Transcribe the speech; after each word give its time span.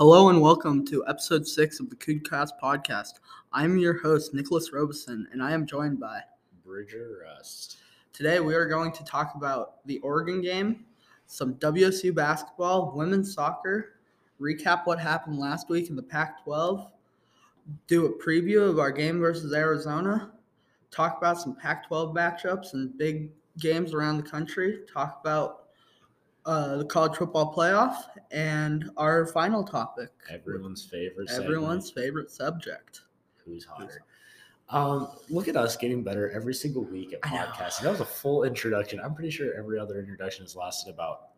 Hello 0.00 0.30
and 0.30 0.40
welcome 0.40 0.82
to 0.86 1.06
episode 1.06 1.46
six 1.46 1.78
of 1.78 1.90
the 1.90 1.96
Coodcast 1.96 2.52
podcast. 2.58 3.20
I'm 3.52 3.76
your 3.76 4.00
host, 4.00 4.32
Nicholas 4.32 4.72
Robeson, 4.72 5.28
and 5.30 5.42
I 5.42 5.52
am 5.52 5.66
joined 5.66 6.00
by. 6.00 6.22
Bridger 6.64 7.18
Rust. 7.22 7.76
Today 8.14 8.40
we 8.40 8.54
are 8.54 8.64
going 8.64 8.92
to 8.92 9.04
talk 9.04 9.34
about 9.34 9.86
the 9.86 9.98
Oregon 9.98 10.40
game, 10.40 10.86
some 11.26 11.52
WSU 11.56 12.14
basketball, 12.14 12.92
women's 12.96 13.34
soccer, 13.34 13.96
recap 14.40 14.86
what 14.86 14.98
happened 14.98 15.38
last 15.38 15.68
week 15.68 15.90
in 15.90 15.96
the 15.96 16.02
Pac 16.02 16.44
12, 16.44 16.90
do 17.86 18.06
a 18.06 18.24
preview 18.24 18.66
of 18.66 18.78
our 18.78 18.90
game 18.90 19.20
versus 19.20 19.52
Arizona, 19.52 20.32
talk 20.90 21.18
about 21.18 21.38
some 21.38 21.54
Pac 21.54 21.86
12 21.88 22.14
matchups 22.14 22.72
and 22.72 22.96
big 22.96 23.28
games 23.58 23.92
around 23.92 24.16
the 24.16 24.22
country, 24.22 24.78
talk 24.90 25.20
about 25.20 25.59
uh, 26.46 26.76
the 26.76 26.84
college 26.84 27.16
football 27.16 27.54
playoff, 27.54 27.96
and 28.30 28.90
our 28.96 29.26
final 29.26 29.64
topic. 29.64 30.10
Everyone's 30.30 30.84
favorite. 30.84 31.30
Everyone's 31.30 31.88
segment, 31.88 32.04
favorite 32.06 32.30
subject. 32.30 33.02
Who's 33.44 33.64
hotter? 33.64 34.04
Um, 34.70 35.08
look 35.28 35.48
at 35.48 35.56
us 35.56 35.76
getting 35.76 36.04
better 36.04 36.30
every 36.30 36.54
single 36.54 36.84
week 36.84 37.12
at 37.12 37.22
podcasting. 37.22 37.82
That 37.82 37.90
was 37.90 38.00
a 38.00 38.04
full 38.04 38.44
introduction. 38.44 39.00
I'm 39.00 39.14
pretty 39.14 39.30
sure 39.30 39.52
every 39.58 39.78
other 39.78 39.98
introduction 39.98 40.44
has 40.44 40.54
lasted 40.54 40.94
about 40.94 41.30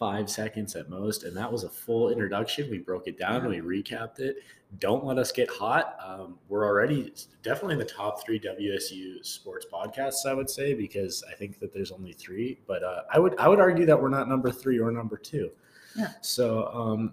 five 0.00 0.30
seconds 0.30 0.74
at 0.74 0.88
most, 0.88 1.24
and 1.24 1.36
that 1.36 1.52
was 1.52 1.62
a 1.62 1.68
full 1.68 2.10
introduction. 2.10 2.70
We 2.70 2.78
broke 2.78 3.06
it 3.06 3.18
down, 3.18 3.44
and 3.44 3.48
we 3.50 3.82
recapped 3.82 4.18
it. 4.18 4.38
Don't 4.78 5.04
let 5.04 5.18
us 5.18 5.30
get 5.30 5.50
hot. 5.50 5.96
Um, 6.02 6.38
we're 6.48 6.64
already 6.64 7.12
definitely 7.42 7.74
in 7.74 7.80
the 7.80 7.84
top 7.84 8.24
three 8.24 8.40
WSU 8.40 9.24
sports 9.24 9.66
podcasts, 9.70 10.26
I 10.26 10.32
would 10.32 10.48
say, 10.48 10.72
because 10.72 11.22
I 11.30 11.34
think 11.34 11.58
that 11.58 11.74
there's 11.74 11.92
only 11.92 12.14
three. 12.14 12.58
But 12.66 12.82
uh, 12.82 13.02
I 13.12 13.18
would 13.18 13.38
I 13.38 13.46
would 13.46 13.60
argue 13.60 13.84
that 13.86 14.00
we're 14.00 14.08
not 14.08 14.26
number 14.26 14.50
three 14.50 14.80
or 14.80 14.90
number 14.90 15.18
two. 15.18 15.50
Yeah. 15.94 16.12
So 16.22 16.68
um, 16.72 17.12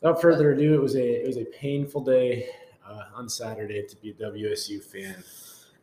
without 0.00 0.20
further 0.20 0.52
ado, 0.52 0.74
it 0.74 0.82
was 0.82 0.96
a 0.96 1.22
it 1.22 1.26
was 1.26 1.38
a 1.38 1.46
painful 1.46 2.02
day 2.02 2.50
uh, 2.86 3.04
on 3.14 3.28
Saturday 3.28 3.86
to 3.86 3.96
be 3.96 4.10
a 4.10 4.14
WSU 4.14 4.82
fan. 4.84 5.24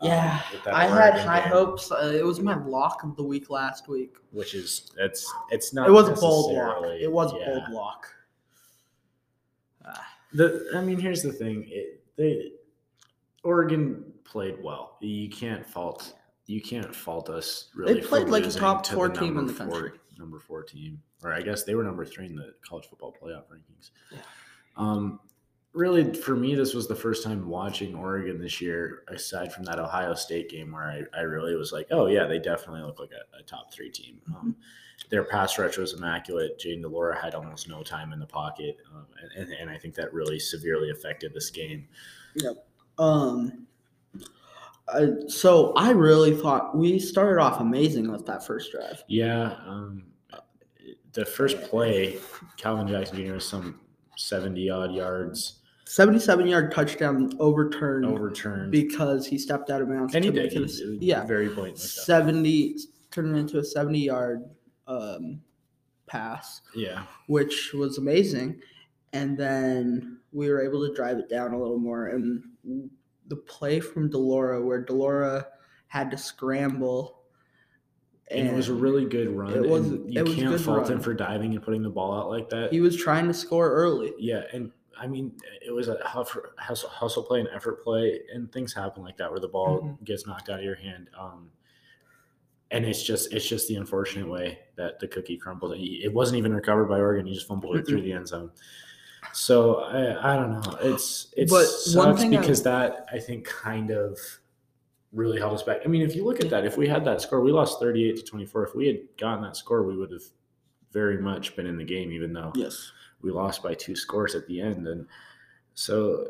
Um, 0.05 0.11
Yeah, 0.11 0.41
that 0.63 0.73
I 0.73 0.87
had 0.87 1.19
high 1.19 1.41
game, 1.41 1.49
hopes. 1.49 1.91
Uh, 1.91 2.13
it 2.15 2.25
was 2.25 2.39
my 2.39 2.55
lock 2.65 3.03
of 3.03 3.15
the 3.15 3.23
week 3.23 3.49
last 3.49 3.87
week. 3.87 4.15
which 4.31 4.53
is 4.53 4.91
it's 4.97 5.31
it's 5.51 5.73
not. 5.73 5.87
It 5.87 5.91
was 5.91 6.09
a 6.09 6.13
bold 6.13 6.53
lock. 6.53 6.83
It 6.99 7.11
was 7.11 7.33
a 7.33 7.37
yeah. 7.37 7.45
bold 7.45 7.69
lock. 7.69 8.07
The 10.33 10.69
I 10.75 10.81
mean, 10.81 10.99
here's 10.99 11.21
the 11.21 11.31
thing. 11.31 11.65
It, 11.67 12.03
they 12.17 12.51
Oregon 13.43 14.03
played 14.25 14.61
well. 14.61 14.97
You 14.99 15.29
can't 15.29 15.65
fault 15.65 16.13
you 16.47 16.61
can't 16.61 16.93
fault 16.93 17.29
us 17.29 17.69
really. 17.75 18.01
for 18.01 18.07
played 18.07 18.27
like 18.27 18.45
a 18.45 18.51
top 18.51 18.83
to 18.83 18.93
four 18.93 19.09
team 19.09 19.37
in 19.37 19.45
the 19.45 19.53
country. 19.53 19.91
Number 20.17 20.39
four 20.39 20.63
team, 20.63 21.01
or 21.23 21.33
I 21.33 21.41
guess 21.41 21.63
they 21.63 21.75
were 21.75 21.83
number 21.83 22.05
three 22.05 22.25
in 22.25 22.35
the 22.35 22.53
college 22.67 22.85
football 22.85 23.15
playoff 23.21 23.43
rankings. 23.51 23.91
Yeah. 24.11 24.19
Um, 24.77 25.19
really, 25.75 26.13
for 26.13 26.35
me, 26.35 26.55
this 26.55 26.73
was 26.73 26.87
the 26.87 26.95
first 26.95 27.23
time 27.23 27.47
watching 27.47 27.93
Oregon 27.93 28.39
this 28.39 28.61
year, 28.61 29.03
aside 29.09 29.53
from 29.53 29.65
that 29.65 29.77
Ohio 29.77 30.15
State 30.15 30.49
game, 30.49 30.71
where 30.71 30.83
I, 30.83 31.19
I 31.19 31.21
really 31.21 31.55
was 31.55 31.71
like, 31.71 31.87
oh 31.91 32.07
yeah, 32.07 32.25
they 32.25 32.39
definitely 32.39 32.81
look 32.81 32.99
like 32.99 33.11
a, 33.11 33.37
a 33.37 33.43
top 33.43 33.73
three 33.73 33.91
team. 33.91 34.19
Um, 34.27 34.55
their 35.09 35.25
pass 35.25 35.59
rush 35.59 35.77
was 35.77 35.93
immaculate. 35.93 36.57
Jayden 36.57 36.81
de 36.81 36.87
Laura 36.87 37.21
had 37.21 37.35
almost 37.35 37.67
no 37.67 37.83
time 37.83 38.13
in 38.13 38.19
the 38.19 38.25
pocket, 38.25 38.77
um, 38.93 39.05
and, 39.37 39.51
and, 39.51 39.69
I 39.69 39.77
think 39.77 39.93
that 39.95 40.13
really 40.13 40.39
severely 40.39 40.89
affected 40.89 41.33
this 41.33 41.49
game. 41.49 41.87
Um. 42.97 43.67
I, 44.87 45.07
so 45.27 45.73
I 45.73 45.89
really 45.89 46.35
thought 46.35 46.77
we 46.77 46.99
started 46.99 47.41
off 47.41 47.59
amazing 47.59 48.11
with 48.11 48.25
that 48.27 48.45
first 48.45 48.71
drive. 48.71 49.03
Yeah, 49.07 49.55
um, 49.65 50.03
the 51.13 51.25
first 51.25 51.59
play, 51.63 52.17
Calvin 52.55 52.87
Jackson 52.87 53.17
Jr. 53.17 53.33
was 53.33 53.47
some 53.47 53.79
seventy 54.15 54.69
odd 54.69 54.93
yards 54.93 55.61
Seventy-seven 55.87 56.47
yard 56.47 56.71
touchdown 56.71 57.31
overturned 57.39 58.05
overturned, 58.05 58.71
because 58.71 59.27
he 59.27 59.37
stepped 59.37 59.69
out 59.69 59.81
of 59.81 59.87
bounds. 59.89 60.15
and 60.15 60.25
he 60.25 60.31
did. 60.31 60.51
a- 60.55 60.65
He- 60.65 60.97
yeah, 61.01 61.23
very 61.25 61.47
blatant. 61.47 61.77
like 61.77 61.77
seventy 61.77 62.77
turned 63.11 63.37
into 63.37 63.59
a 63.59 63.63
seventy 63.63 63.99
yard 63.99 64.43
um, 64.87 65.41
pass. 66.07 66.61
Yeah, 66.75 67.03
which 67.27 67.71
was 67.73 67.97
amazing. 67.99 68.59
And 69.13 69.37
then 69.37 70.17
we 70.33 70.49
were 70.49 70.61
able 70.61 70.85
to 70.87 70.93
drive 70.93 71.19
it 71.19 71.29
down 71.29 71.53
a 71.53 71.59
little 71.61 71.77
more. 71.77 72.07
And 72.07 72.43
the 73.27 73.35
play 73.37 73.79
from 73.79 74.09
de 74.09 74.17
Laura, 74.17 74.61
where 74.61 74.81
de 74.83 74.91
Laura 74.93 75.47
had 75.87 76.09
to 76.11 76.17
scramble, 76.17 77.21
and, 78.31 78.47
it 78.49 78.53
was 78.55 78.69
a 78.69 78.73
really 78.73 79.05
good 79.05 79.29
run. 79.29 79.53
It 79.53 79.69
was- 79.69 79.85
and 79.87 80.11
you 80.13 80.19
it 80.21 80.23
was 80.27 80.35
can't 80.35 80.49
good 80.49 80.61
fault 80.61 80.89
him 80.89 80.99
for 80.99 81.13
diving 81.13 81.53
and 81.53 81.63
putting 81.63 81.83
the 81.83 81.89
ball 81.91 82.19
out 82.19 82.29
like 82.29 82.49
that. 82.49 82.73
he 82.73 82.81
was 82.81 82.97
trying 82.97 83.27
to 83.27 83.33
score 83.35 83.71
early. 83.71 84.13
Yeah, 84.17 84.43
and 84.51 84.71
I 84.97 85.07
mean, 85.07 85.33
it 85.65 85.71
was 85.71 85.87
a 85.89 85.97
hustle, 86.05 86.41
hustle, 86.57 87.23
play 87.23 87.39
and 87.41 87.49
effort 87.53 87.83
play, 87.83 88.21
and 88.33 88.51
things 88.51 88.73
happen 88.73 89.03
like 89.03 89.17
that 89.17 89.29
where 89.29 89.39
the 89.39 89.47
ball 89.47 89.81
Mhm. 89.81 90.03
gets 90.05 90.25
knocked 90.25 90.49
out 90.49 90.59
of 90.59 90.65
your 90.65 90.75
hand. 90.75 91.09
Um, 91.19 91.49
and 92.71 92.85
it's 92.85 93.03
just 93.03 93.33
it's 93.33 93.47
just 93.47 93.67
the 93.67 93.75
unfortunate 93.75 94.27
way 94.27 94.59
that 94.75 94.99
the 94.99 95.07
cookie 95.07 95.37
crumbled. 95.37 95.73
It 95.77 96.11
wasn't 96.13 96.37
even 96.37 96.53
recovered 96.53 96.85
by 96.85 96.99
Oregon; 96.99 97.25
he 97.27 97.33
just 97.33 97.47
fumbled 97.47 97.77
it 97.77 97.87
through 97.87 98.01
the 98.01 98.11
end 98.13 98.27
zone. 98.27 98.51
So 99.33 99.81
I, 99.81 100.33
I 100.33 100.35
don't 100.37 100.51
know. 100.51 100.77
It's 100.81 101.25
But 101.35 101.51
one 101.51 101.65
sucks 101.67 102.21
thing 102.21 102.35
I- 102.35 102.39
because 102.39 102.63
that 102.63 103.05
I 103.11 103.19
think 103.19 103.45
kind 103.45 103.91
of 103.91 104.17
really 105.11 105.39
held 105.39 105.53
us 105.53 105.63
back. 105.63 105.81
I 105.85 105.87
mean, 105.87 106.01
if 106.01 106.15
you 106.15 106.23
look 106.25 106.41
at 106.43 106.49
that, 106.49 106.65
if 106.65 106.77
we 106.77 106.87
had 106.87 107.05
that 107.05 107.21
score, 107.21 107.41
we 107.41 107.51
lost 107.51 107.79
thirty 107.79 108.09
eight 108.09 108.17
to 108.17 108.23
twenty 108.23 108.45
four. 108.45 108.65
If 108.65 108.75
we 108.75 108.87
had 108.87 108.99
gotten 109.17 109.43
that 109.43 109.55
score, 109.57 109.83
we 109.83 109.95
would 109.95 110.11
have 110.11 110.23
very 110.91 111.17
much 111.17 111.55
been 111.55 111.65
in 111.67 111.77
the 111.77 111.83
game, 111.83 112.11
even 112.11 112.31
though 112.33 112.51
Yes. 112.55 112.91
We 113.25 113.31
lost 113.31 113.61
by 113.63 113.73
two 113.73 113.95
scores 113.95 114.35
at 114.35 114.47
the 114.47 114.61
end. 114.61 114.87
And 114.87 115.07
so 115.73 116.27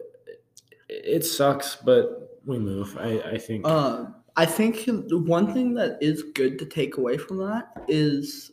it, 0.89 1.25
sucks 1.25 1.75
but 1.75 2.39
we 2.45 2.57
move. 2.57 2.97
I, 3.00 3.19
I 3.33 3.38
think 3.38 3.67
Uh, 3.67 4.06
I 4.38 4.45
think 4.45 4.85
the 4.85 5.17
one 5.17 5.53
thing 5.53 5.73
that 5.75 5.97
is 6.01 6.23
good 6.33 6.57
to 6.59 6.66
take 6.66 6.97
away 6.97 7.17
from 7.17 7.38
that 7.38 7.83
is 7.88 8.51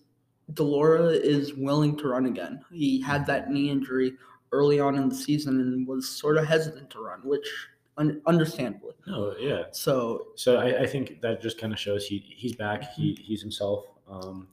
de 0.55 0.63
Laura 0.63 1.07
is 1.07 1.55
willing 1.55 1.97
to 1.99 2.09
run 2.09 2.27
again. 2.27 2.61
He 2.73 3.01
had 3.01 3.27
that 3.27 3.51
knee 3.51 3.71
injury 3.71 4.13
early 4.53 4.79
on 4.81 4.97
in 4.97 5.09
the 5.09 5.15
season 5.15 5.61
and 5.61 5.87
was 5.87 6.09
sort 6.09 6.37
of 6.37 6.47
hesitant 6.47 6.91
to 6.91 7.01
run, 7.01 7.21
which 7.25 7.49
un- 7.97 8.21
understandably. 8.27 8.93
no 9.07 9.35
yeah. 9.39 9.65
So 9.73 10.29
so 10.37 10.57
i, 10.57 10.83
I 10.83 10.87
think 10.87 11.21
that 11.23 11.41
just 11.43 11.59
kind 11.61 11.73
of 11.73 11.79
shows 11.79 12.07
he 12.07 12.19
he's 12.37 12.55
back. 12.55 12.93
He 12.95 13.17
he's 13.23 13.41
himself. 13.41 13.87
Um 14.11 14.49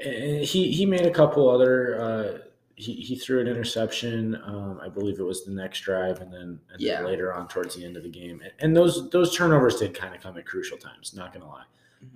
and 0.00 0.44
he 0.44 0.70
he 0.70 0.86
made 0.86 1.06
a 1.06 1.10
couple 1.10 1.48
other 1.48 2.00
uh 2.00 2.38
he, 2.78 2.94
he 2.94 3.16
threw 3.16 3.40
an 3.40 3.48
interception. 3.48 4.36
Um, 4.44 4.78
I 4.80 4.88
believe 4.88 5.18
it 5.18 5.24
was 5.24 5.44
the 5.44 5.50
next 5.50 5.80
drive, 5.80 6.20
and 6.20 6.32
then 6.32 6.60
and 6.72 6.80
Yeah. 6.80 6.98
then 7.02 7.06
later 7.06 7.34
on 7.34 7.48
towards 7.48 7.74
the 7.74 7.84
end 7.84 7.96
of 7.96 8.02
the 8.04 8.08
game. 8.08 8.40
And, 8.42 8.52
and 8.60 8.76
those 8.76 9.10
those 9.10 9.34
turnovers 9.36 9.76
did 9.76 9.94
kind 9.94 10.14
of 10.14 10.20
come 10.22 10.38
at 10.38 10.46
crucial 10.46 10.78
times. 10.78 11.12
Not 11.14 11.32
gonna 11.32 11.48
lie. 11.48 11.64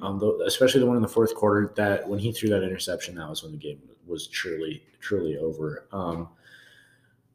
Um, 0.01 0.19
though, 0.21 0.41
especially 0.47 0.79
the 0.81 0.87
one 0.87 0.95
in 0.97 1.03
the 1.03 1.09
fourth 1.09 1.35
quarter 1.35 1.73
that 1.77 2.09
when 2.09 2.21
he 2.21 2.31
threw 2.31 2.49
that 2.51 2.63
interception, 2.63 3.17
that 3.17 3.29
was 3.29 3.43
when 3.43 3.51
the 3.51 3.59
game 3.59 3.81
was 4.07 4.29
truly, 4.29 4.85
truly 5.01 5.37
over. 5.37 5.89
Um, 5.93 6.29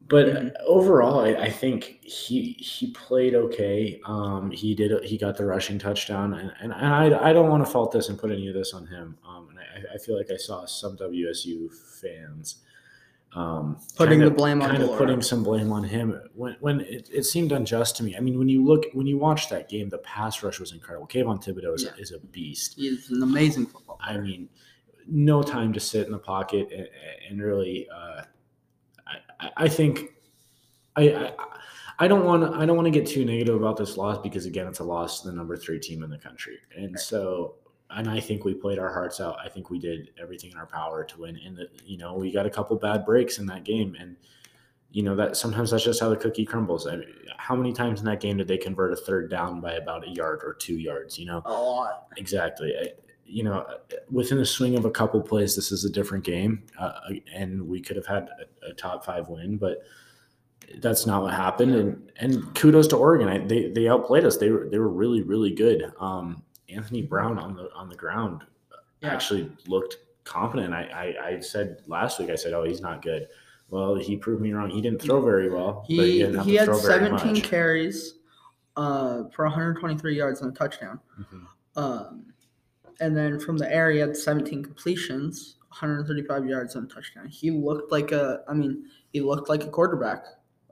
but 0.08 0.26
Mhm. 0.28 0.52
overall, 0.66 1.20
I, 1.20 1.34
I 1.34 1.50
think 1.50 2.02
he 2.02 2.52
he 2.54 2.92
played 2.92 3.34
okay. 3.34 4.00
Um, 4.06 4.50
he 4.50 4.74
did 4.74 5.04
he 5.04 5.18
got 5.18 5.36
the 5.36 5.44
rushing 5.44 5.78
touchdown, 5.78 6.32
and, 6.32 6.50
and, 6.62 6.72
and 6.72 6.86
I, 6.86 7.28
I 7.28 7.32
don't 7.34 7.50
want 7.50 7.66
to 7.66 7.70
fault 7.70 7.92
this 7.92 8.08
and 8.08 8.18
put 8.18 8.30
any 8.30 8.48
of 8.48 8.54
this 8.54 8.72
on 8.72 8.86
him. 8.86 9.18
Um, 9.28 9.50
and 9.50 9.58
I, 9.58 9.94
I 9.96 9.98
feel 9.98 10.16
like 10.16 10.30
I 10.30 10.36
saw 10.38 10.64
some 10.64 10.96
WSU 10.96 11.70
fans 12.00 12.62
um, 13.34 13.76
Putting 13.96 14.20
the 14.20 14.28
of- 14.28 14.36
blame 14.36 14.62
on 14.62 14.70
kind 14.70 14.82
of 14.82 14.96
putting 14.96 15.20
some 15.22 15.42
blame 15.44 15.70
on 15.70 15.84
him 15.84 16.18
when 16.34 16.56
when 16.60 16.80
it, 16.80 17.08
it 17.12 17.24
seemed 17.24 17.52
unjust 17.52 17.96
to 17.98 18.02
me. 18.02 18.16
I 18.16 18.20
mean, 18.20 18.38
when 18.38 18.48
you 18.48 18.64
look 18.64 18.84
when 18.94 19.06
you 19.06 19.18
watch 19.18 19.48
that 19.50 19.68
game, 19.68 19.88
the 19.90 19.98
pass 19.98 20.42
rush 20.42 20.58
was 20.58 20.72
incredible. 20.72 21.06
Kayvon 21.06 21.42
Thibodeaux 21.44 21.74
is, 21.74 21.84
Yeah. 21.84 21.90
is 21.98 22.12
a 22.12 22.18
beast. 22.18 22.74
he's 22.76 23.10
an 23.10 23.22
amazing 23.22 23.66
football. 23.66 23.98
I 24.00 24.16
mean, 24.18 24.48
no 25.06 25.42
time 25.42 25.72
to 25.74 25.80
sit 25.80 26.06
in 26.06 26.12
the 26.12 26.18
pocket 26.18 26.68
and, 26.72 26.88
and 27.30 27.42
really. 27.42 27.86
Uh, 27.94 28.22
I- 29.40 29.50
I, 29.56 29.68
think 29.68 30.14
I, 30.96 31.10
I 31.14 31.32
I 32.00 32.08
don't 32.08 32.24
want 32.24 32.42
to 32.42 32.58
I 32.58 32.66
don't 32.66 32.76
want 32.76 32.86
to 32.86 32.90
get 32.90 33.06
too 33.06 33.24
negative 33.24 33.54
about 33.54 33.76
this 33.76 33.96
loss 33.96 34.18
because 34.18 34.46
again, 34.46 34.66
it's 34.66 34.80
a 34.80 34.84
loss 34.84 35.20
to 35.22 35.28
the 35.30 35.34
number 35.34 35.56
three 35.56 35.78
team 35.78 36.02
in 36.02 36.10
the 36.10 36.18
country, 36.18 36.58
and 36.76 36.98
so. 36.98 37.54
And 37.90 38.08
I 38.08 38.20
think 38.20 38.44
we 38.44 38.54
played 38.54 38.78
our 38.78 38.92
hearts 38.92 39.20
out. 39.20 39.38
I 39.42 39.48
think 39.48 39.70
we 39.70 39.78
did 39.78 40.10
everything 40.20 40.50
in 40.50 40.58
our 40.58 40.66
power 40.66 41.04
to 41.04 41.20
win. 41.20 41.38
And 41.44 41.56
that 41.56 41.68
you 41.86 41.96
know 41.98 42.14
we 42.14 42.30
got 42.30 42.46
a 42.46 42.50
couple 42.50 42.76
bad 42.76 43.04
breaks 43.06 43.38
in 43.38 43.46
that 43.46 43.64
game, 43.64 43.96
and 43.98 44.16
you 44.90 45.02
know 45.02 45.16
that 45.16 45.36
sometimes 45.36 45.70
that's 45.70 45.84
just 45.84 46.00
how 46.00 46.08
the 46.10 46.16
cookie 46.16 46.44
crumbles. 46.44 46.86
I 46.86 46.96
mean, 46.96 47.08
how 47.36 47.56
many 47.56 47.72
times 47.72 48.00
in 48.00 48.06
that 48.06 48.20
game 48.20 48.36
did 48.36 48.48
they 48.48 48.58
convert 48.58 48.92
a 48.92 48.96
third 48.96 49.30
down 49.30 49.60
by 49.60 49.72
about 49.74 50.06
a 50.06 50.10
yard 50.10 50.40
or 50.44 50.52
two 50.54 50.76
yards? 50.78 51.18
You 51.18 51.26
know, 51.26 51.42
A 51.46 51.52
lot. 51.52 52.08
Exactly. 52.16 52.74
I- 52.78 52.92
You 53.30 53.44
know, 53.44 53.66
within 54.10 54.38
the 54.38 54.46
swing 54.46 54.74
of 54.78 54.86
a 54.86 54.90
couple 54.90 55.20
plays, 55.20 55.54
this 55.54 55.70
is 55.70 55.84
a 55.84 55.90
different 55.90 56.24
game, 56.24 56.62
uh, 56.78 56.92
and 57.34 57.68
we 57.68 57.78
could 57.80 57.96
have 57.96 58.06
had 58.06 58.28
a, 58.62 58.70
a 58.70 58.72
top 58.72 59.04
five 59.04 59.28
win, 59.28 59.58
but 59.58 59.82
that's 60.78 61.06
not 61.06 61.22
what 61.22 61.34
happened. 61.34 61.74
And 61.74 62.12
and 62.18 62.54
kudos 62.54 62.86
to 62.88 62.96
Oregon. 62.96 63.28
I, 63.28 63.38
they 63.38 63.70
they 63.70 63.86
outplayed 63.88 64.24
us. 64.24 64.36
They 64.38 64.50
were 64.50 64.68
they 64.70 64.78
were 64.78 64.88
really 64.88 65.20
really 65.22 65.50
good. 65.50 65.92
Um, 66.00 66.42
Anthony 66.68 67.02
Brown 67.02 67.38
on 67.38 67.54
the 67.54 67.70
on 67.74 67.88
the 67.88 67.96
ground 67.96 68.42
Yeah. 69.02 69.12
actually 69.14 69.50
looked 69.66 69.96
competent. 70.24 70.74
I, 70.74 71.14
I 71.22 71.26
I 71.28 71.40
said 71.40 71.82
last 71.86 72.18
week. 72.18 72.30
I 72.30 72.34
said, 72.34 72.52
oh, 72.52 72.64
he's 72.64 72.80
not 72.80 73.02
good. 73.02 73.28
Well, 73.70 73.94
he 73.96 74.16
proved 74.16 74.40
me 74.42 74.52
wrong. 74.52 74.70
He 74.70 74.80
didn't 74.80 75.02
throw 75.02 75.20
very 75.20 75.50
well. 75.50 75.84
but 75.88 75.88
He 75.88 76.20
he 76.20 76.22
to 76.24 76.32
had 76.58 76.64
throw 76.64 76.78
very 76.78 77.04
17 77.06 77.32
much. 77.34 77.42
carries 77.44 78.14
uh, 78.76 79.24
for 79.34 79.44
123 79.44 80.16
yards 80.16 80.40
and 80.40 80.50
a 80.52 80.54
touchdown. 80.54 81.00
Mhm. 81.20 81.46
Um, 81.76 82.32
and 83.00 83.16
then 83.16 83.38
from 83.38 83.56
the 83.58 83.70
air, 83.72 83.90
he 83.90 83.98
had 83.98 84.16
17 84.16 84.62
completions, 84.64 85.56
135 85.68 86.46
yards 86.46 86.74
and 86.76 86.90
a 86.90 86.94
touchdown. 86.94 87.26
He 87.28 87.50
looked 87.50 87.92
like 87.92 88.10
a, 88.12 88.42
I 88.48 88.54
mean, 88.54 88.84
he 89.12 89.20
looked 89.20 89.48
like 89.48 89.64
a 89.64 89.68
quarterback, 89.68 90.24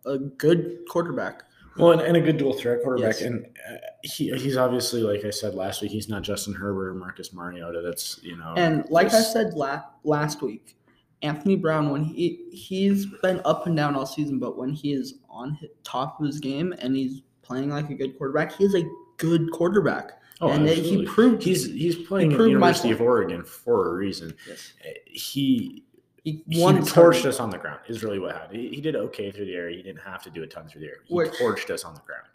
a 0.07 0.19
good 0.19 0.79
quarterback. 0.89 1.43
Well, 1.77 1.93
and, 1.93 2.01
and 2.01 2.17
a 2.17 2.21
good 2.21 2.39
dual 2.39 2.55
threat 2.55 2.83
quarterback, 2.83 3.15
Yes. 3.21 3.23
and 3.23 3.45
uh, 3.71 3.77
he 4.07 4.31
he's 4.39 4.57
obviously 4.57 5.03
like 5.03 5.25
I 5.25 5.31
said 5.31 5.55
last 5.55 5.83
week, 5.83 5.91
he's 5.91 6.09
not 6.09 6.23
Justin 6.23 6.55
Herbert 6.55 6.89
or 6.91 6.95
Marcus 6.95 7.33
Mariota. 7.33 7.81
That's 7.83 8.19
you 8.23 8.37
know, 8.37 8.55
And 8.57 8.85
like 8.91 9.13
I 9.13 9.21
said 9.21 9.55
la- 9.55 9.83
last 10.05 10.43
week, 10.43 10.77
Anthony 11.23 11.57
Brown, 11.57 11.91
when 11.91 12.05
he 12.05 12.45
he's 12.53 13.07
been 13.23 13.41
up 13.45 13.67
and 13.67 13.77
down 13.77 13.95
all 13.95 14.07
season, 14.07 14.39
but 14.39 14.57
when 14.57 14.71
he 14.73 14.93
is 14.93 15.15
on 15.29 15.59
top 15.85 16.21
of 16.21 16.27
his 16.27 16.39
game 16.41 16.75
and 16.79 16.97
he's 16.97 17.23
playing 17.43 17.71
like 17.71 17.91
a 17.91 17.95
good 17.95 18.17
quarterback, 18.19 18.53
he 18.53 18.65
is 18.65 18.75
a 18.75 18.85
good 19.17 19.51
quarterback. 19.51 20.21
oh, 20.41 20.51
and 20.51 20.69
absolutely. 20.69 20.99
he 20.99 21.07
proved 21.07 21.43
he's 21.43 21.67
he's 21.67 21.97
playing 21.97 22.33
at 22.33 22.37
proved 22.37 22.51
University 22.53 22.91
of. 22.91 23.01
Oregon 23.01 23.43
for 23.45 23.95
a 23.95 23.97
reason. 23.97 24.35
yes. 24.49 24.73
He 25.07 25.85
he 26.25 26.43
he 26.49 26.61
torched 26.61 27.25
us 27.25 27.39
on 27.41 27.51
the 27.51 27.59
ground. 27.59 27.81
Is 27.89 28.03
really 28.03 28.19
what 28.19 28.35
happened. 28.35 28.61
He, 28.61 28.69
he 28.69 28.81
did 28.81 28.97
okay 28.97 29.31
through 29.31 29.47
the 29.47 29.55
air. 29.55 29.69
He 29.69 29.83
didn't 29.83 30.03
have 30.03 30.23
to 30.25 30.31
do 30.31 30.43
a 30.43 30.47
ton 30.47 30.69
through 30.69 30.83
the 30.83 30.89
air. 30.89 30.97
He 31.07 31.15
Which- 31.15 31.33
torched 31.33 31.71
us 31.71 31.85
on 31.85 31.95
the 31.95 32.01
ground. 32.01 32.27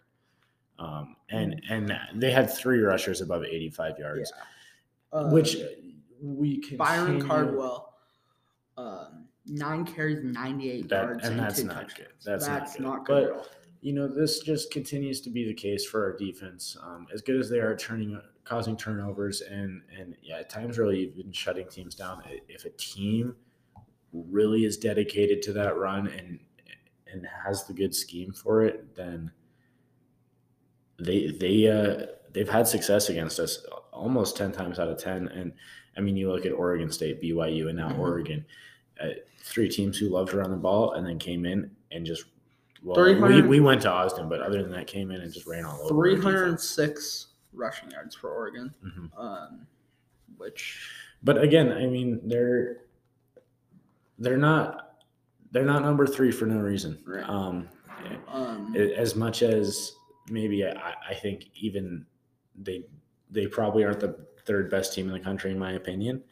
Um, 0.82 1.16
and 1.30 1.62
and 1.70 1.94
they 2.16 2.32
had 2.32 2.50
three 2.52 2.80
rushers 2.80 3.20
above 3.20 3.44
85 3.44 3.98
yards, 3.98 4.32
uh, 5.12 5.28
which 5.30 5.56
we 6.20 6.58
can 6.60 6.76
Byron 6.76 7.20
Cardwell, 7.26 7.94
um, 8.76 9.28
nine 9.46 9.84
carries, 9.84 10.24
98 10.24 10.88
That- 10.88 11.04
yards, 11.04 11.24
and 11.28 11.38
that's 11.38 11.62
not 11.62 11.74
touchdowns. 11.74 11.94
good. 11.94 12.08
That's 12.24 12.46
not 12.48 12.72
good. 12.72 12.82
not 12.82 13.06
But- 13.06 13.20
good 13.20 13.24
at 13.30 13.36
all. 13.36 13.46
you 13.80 13.92
know, 13.92 14.08
this 14.08 14.40
just 14.40 14.70
continues 14.72 15.20
to 15.22 15.30
be 15.30 15.44
the 15.46 15.54
case 15.54 15.84
for 15.86 16.04
our 16.04 16.16
defense. 16.16 16.76
Um, 16.82 17.06
as 17.12 17.22
good 17.22 17.38
as 17.38 17.48
they 17.48 17.60
are 17.60 17.72
at 17.72 17.78
turning, 17.78 18.20
causing 18.44 18.76
turnovers, 18.76 19.40
and 19.40 19.82
and 19.96 20.16
yeah, 20.20 20.38
at 20.38 20.50
times 20.50 20.78
really 20.78 21.12
even 21.16 21.30
shutting 21.32 21.68
teams 21.68 21.94
down. 21.94 22.22
If 22.48 22.64
a 22.64 22.70
team 22.70 23.36
really 24.12 24.64
is 24.64 24.76
dedicated 24.76 25.42
to 25.42 25.52
that 25.54 25.76
run 25.76 26.08
and 26.08 26.40
and 27.06 27.26
has 27.26 27.66
the 27.66 27.74
good 27.74 27.94
scheme 27.94 28.32
for 28.32 28.62
it, 28.64 28.94
then 28.96 29.30
they 31.04 31.28
they 31.28 31.68
uh, 31.68 32.06
they've 32.32 32.48
had 32.48 32.66
success 32.68 33.08
against 33.08 33.38
us 33.38 33.64
almost 33.92 34.36
ten 34.36 34.52
times 34.52 34.78
out 34.78 34.88
of 34.88 34.98
ten. 34.98 35.28
And 35.28 35.52
I 35.96 36.00
mean, 36.00 36.16
you 36.16 36.30
look 36.30 36.46
at 36.46 36.52
Oregon 36.52 36.90
State, 36.90 37.20
BYU, 37.22 37.68
and 37.68 37.76
now 37.76 37.90
Mhm. 37.90 37.98
Oregon, 37.98 38.44
uh, 39.00 39.08
three 39.42 39.68
teams 39.68 39.98
who 39.98 40.08
loved 40.08 40.30
to 40.30 40.38
run 40.38 40.50
the 40.50 40.56
ball 40.56 40.92
and 40.92 41.06
then 41.06 41.18
came 41.18 41.44
in 41.46 41.70
and 41.90 42.06
just. 42.06 42.24
Well, 42.84 43.00
we, 43.28 43.42
we 43.42 43.60
went 43.60 43.82
to 43.82 43.90
Austin, 43.92 44.28
but 44.28 44.40
other 44.40 44.60
than 44.60 44.72
that, 44.72 44.88
came 44.88 45.12
in 45.12 45.20
and 45.20 45.32
just 45.32 45.46
ran 45.46 45.64
all 45.64 45.82
over. 45.88 45.94
our 46.08 46.16
306 46.16 47.28
rushing 47.52 47.88
yards 47.92 48.16
for 48.16 48.30
Oregon, 48.30 48.74
Mhm. 48.84 49.10
um, 49.16 49.66
which 50.36 50.80
But 51.22 51.40
again, 51.40 51.70
I 51.70 51.86
mean, 51.86 52.20
they're 52.28 52.78
they're 54.18 54.36
not 54.36 54.96
they're 55.52 55.64
not 55.64 55.82
number 55.82 56.06
three 56.06 56.32
for 56.32 56.46
no 56.46 56.58
reason. 56.58 56.98
Right. 57.06 57.28
Um, 57.28 57.68
um, 58.26 58.74
as 58.76 59.14
much 59.14 59.42
as 59.42 59.92
maybe 60.28 60.64
I, 60.64 60.94
I 61.10 61.14
think 61.14 61.46
even 61.54 62.06
they 62.56 62.84
they 63.30 63.46
probably 63.46 63.84
aren't 63.84 64.00
the 64.00 64.26
third 64.44 64.70
best 64.70 64.92
team 64.94 65.06
in 65.06 65.12
the 65.12 65.20
country 65.20 65.50
in 65.50 65.58
my 65.58 65.72
opinion. 65.72 66.22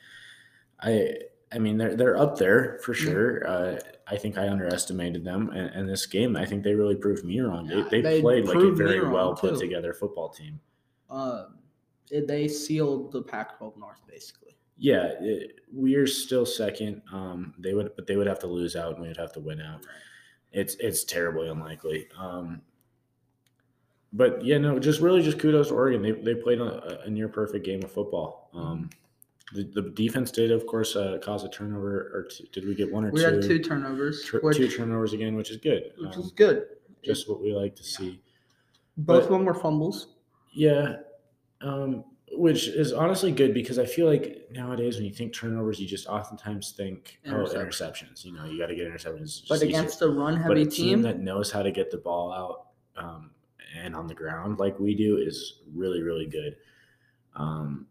I 0.81 1.15
I 1.53 1.59
mean 1.59 1.79
they're 1.79 1.97
they're 1.97 2.19
up 2.19 2.39
there 2.39 2.79
for 2.83 2.95
sure. 2.95 3.47
Uh, 3.47 3.79
I 4.07 4.17
think 4.17 4.39
I 4.39 4.49
underestimated 4.49 5.25
them, 5.25 5.51
and, 5.51 5.71
and 5.71 5.89
this 5.89 6.07
game 6.07 6.37
I 6.37 6.45
think 6.45 6.65
they 6.65 6.75
really 6.75 6.97
proved 6.97 7.25
me 7.25 7.41
wrong. 7.41 7.67
They, 7.67 7.83
they, 7.83 8.01
they 8.01 8.21
played 8.21 8.47
like 8.47 8.57
a 8.57 8.73
very 8.73 9.09
well 9.09 9.35
put 9.35 9.55
too. 9.55 9.61
together 9.61 9.95
football 9.95 10.29
team. 10.29 10.61
um, 11.11 11.57
they 12.11 12.49
sealed 12.49 13.13
the 13.13 13.23
Pac-12 13.23 13.79
North 13.79 14.01
basically. 14.09 14.57
Yeah, 14.83 15.13
it, 15.21 15.61
we're 15.71 16.07
still 16.07 16.47
second. 16.47 17.03
Um, 17.13 17.55
they 17.59 17.75
would, 17.75 17.93
but 17.97 18.07
they 18.07 18.17
would 18.17 18.27
have 18.27 18.39
to 18.41 18.47
lose 18.47 18.77
out, 18.77 18.97
and 18.97 19.07
we'd 19.07 19.17
have 19.19 19.33
to 19.35 19.41
win 19.41 19.61
out. 19.61 19.85
It's 20.53 20.75
it's 20.81 21.05
terribly 21.05 21.49
unlikely. 21.49 22.09
Um, 22.19 22.63
but 24.13 24.45
yeah, 24.45 24.59
no, 24.59 24.79
just 24.79 25.01
really 25.01 25.23
just 25.23 25.39
kudos 25.39 25.69
to 25.69 25.75
Oregon. 25.75 26.03
They 26.03 26.13
they 26.13 26.35
played 26.35 26.61
a, 26.61 27.03
a 27.05 27.11
near 27.11 27.29
perfect 27.29 27.65
game 27.65 27.83
of 27.83 27.91
football. 27.93 28.51
Um, 28.55 28.91
the, 29.53 29.65
the 29.65 29.83
defense 29.91 30.31
did, 30.31 30.53
of 30.53 30.65
course, 30.67 30.95
uh, 30.95 31.19
cause 31.23 31.43
a 31.43 31.49
turnover, 31.49 32.11
or 32.15 32.29
two, 32.31 32.45
did 32.53 32.67
we 32.67 32.75
get 32.75 32.93
one 32.93 33.05
or 33.05 33.11
We 33.11 33.21
two? 33.21 33.27
had 33.27 33.43
two 33.43 33.59
turnovers, 33.59 34.25
tur- 34.25 34.39
which, 34.43 34.57
two 34.59 34.69
turnovers 34.69 35.13
again, 35.13 35.35
which 35.35 35.51
is 35.51 35.57
good. 35.57 35.93
which 35.99 36.15
Um, 36.15 36.21
is 36.23 36.31
good. 36.31 36.67
just 37.05 37.29
what 37.29 37.41
we 37.43 37.53
like 37.53 37.75
to 37.77 37.83
Yeah. 37.83 37.99
see. 37.99 38.21
Both 38.97 39.23
but- 39.23 39.25
of 39.25 39.31
them 39.31 39.45
were 39.45 39.55
fumbles. 39.55 40.15
Yeah, 40.53 40.99
um, 41.63 42.05
which 42.33 42.69
is 42.69 42.93
honestly 42.93 43.33
good 43.33 43.53
because 43.55 43.79
I 43.81 43.87
feel 43.87 44.07
like 44.07 44.49
nowadays 44.53 44.97
when 44.97 45.05
you 45.05 45.13
think 45.13 45.33
turnovers, 45.33 45.81
you 45.81 45.87
just 45.89 46.07
oftentimes 46.07 46.71
think 46.73 47.19
oh 47.27 47.31
Interceptions. 47.31 47.55
interceptions. 47.55 48.25
You 48.25 48.33
know, 48.35 48.45
you 48.45 48.57
got 48.59 48.67
to 48.67 48.75
get 48.77 48.87
interceptions. 48.87 49.43
But 49.49 49.55
just 49.57 49.65
easier. 49.65 49.69
against 49.69 50.03
a 50.03 50.09
run-heavy 50.09 50.65
team 50.67 50.71
team, 50.71 51.03
that 51.03 51.19
knows 51.21 51.51
how 51.51 51.63
to 51.63 51.73
get 51.73 51.91
the 51.91 51.99
ball 51.99 52.33
out 52.33 52.67
um, 52.97 53.31
and 53.77 53.95
on 53.95 54.07
the 54.07 54.15
ground 54.15 54.59
like 54.59 54.79
we 54.79 54.95
do 54.95 55.17
is 55.17 55.61
really 55.75 56.03
really 56.03 56.27
good. 56.27 56.57
Um, 57.37 57.87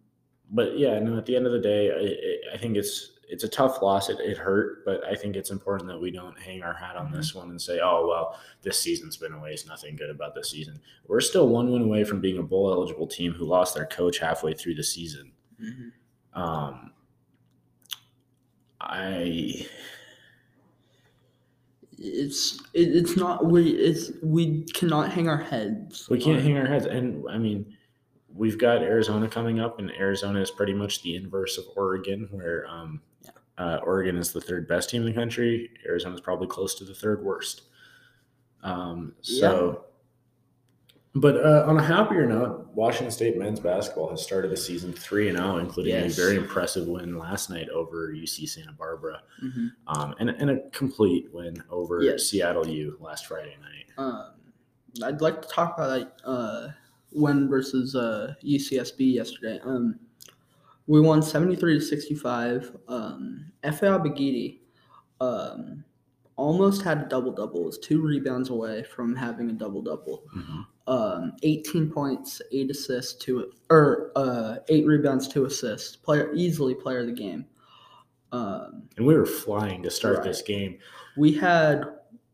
but 0.51 0.77
yeah, 0.77 0.99
no. 0.99 1.17
At 1.17 1.25
the 1.25 1.35
end 1.35 1.45
of 1.45 1.51
the 1.51 1.59
day, 1.59 2.39
I, 2.53 2.57
think 2.57 2.75
it's 2.75 3.11
it's 3.29 3.43
a 3.43 3.47
tough 3.47 3.81
loss. 3.81 4.09
It, 4.09 4.19
it 4.19 4.37
hurt, 4.37 4.83
but 4.83 5.05
I 5.05 5.15
think 5.15 5.35
it's 5.35 5.51
important 5.51 5.87
that 5.89 5.99
we 5.99 6.11
don't 6.11 6.37
hang 6.39 6.63
our 6.63 6.73
hat 6.73 6.95
on 6.95 7.11
this 7.11 7.35
one 7.35 7.51
and 7.51 7.61
say, 7.61 7.79
"Oh 7.83 8.07
well, 8.07 8.39
this 8.61 8.79
season's 8.79 9.17
been 9.17 9.33
a 9.33 9.39
waste. 9.39 9.67
Nothing 9.67 9.95
good 9.95 10.09
about 10.09 10.33
this 10.33 10.49
season." 10.49 10.81
We're 11.07 11.21
still 11.21 11.47
one 11.47 11.71
win 11.71 11.83
away 11.83 12.03
from 12.03 12.19
being 12.19 12.39
a 12.39 12.43
bowl 12.43 12.71
eligible 12.71 13.07
team 13.07 13.31
who 13.31 13.45
lost 13.45 13.75
their 13.75 13.85
coach 13.85 14.17
halfway 14.17 14.53
through 14.53 14.75
the 14.75 14.83
season. 14.83 15.31
Mhm. 15.61 15.91
Um, 16.33 16.91
I 18.81 19.67
it's 22.01 22.59
it, 22.73 22.95
it's 22.95 23.15
not 23.17 23.45
we 23.45 23.69
it's 23.71 24.11
we 24.23 24.63
cannot 24.73 25.11
hang 25.11 25.27
our 25.27 25.37
heads. 25.37 26.07
We 26.09 26.19
can't 26.19 26.37
on- 26.37 26.43
hang 26.43 26.57
our 26.57 26.65
heads. 26.67 26.85
And 26.85 27.23
I 27.29 27.37
mean, 27.37 27.75
we've 28.33 28.57
got 28.57 28.81
Arizona 28.81 29.27
coming 29.27 29.59
up, 29.59 29.79
and 29.79 29.91
Arizona 29.91 30.39
is 30.41 30.49
pretty 30.51 30.73
much 30.73 31.01
the 31.03 31.15
inverse 31.15 31.57
of 31.57 31.65
Oregon, 31.75 32.27
where 32.31 32.65
um, 32.67 33.01
Yeah. 33.23 33.31
uh, 33.57 33.79
Oregon 33.83 34.17
is 34.17 34.31
the 34.31 34.41
third 34.41 34.67
best 34.67 34.89
team 34.89 35.01
in 35.01 35.07
the 35.07 35.13
country. 35.13 35.69
Arizona 35.85 36.15
is 36.15 36.21
probably 36.21 36.47
close 36.47 36.75
to 36.75 36.85
the 36.85 36.93
third 36.93 37.23
worst. 37.23 37.63
Um, 38.63 39.13
so, 39.21 39.85
but 41.15 41.37
uh, 41.43 41.65
on 41.67 41.77
a 41.77 41.83
happier 41.83 42.25
note, 42.27 42.67
Washington 42.73 43.11
State 43.11 43.37
men's 43.37 43.59
basketball 43.59 44.09
has 44.09 44.21
started 44.21 44.51
the 44.51 44.57
season 44.57 44.93
three 44.93 45.27
and 45.29 45.37
zero, 45.37 45.57
including 45.57 45.93
Yes. 45.93 46.17
a 46.17 46.21
very 46.21 46.35
impressive 46.37 46.87
win 46.87 47.17
last 47.17 47.49
night 47.49 47.67
over 47.69 48.13
UC 48.13 48.47
Santa 48.47 48.71
Barbara, 48.73 49.21
Mhm. 49.43 49.71
um, 49.87 50.15
and, 50.19 50.29
and 50.29 50.49
a 50.51 50.69
complete 50.69 51.27
win 51.33 51.61
over 51.69 52.01
Yes. 52.01 52.25
Seattle 52.25 52.67
U 52.67 52.97
last 52.99 53.25
Friday 53.25 53.57
night. 53.61 53.85
Um, 53.97 54.31
I'd 55.03 55.21
like 55.21 55.41
to 55.41 55.47
talk 55.47 55.77
about 55.77 55.87
that 55.89 56.27
uh, 56.27 56.71
win 57.11 57.49
versus 57.49 57.95
uh, 57.95 58.35
UCSB 58.43 59.13
yesterday. 59.15 59.59
Um, 59.63 59.99
we 60.87 61.01
won 61.01 61.21
seventy 61.21 61.55
three 61.55 61.77
to 61.77 61.81
sixty 61.83 62.15
five. 62.15 62.75
Um, 62.87 63.51
Efe 63.63 63.81
Abogidi 63.81 64.59
um, 65.21 65.83
almost 66.35 66.81
had 66.81 66.99
a 67.01 67.05
double 67.05 67.31
double. 67.31 67.63
Was 67.65 67.77
two 67.77 68.01
rebounds 68.01 68.49
away 68.49 68.83
from 68.83 69.15
having 69.15 69.49
a 69.49 69.53
double 69.53 69.81
double. 69.81 70.23
Mhm. 70.35 70.65
Um, 70.89 71.33
eighteen 71.43 71.89
points, 71.91 72.41
eight 72.51 72.71
assists, 72.71 73.13
two 73.23 73.51
or 73.69 74.11
uh, 74.15 74.55
eight 74.69 74.85
rebounds, 74.87 75.27
two 75.27 75.45
assists. 75.45 75.95
Player 75.95 76.33
easily 76.33 76.73
player 76.73 76.99
of 77.01 77.05
the 77.07 77.13
game. 77.13 77.45
Um, 78.31 78.83
And 78.97 79.05
we 79.05 79.15
were 79.15 79.25
flying 79.25 79.83
to 79.83 79.89
start 79.91 80.17
Right. 80.17 80.23
this 80.25 80.41
game. 80.41 80.77
we 81.17 81.31
had 81.33 81.83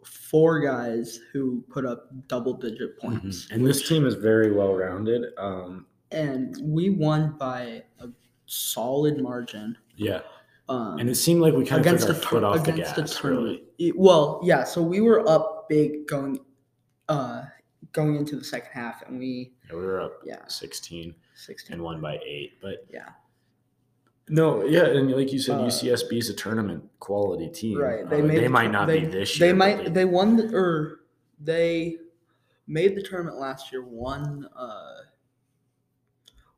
four 0.04 0.60
guys 0.60 1.20
who 1.34 1.64
put 1.70 1.86
up 1.86 2.10
double 2.28 2.54
digit 2.54 2.98
Mhm. 2.98 3.22
points. 3.22 3.48
And 3.52 3.66
this 3.66 3.88
team 3.88 4.06
is 4.06 4.14
very 4.16 4.52
well 4.52 4.74
rounded. 4.76 5.34
Um, 5.38 5.88
and 6.12 6.56
we 6.62 6.90
won 6.92 7.36
by 7.40 7.84
a 8.00 8.10
solid 8.46 9.20
margin. 9.22 9.76
yeah, 9.98 10.22
Um, 10.70 11.00
and 11.00 11.10
it 11.10 11.16
seemed 11.16 11.42
like 11.42 11.54
we 11.56 11.66
kind 11.66 11.80
of 11.82 11.88
against 11.88 12.08
took 12.08 12.18
the 12.18 12.24
our 12.24 12.30
foot 12.30 12.40
tur- 12.42 12.46
off 12.46 12.64
the 12.66 12.74
against 12.74 12.96
gas. 12.96 13.20
the 13.22 13.28
really. 13.28 13.64
It- 13.80 13.98
well, 13.98 14.40
yeah. 14.44 14.64
So 14.66 14.82
we 14.84 15.02
were 15.02 15.28
up 15.28 15.68
big 15.70 16.06
going, 16.08 16.40
going 17.96 18.16
into 18.18 18.36
the 18.36 18.44
second 18.44 18.72
half, 18.74 19.02
and 19.08 19.18
we 19.18 19.54
Yeah, 19.70 19.76
we 19.78 19.82
were 19.86 20.02
up 20.02 20.20
yeah, 20.24 20.46
sixteen 20.48 21.16
sixteen. 21.34 21.74
and 21.76 21.82
won 21.84 22.02
by 22.02 22.20
eight. 22.24 22.62
But 22.62 22.86
Yeah, 22.92 23.10
no, 24.30 24.64
yeah, 24.66 24.86
and 24.86 25.10
like 25.12 25.32
you 25.32 25.40
said, 25.40 25.60
Uh, 25.62 25.66
UCSB 25.68 26.18
is 26.18 26.30
a 26.30 26.34
tournament 26.34 26.84
quality 27.00 27.50
team. 27.50 27.78
right. 27.80 28.06
Uh, 28.06 28.10
They 28.10 28.22
made 28.22 28.38
they 28.40 28.44
the 28.44 28.50
might 28.50 28.72
not 28.72 28.88
they, 28.88 29.00
be 29.00 29.06
this 29.08 29.40
They 29.40 29.48
year. 29.48 29.56
but 29.56 29.58
might. 29.58 29.94
They, 29.94 30.06
won 30.06 30.36
the 30.36 30.54
or 30.56 31.00
they 31.40 31.98
made 32.68 32.96
the 32.96 33.02
tournament 33.02 33.38
last 33.38 33.72
year. 33.72 33.82
Won 33.84 34.48
uh, 34.56 34.98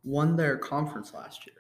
won 0.04 0.36
their 0.36 0.58
conference 0.58 1.14
last 1.14 1.46
year. 1.46 1.56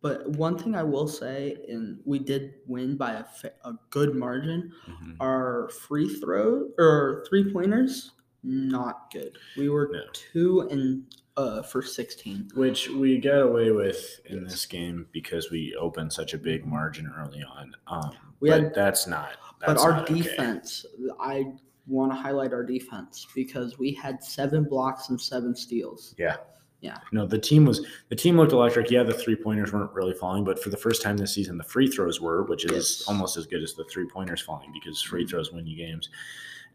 But 0.00 0.28
one 0.36 0.56
thing 0.56 0.76
I 0.76 0.84
will 0.84 1.08
say, 1.08 1.56
and 1.68 1.98
we 2.04 2.20
did 2.20 2.54
win 2.68 2.96
by 2.96 3.14
a, 3.14 3.24
a 3.64 3.72
good 3.90 4.14
margin. 4.14 4.72
Mhm. 4.88 5.16
Our 5.18 5.70
free 5.70 6.08
throw 6.20 6.70
or 6.78 7.24
three 7.28 7.52
pointers, 7.52 8.12
not 8.42 9.10
good. 9.12 9.36
We 9.56 9.68
were 9.68 9.90
No. 9.92 10.02
two 10.12 10.60
and 10.70 11.04
uh 11.36 11.62
for 11.62 11.82
sixteen. 11.82 12.48
Which 12.54 12.88
we 12.88 13.18
got 13.18 13.42
away 13.42 13.70
with 13.70 14.20
in 14.26 14.44
this 14.44 14.66
game 14.66 15.06
because 15.12 15.50
we 15.50 15.74
opened 15.78 16.12
such 16.12 16.34
a 16.34 16.38
big 16.38 16.64
margin 16.66 17.10
early 17.16 17.42
on. 17.42 17.74
Um, 17.86 18.10
We 18.40 18.50
but 18.50 18.62
had- 18.62 18.74
that's 18.74 19.06
not. 19.06 19.30
But 19.66 19.78
our 19.78 19.90
not 19.90 20.02
okay. 20.10 20.22
defense, 20.22 20.86
I 21.18 21.52
want 21.88 22.12
to 22.12 22.16
highlight 22.16 22.52
our 22.52 22.62
defense 22.62 23.26
because 23.34 23.76
we 23.78 23.92
had 23.92 24.22
seven 24.22 24.62
blocks 24.64 25.08
and 25.08 25.20
seven 25.20 25.54
steals. 25.56 26.14
Yeah. 26.18 26.36
Yeah. 26.80 26.98
No, 27.10 27.26
the 27.26 27.38
team 27.40 27.64
was 27.64 27.84
the 28.08 28.14
team 28.14 28.36
looked 28.36 28.52
electric. 28.52 28.88
Yeah, 28.88 29.02
the 29.02 29.12
three 29.14 29.34
pointers 29.34 29.72
weren't 29.72 29.92
really 29.92 30.14
falling, 30.14 30.44
but 30.44 30.62
for 30.62 30.70
the 30.70 30.76
first 30.76 31.02
time 31.02 31.16
this 31.16 31.34
season, 31.34 31.58
the 31.58 31.64
free 31.64 31.88
throws 31.88 32.20
were, 32.20 32.44
which 32.44 32.64
is 32.66 32.72
Yes. 32.72 33.04
almost 33.08 33.36
as 33.36 33.46
good 33.48 33.64
as 33.64 33.74
the 33.74 33.84
three 33.86 34.06
pointers 34.08 34.40
falling 34.40 34.70
because 34.72 35.02
free 35.02 35.26
throws 35.26 35.50
win 35.52 35.66
you 35.66 35.76
games. 35.76 36.08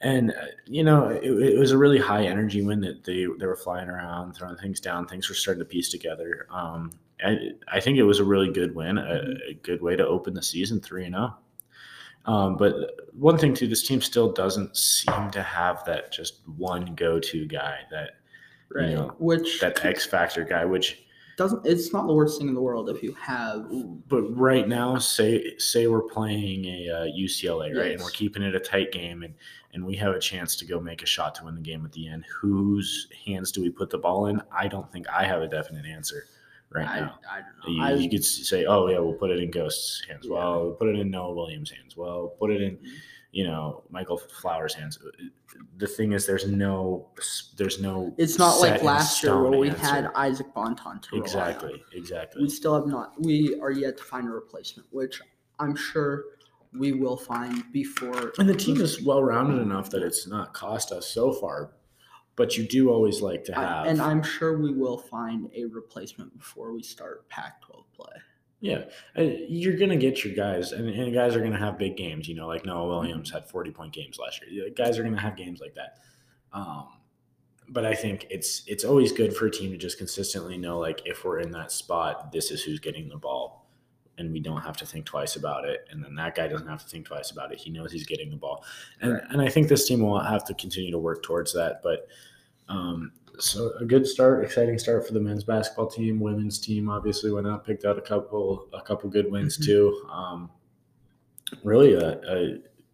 And 0.03 0.31
uh, 0.31 0.45
you 0.65 0.83
know, 0.83 1.07
it, 1.07 1.24
it 1.24 1.60
was 1.60 1.72
a 1.72 1.77
really 1.77 1.98
high 1.98 2.25
energy 2.25 2.62
win 2.62 2.81
that 2.81 3.03
they 3.03 3.25
they 3.39 3.45
were 3.45 3.55
flying 3.55 3.89
around, 3.89 4.33
throwing 4.33 4.57
things 4.57 4.79
down. 4.79 5.07
Things 5.07 5.29
were 5.29 5.36
starting 5.36 5.60
to 5.60 5.65
piece 5.65 5.89
together. 5.89 6.45
Um, 6.51 6.91
I, 7.24 7.51
I 7.72 7.79
think 7.79 7.98
it 7.98 8.03
was 8.03 8.19
a 8.19 8.24
really 8.24 8.51
good 8.51 8.75
win, 8.75 8.98
a, 8.98 9.22
a 9.50 9.53
good 9.63 9.81
way 9.81 9.95
to 9.95 10.05
open 10.05 10.33
the 10.33 10.43
season 10.43 10.81
three 10.81 11.05
and 11.05 11.15
zero. 11.15 11.38
Um, 12.25 12.57
but 12.57 12.74
one 13.13 13.38
thing 13.38 13.53
too, 13.53 13.67
this 13.67 13.86
team 13.86 14.01
still 14.01 14.31
doesn't 14.31 14.77
seem 14.77 15.29
to 15.31 15.41
have 15.41 15.83
that 15.86 16.12
just 16.12 16.39
one 16.57 16.95
go-to 16.95 17.45
guy, 17.45 17.79
that 17.91 18.12
Right. 18.74 18.89
You 18.89 18.95
know, 18.95 19.15
Which 19.19 19.60
that 19.60 19.83
X 19.86 20.05
factor 20.05 20.43
guy, 20.43 20.65
which 20.65 21.02
doesn't 21.37 21.65
it's 21.65 21.91
not 21.91 22.07
the 22.07 22.13
worst 22.13 22.39
thing 22.39 22.47
in 22.47 22.53
the 22.53 22.61
world 22.61 22.89
if 22.89 23.01
you 23.01 23.13
have 23.13 23.65
but 24.07 24.21
right 24.37 24.67
now, 24.67 24.97
say 24.97 25.57
say 25.57 25.87
we're 25.87 26.01
playing 26.01 26.65
a 26.65 26.89
uh, 26.89 27.05
UCLA, 27.05 27.75
right, 27.75 27.91
and 27.93 28.01
we're 28.01 28.09
keeping 28.09 28.43
it 28.43 28.55
a 28.55 28.59
tight 28.59 28.91
game, 28.91 29.23
and 29.23 29.33
and 29.73 29.83
we 29.83 29.95
have 29.95 30.13
a 30.13 30.19
chance 30.19 30.55
to 30.57 30.65
go 30.65 30.79
make 30.79 31.01
a 31.01 31.05
shot 31.05 31.33
to 31.35 31.45
win 31.45 31.55
the 31.55 31.61
game 31.61 31.83
at 31.85 31.91
the 31.91 32.07
end. 32.07 32.25
Whose 32.41 33.07
hands 33.25 33.51
do 33.51 33.61
we 33.61 33.69
put 33.69 33.89
the 33.89 33.97
ball 33.97 34.27
in? 34.27 34.41
I 34.51 34.67
don't 34.67 34.91
think 34.91 35.09
I 35.09 35.23
have 35.25 35.41
a 35.41 35.47
definite 35.47 35.85
answer 35.85 36.25
right 36.69 36.87
I, 36.87 36.99
now. 36.99 37.19
I 37.29 37.39
don't 37.41 37.77
know. 37.77 37.85
You, 37.85 37.95
I, 37.95 37.99
you 37.99 38.09
could 38.09 38.23
say, 38.23 38.65
"Oh 38.65 38.87
yeah, 38.87 38.99
we'll 38.99 39.13
put 39.13 39.31
it 39.31 39.39
in 39.39 39.49
Ghost's 39.49 40.05
hands." 40.07 40.25
Yeah. 40.25 40.33
Well, 40.33 40.63
we'll 40.63 40.73
put 40.73 40.89
it 40.89 40.99
in 40.99 41.09
Noah 41.09 41.33
Williams' 41.33 41.71
hands. 41.71 41.97
Well, 41.97 42.35
put 42.39 42.51
it 42.51 42.61
in, 42.61 42.77
Mhm. 42.77 42.89
You 43.33 43.43
know, 43.43 43.83
Michael 43.89 44.17
Flowers' 44.17 44.75
hands. 44.75 44.99
Uh, 45.03 45.09
the 45.77 45.87
thing 45.87 46.13
is, 46.13 46.27
there's 46.27 46.47
no, 46.47 47.09
there's 47.57 47.81
no. 47.81 48.13
it's 48.17 48.37
not 48.37 48.59
like 48.59 48.83
last 48.83 49.23
year 49.23 49.41
where 49.41 49.59
we 49.59 49.69
answer. 49.71 49.83
had 49.83 50.11
Isaac 50.15 50.53
Bonton 50.53 50.99
to 51.01 51.17
exactly, 51.17 51.83
exactly. 51.93 52.43
We 52.43 52.49
still 52.49 52.75
have 52.75 52.85
not. 52.85 53.19
We 53.19 53.59
are 53.59 53.71
yet 53.71 53.97
to 53.97 54.03
find 54.03 54.27
a 54.27 54.31
replacement, 54.31 54.87
which 54.91 55.19
I'm 55.59 55.75
sure 55.75 56.25
we 56.77 56.93
will 56.93 57.17
find 57.17 57.63
before. 57.73 58.33
And 58.37 58.47
the 58.47 58.55
team 58.55 58.79
is 58.79 59.01
well 59.01 59.23
rounded 59.23 59.59
enough 59.59 59.89
that 59.89 60.03
it's 60.03 60.27
not 60.27 60.53
cost 60.53 60.91
us 60.91 61.07
so 61.07 61.33
far. 61.33 61.71
But 62.35 62.57
you 62.57 62.67
do 62.67 62.89
always 62.89 63.21
like 63.21 63.43
to 63.45 63.57
I- 63.57 63.61
have. 63.61 63.85
and 63.87 64.01
I'm 64.01 64.23
sure 64.23 64.57
we 64.57 64.73
will 64.73 64.97
find 64.97 65.49
a 65.55 65.65
replacement 65.65 66.35
before 66.35 66.71
we 66.73 66.81
start 66.81 67.29
Pac-12 67.29 67.83
play. 67.95 68.13
Yeah, 68.63 68.86
you're 69.17 69.75
gonna 69.75 69.98
get 69.98 70.24
your 70.24 70.34
guys, 70.34 70.72
and, 70.72 70.88
and 70.88 71.13
guys 71.13 71.36
are 71.36 71.41
gonna 71.43 71.60
have 71.60 71.77
big 71.77 71.98
games. 71.98 72.29
You 72.29 72.36
know, 72.36 72.48
like 72.48 72.65
Noah 72.65 72.88
Williams 72.88 73.29
had 73.29 73.46
40 73.46 73.72
point 73.72 73.91
games 73.91 74.17
last 74.17 74.39
year. 74.50 74.70
Guys 74.70 74.98
are 74.98 75.03
gonna 75.03 75.20
have 75.20 75.36
games 75.36 75.60
like 75.60 75.75
that. 75.75 75.98
Um, 76.53 76.88
but 77.67 77.86
I 77.86 77.93
think 77.93 78.25
it's 78.29 78.63
it's 78.65 78.86
always 78.86 79.12
good 79.12 79.36
for 79.36 79.48
a 79.48 79.51
team 79.51 79.72
to 79.72 79.77
just 79.77 79.98
consistently 79.98 80.58
know, 80.58 80.79
like, 80.79 81.01
if 81.03 81.25
we're 81.25 81.39
in 81.39 81.51
that 81.51 81.74
spot, 81.74 82.32
this 82.32 82.51
is 82.51 82.63
who's 82.63 82.79
getting 82.79 83.10
the 83.10 83.17
ball, 83.17 83.67
and 84.17 84.32
we 84.32 84.39
don't 84.39 84.62
have 84.62 84.77
to 84.77 84.86
think 84.86 85.05
twice 85.05 85.36
about 85.36 85.65
it. 85.65 85.86
And 85.91 86.01
then 86.01 86.15
that 86.15 86.34
guy 86.34 86.48
doesn't 86.48 86.67
have 86.67 86.84
to 86.84 86.88
think 86.89 87.05
twice 87.05 87.32
about 87.32 87.51
it. 87.51 87.60
He 87.60 87.70
knows 87.70 87.91
he's 87.91 88.05
getting 88.05 88.29
the 88.29 88.38
ball, 88.38 88.63
and 89.01 89.12
Right. 89.12 89.24
and 89.32 89.41
I 89.41 89.50
think 89.50 89.67
this 89.67 89.86
team 89.89 90.00
will 90.00 90.20
have 90.22 90.46
to 90.46 90.53
continue 90.53 90.91
to 90.91 90.98
work 91.00 91.22
towards 91.22 91.51
that. 91.53 91.82
But 91.84 92.08
um, 92.70 93.12
so 93.39 93.71
a 93.79 93.85
good 93.85 94.05
start, 94.07 94.43
exciting 94.43 94.77
start 94.77 95.05
for 95.07 95.13
the 95.13 95.19
men's 95.19 95.43
basketball 95.43 95.87
team. 95.87 96.19
Women's 96.19 96.59
team 96.59 96.89
obviously 96.89 97.31
went 97.31 97.47
out, 97.47 97.65
picked 97.65 97.85
out 97.85 97.97
a 97.97 98.01
couple 98.01 98.67
a 98.73 98.81
couple 98.81 99.09
good 99.09 99.31
wins 99.31 99.57
Mhm. 99.57 99.65
too. 99.65 100.07
Um, 100.11 100.49
really, 101.63 101.93
a, 101.93 102.19
a, 102.27 102.43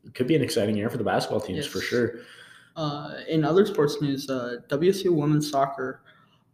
it 0.05 0.13
could 0.15 0.27
be 0.27 0.36
an 0.36 0.41
exciting 0.41 0.77
year 0.77 0.89
for 0.89 0.98
the 0.98 1.03
basketball 1.03 1.41
teams 1.41 1.65
for 1.65 1.79
sure. 1.81 2.19
Uh, 2.75 3.15
in 3.27 3.43
other 3.43 3.65
sports 3.65 4.01
news, 4.01 4.29
uh, 4.29 4.58
WSU 4.69 5.12
women's 5.13 5.50
soccer 5.50 6.01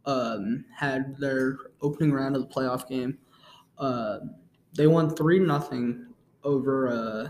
um, 0.06 0.66
had 0.76 1.18
their 1.18 1.58
opening 1.82 2.12
round 2.12 2.36
of 2.36 2.42
the 2.42 2.48
playoff 2.48 2.88
game. 2.88 3.18
Uh, 3.78 4.20
they 4.74 4.88
won 4.88 5.10
three 5.10 5.40
nothing 5.40 6.08
over 6.44 6.88
uh, 6.90 7.30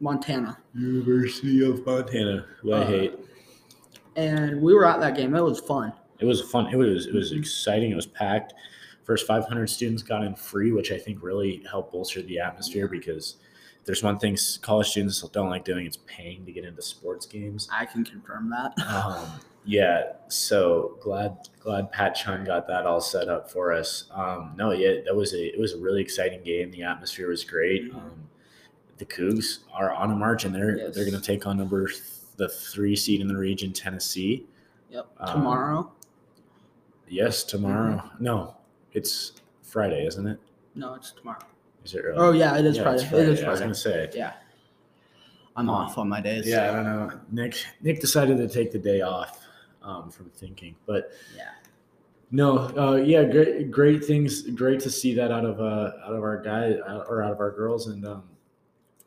Montana, 0.00 0.58
University 0.74 1.64
of 1.64 1.84
Montana, 1.86 2.44
who 2.60 2.72
I 2.72 2.78
Uh, 2.82 2.86
hate. 2.86 3.18
And 4.16 4.60
we 4.60 4.74
were 4.74 4.86
at 4.86 5.00
that 5.00 5.16
game. 5.16 5.34
It 5.34 5.42
was 5.42 5.60
fun. 5.60 5.92
It 6.18 6.24
was 6.24 6.40
fun. 6.42 6.72
It 6.72 6.76
was 6.76 7.06
it 7.06 7.14
was 7.14 7.32
exciting. 7.32 7.90
It 7.90 7.96
was 7.96 8.06
packed. 8.06 8.54
First 9.04 9.26
500 9.26 9.68
students 9.68 10.02
got 10.02 10.24
in 10.24 10.34
free, 10.34 10.72
which 10.72 10.90
I 10.90 10.98
think 10.98 11.22
really 11.22 11.62
helped 11.70 11.92
bolster 11.92 12.22
the 12.22 12.40
atmosphere 12.40 12.88
because 12.88 13.36
there's 13.84 14.02
one 14.02 14.18
thing 14.18 14.36
college 14.62 14.88
students 14.88 15.20
don't 15.28 15.48
like 15.48 15.64
doing. 15.64 15.86
It's 15.86 15.98
paying 16.06 16.44
to 16.44 16.50
get 16.52 16.64
into 16.64 16.82
sports 16.82 17.24
games. 17.24 17.68
I 17.72 17.86
can 17.86 18.04
confirm 18.04 18.50
that. 18.50 18.72
Um, 18.86 19.40
yeah, 19.68 20.12
so 20.28 20.96
glad 21.00 21.36
glad 21.58 21.90
Pat 21.90 22.14
Chun 22.14 22.44
got 22.44 22.68
that 22.68 22.86
all 22.86 23.00
set 23.00 23.28
up 23.28 23.50
for 23.50 23.72
us. 23.72 24.04
Um, 24.14 24.52
no, 24.56 24.70
yeah, 24.70 25.00
that 25.04 25.14
was 25.14 25.34
a 25.34 25.44
it 25.54 25.58
was 25.58 25.72
a 25.72 25.78
really 25.78 26.00
exciting 26.00 26.42
game. 26.44 26.70
The 26.70 26.84
atmosphere 26.84 27.28
was 27.28 27.42
great. 27.44 27.92
Mhm. 27.92 27.96
Um, 27.96 28.28
the 28.98 29.04
Cougs 29.04 29.58
are 29.74 29.92
on 29.92 30.12
a 30.12 30.14
march 30.16 30.44
and 30.44 30.54
They're 30.54 30.78
Yes. 30.78 30.94
they're 30.94 31.04
going 31.04 31.20
to 31.20 31.24
take 31.24 31.46
on 31.48 31.56
number 31.58 31.90
the 32.36 32.48
three 32.48 32.96
seed 32.96 33.20
in 33.20 33.28
the 33.28 33.36
region, 33.36 33.72
Tennessee. 33.72 34.46
Yep. 34.90 35.06
Um, 35.18 35.32
Tomorrow. 35.34 35.92
Yes, 37.08 37.44
tomorrow. 37.44 38.02
No, 38.18 38.56
it's 38.92 39.32
Friday, 39.62 40.06
isn't 40.06 40.26
it? 40.26 40.38
No, 40.74 40.94
it's 40.94 41.12
tomorrow. 41.12 41.38
Is 41.84 41.94
it 41.94 42.00
early? 42.00 42.18
Oh 42.18 42.32
yeah, 42.32 42.56
it 42.58 42.64
is 42.64 42.76
Yeah, 42.76 42.82
Friday. 42.82 43.02
it's 43.04 43.12
It 43.12 43.28
is 43.28 43.44
I 43.44 43.50
was 43.50 43.60
gonna 43.60 43.74
say. 43.74 44.10
Yeah. 44.14 44.32
I'm 45.54 45.70
off 45.70 45.96
on 45.98 46.08
my 46.08 46.20
days. 46.20 46.46
Yeah, 46.46 46.70
I 46.70 46.74
don't 46.74 46.84
know. 46.84 47.20
Nick 47.30 47.64
Nick 47.80 48.00
decided 48.00 48.36
to 48.38 48.48
take 48.48 48.72
the 48.72 48.78
day 48.78 49.00
off 49.02 49.40
um, 49.82 50.10
from 50.10 50.30
thinking, 50.30 50.74
but 50.84 51.12
Yeah. 51.36 51.50
no, 52.32 52.58
uh, 52.76 52.96
yeah, 52.96 53.22
great, 53.24 53.70
great 53.70 54.04
things. 54.04 54.42
Great 54.42 54.80
to 54.80 54.90
see 54.90 55.14
that 55.14 55.30
out 55.30 55.44
of 55.44 55.60
uh, 55.60 55.92
out 56.04 56.12
of 56.12 56.22
our 56.22 56.42
guy 56.42 56.72
uh, 56.74 57.04
or 57.08 57.22
out 57.22 57.32
of 57.32 57.38
our 57.40 57.52
girls, 57.52 57.86
and 57.86 58.04
um, 58.04 58.24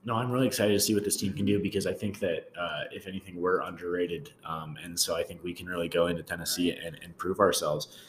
no, 0.09 0.15
I'm 0.15 0.31
really 0.31 0.47
excited 0.47 0.73
to 0.73 0.79
see 0.79 0.95
what 0.95 1.03
this 1.03 1.17
team 1.17 1.33
can 1.33 1.45
do 1.45 1.59
because 1.61 1.85
I 1.85 1.93
think 1.93 2.17
that 2.17 2.49
uh, 2.59 2.85
if 2.91 3.05
anything, 3.05 3.39
we're 3.39 3.61
underrated, 3.61 4.33
um, 4.43 4.75
and 4.83 4.99
so 4.99 5.15
I 5.15 5.21
think 5.21 5.43
we 5.43 5.53
can 5.53 5.67
really 5.67 5.87
go 5.87 6.07
into 6.07 6.23
Tennessee 6.23 6.71
and, 6.71 6.97
and 7.03 7.15
prove 7.19 7.39
ourselves. 7.39 7.99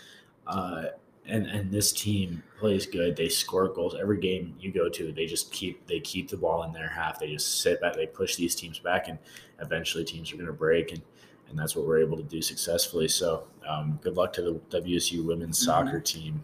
Uh, 0.46 0.84
and 1.26 1.46
and 1.46 1.70
this 1.70 1.92
team 1.92 2.42
plays 2.58 2.86
good. 2.86 3.16
They 3.16 3.28
score 3.28 3.68
goals 3.68 3.94
every 4.00 4.18
game 4.18 4.54
you 4.58 4.72
go 4.72 4.88
to. 4.88 5.12
They 5.12 5.26
just 5.26 5.52
keep 5.52 5.86
they 5.86 6.00
keep 6.00 6.30
the 6.30 6.38
ball 6.38 6.62
in 6.62 6.72
their 6.72 6.88
half. 6.88 7.20
They 7.20 7.30
just 7.30 7.60
sit 7.60 7.82
back. 7.82 7.94
They 7.96 8.06
push 8.06 8.34
these 8.34 8.54
teams 8.54 8.78
back, 8.78 9.08
and 9.08 9.18
eventually 9.60 10.02
teams 10.02 10.32
are 10.32 10.36
going 10.36 10.46
to 10.46 10.54
break. 10.54 10.92
And 10.92 11.02
and 11.50 11.58
that's 11.58 11.76
what 11.76 11.86
we're 11.86 11.98
able 12.00 12.16
to 12.16 12.22
do 12.22 12.40
successfully. 12.40 13.08
So 13.08 13.44
um, 13.68 14.00
good 14.02 14.16
luck 14.16 14.32
to 14.34 14.42
the 14.42 14.54
WSU 14.80 15.22
women's 15.26 15.60
Mhm. 15.60 15.64
soccer 15.66 16.00
team. 16.00 16.42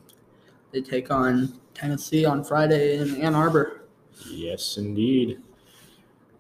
They 0.72 0.82
take 0.82 1.10
on 1.10 1.58
Tennessee 1.72 2.26
on 2.26 2.44
Friday 2.44 2.98
in 2.98 3.16
Ann 3.22 3.34
Arbor. 3.34 3.86
Yes, 4.30 4.76
indeed. 4.76 5.40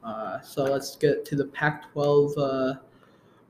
Uh, 0.06 0.40
so 0.40 0.64
let's 0.64 0.96
get 0.96 1.24
to 1.24 1.34
the 1.36 1.46
Pac-12 1.46 2.32
uh, 2.38 2.74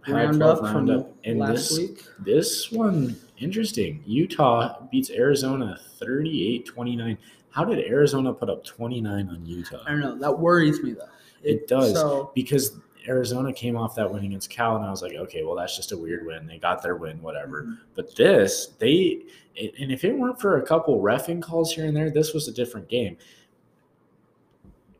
Pac-12 0.03 0.15
roundup 0.15 0.59
from. 0.73 1.07
And 1.25 1.39
last 1.39 1.69
this- 1.69 1.79
week. 1.79 2.05
This 2.21 2.73
one 2.73 3.17
interesting. 3.39 4.03
Utah 4.07 4.81
beats 4.91 5.11
Arizona 5.11 5.79
38-29. 6.01 7.19
How 7.51 7.65
did 7.65 7.79
Arizona 7.87 8.33
put 8.33 8.49
up 8.51 8.65
29 8.65 9.29
on 9.29 9.47
Utah? 9.47 9.83
I 9.87 9.91
don't 9.91 10.01
know. 10.01 10.19
That 10.19 10.39
worries 10.39 10.83
me 10.83 10.93
though. 10.93 11.09
It 11.43 11.69
does. 11.69 11.93
So 11.93 12.33
because 12.35 12.79
Arizona 13.09 13.53
came 13.53 13.77
off 13.77 13.95
that 13.95 14.11
win 14.13 14.25
against 14.25 14.51
Cal, 14.51 14.77
and 14.77 14.85
I 14.85 14.91
was 14.91 15.01
like, 15.03 15.15
okay, 15.15 15.45
well, 15.45 15.55
that's 15.55 15.77
just 15.77 15.93
a 15.93 15.97
weird 15.97 16.27
win. 16.27 16.47
They 16.47 16.59
got 16.59 16.83
their 16.83 16.97
win, 16.97 17.21
whatever. 17.23 17.65
Mhm. 17.65 17.79
But 17.95 18.15
this, 18.17 18.69
they, 18.79 19.23
and 19.59 19.93
if 19.93 20.05
it 20.05 20.13
weren't 20.13 20.41
for 20.41 20.59
a 20.59 20.67
couple 20.67 21.01
refing 21.01 21.41
calls 21.41 21.73
here 21.73 21.87
and 21.87 21.97
there, 21.97 22.11
this 22.11 22.35
was 22.35 22.49
a 22.49 22.53
different 22.53 22.89
game. 22.89 23.17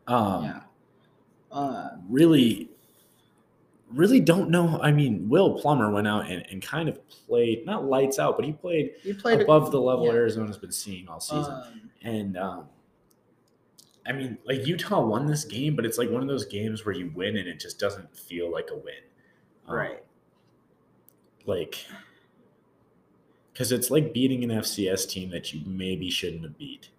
Um, 0.07 0.45
yeah. 0.45 0.61
Uh, 1.51 1.91
really, 2.09 2.71
really 3.93 4.21
don't 4.21 4.51
know. 4.51 4.81
I 4.83 4.93
mean, 4.93 5.29
Will 5.29 5.59
Plummer 5.59 5.91
went 5.91 6.07
out 6.07 6.31
and, 6.31 6.45
and 6.51 6.61
kind 6.61 6.89
of 6.89 6.99
played 7.09 7.65
not 7.65 7.85
lights 7.85 8.19
out, 8.19 8.37
but 8.37 8.45
he 8.45 8.53
played 8.53 8.93
you 9.05 9.15
played 9.15 9.41
above 9.41 9.71
the 9.71 9.81
level 9.81 10.07
yeah. 10.07 10.13
Arizona's 10.13 10.59
been 10.59 10.73
seeing 10.73 11.09
all 11.09 11.21
season. 11.21 11.53
Um, 11.53 11.91
And 12.03 12.37
um, 12.37 12.67
I 14.07 14.13
mean, 14.13 14.39
like 14.45 14.67
Utah 14.67 15.05
won 15.05 15.27
this 15.27 15.45
game, 15.45 15.75
but 15.75 15.85
it's 15.85 15.99
like 15.99 16.11
one 16.11 16.23
of 16.23 16.29
those 16.29 16.45
games 16.45 16.85
where 16.85 16.95
you 16.95 17.11
win 17.15 17.37
and 17.37 17.49
it 17.49 17.59
just 17.59 17.79
doesn't 17.79 18.17
feel 18.17 18.51
like 18.51 18.71
a 18.71 18.77
win. 18.77 18.95
Um, 19.67 19.75
right. 19.75 20.05
Like, 21.45 21.85
because 23.53 23.73
it's 23.73 23.91
like 23.91 24.13
beating 24.13 24.45
an 24.45 24.51
FCS 24.51 25.09
team 25.09 25.31
that 25.31 25.53
you 25.53 25.63
maybe 25.67 26.11
shouldn't 26.11 26.43
have 26.43 26.59
beat. 26.59 26.91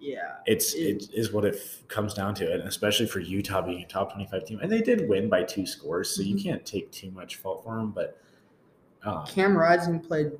Yeah. 0.00 0.36
It's 0.46 0.74
It- 0.74 1.02
it 1.02 1.10
is 1.12 1.32
what 1.32 1.44
it 1.44 1.56
f- 1.56 1.86
comes 1.88 2.14
down 2.14 2.34
to, 2.36 2.52
and 2.52 2.62
especially 2.62 3.06
for 3.06 3.18
Utah 3.20 3.62
being 3.62 3.82
a 3.82 3.86
top 3.86 4.12
twenty 4.12 4.26
five 4.26 4.44
team, 4.44 4.60
and 4.62 4.70
they 4.70 4.80
did 4.80 5.08
win 5.08 5.28
by 5.28 5.42
two 5.42 5.66
scores, 5.66 6.10
so 6.10 6.22
you 6.22 6.36
Mhm. 6.36 6.42
can't 6.42 6.64
take 6.66 6.90
too 6.92 7.10
much 7.10 7.36
fault 7.36 7.64
for 7.64 7.76
them. 7.76 7.90
But 7.90 8.16
um, 9.04 9.24
Cam 9.26 9.56
Rising 9.56 10.00
played 10.00 10.32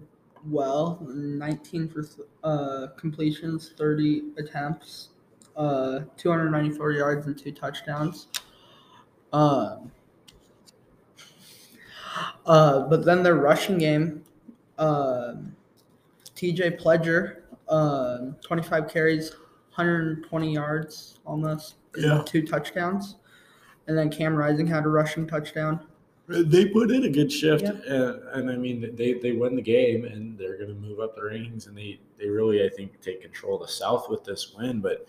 well, 0.49 1.01
19 1.03 1.89
for 1.89 2.05
uh, 2.45 2.89
completions, 2.97 3.73
30 3.77 4.33
attempts, 4.39 5.09
uh, 5.57 6.01
294 6.17 6.93
yards, 6.93 7.27
and 7.27 7.37
two 7.37 7.51
touchdowns. 7.53 8.29
Um, 9.33 9.91
uh, 12.47 12.81
but 12.89 13.05
then 13.05 13.23
their 13.23 13.35
rushing 13.35 13.79
game, 13.79 14.25
um 14.79 15.55
TJ 16.37 16.81
Pledger, 16.81 17.43
um 17.69 18.37
25 18.43 18.89
carries, 18.89 19.33
120 19.83 20.53
yards 20.53 21.19
almost, 21.25 21.77
Yeah. 21.97 22.23
two 22.27 22.43
touchdowns. 22.43 23.17
And 23.87 23.97
then 23.97 24.11
Cam 24.11 24.35
Rising 24.35 24.67
had 24.67 24.85
a 24.85 24.89
rushing 24.89 25.27
touchdown. 25.27 25.81
they 26.29 26.67
put 26.67 26.91
in 26.91 27.05
a 27.05 27.09
good 27.09 27.33
shift, 27.33 27.63
Yeah. 27.63 27.71
and, 27.87 28.23
and 28.35 28.51
I 28.51 28.57
mean 28.57 28.95
they 28.97 29.15
they 29.15 29.33
win 29.33 29.57
the 29.57 29.63
game, 29.63 30.05
and 30.05 30.37
they're 30.37 30.59
going 30.59 30.69
to 30.69 30.75
move 30.75 31.01
up 31.01 31.15
the 31.15 31.23
rankings, 31.23 31.69
and 31.69 31.79
they 31.79 31.99
they 32.19 32.29
really 32.29 32.63
I 32.63 32.69
think 32.69 33.01
take 33.01 33.23
control 33.23 33.55
of 33.55 33.63
the 33.67 33.73
South 33.73 34.09
with 34.11 34.25
this 34.25 34.55
win, 34.57 34.81
but. 34.81 35.07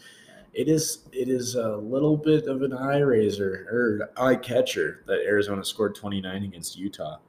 It 0.51 0.67
is 0.67 1.03
it 1.11 1.29
is 1.29 1.53
a 1.53 1.77
little 1.77 2.17
bit 2.17 2.47
of 2.47 2.63
an 2.63 2.73
eye 2.73 2.97
raiser 3.01 3.67
or 3.71 4.09
eye 4.17 4.35
catcher 4.35 5.03
that 5.05 5.19
Arizona 5.19 5.63
scored 5.63 5.93
29 5.93 6.43
against 6.43 6.75
Utah. 6.75 7.19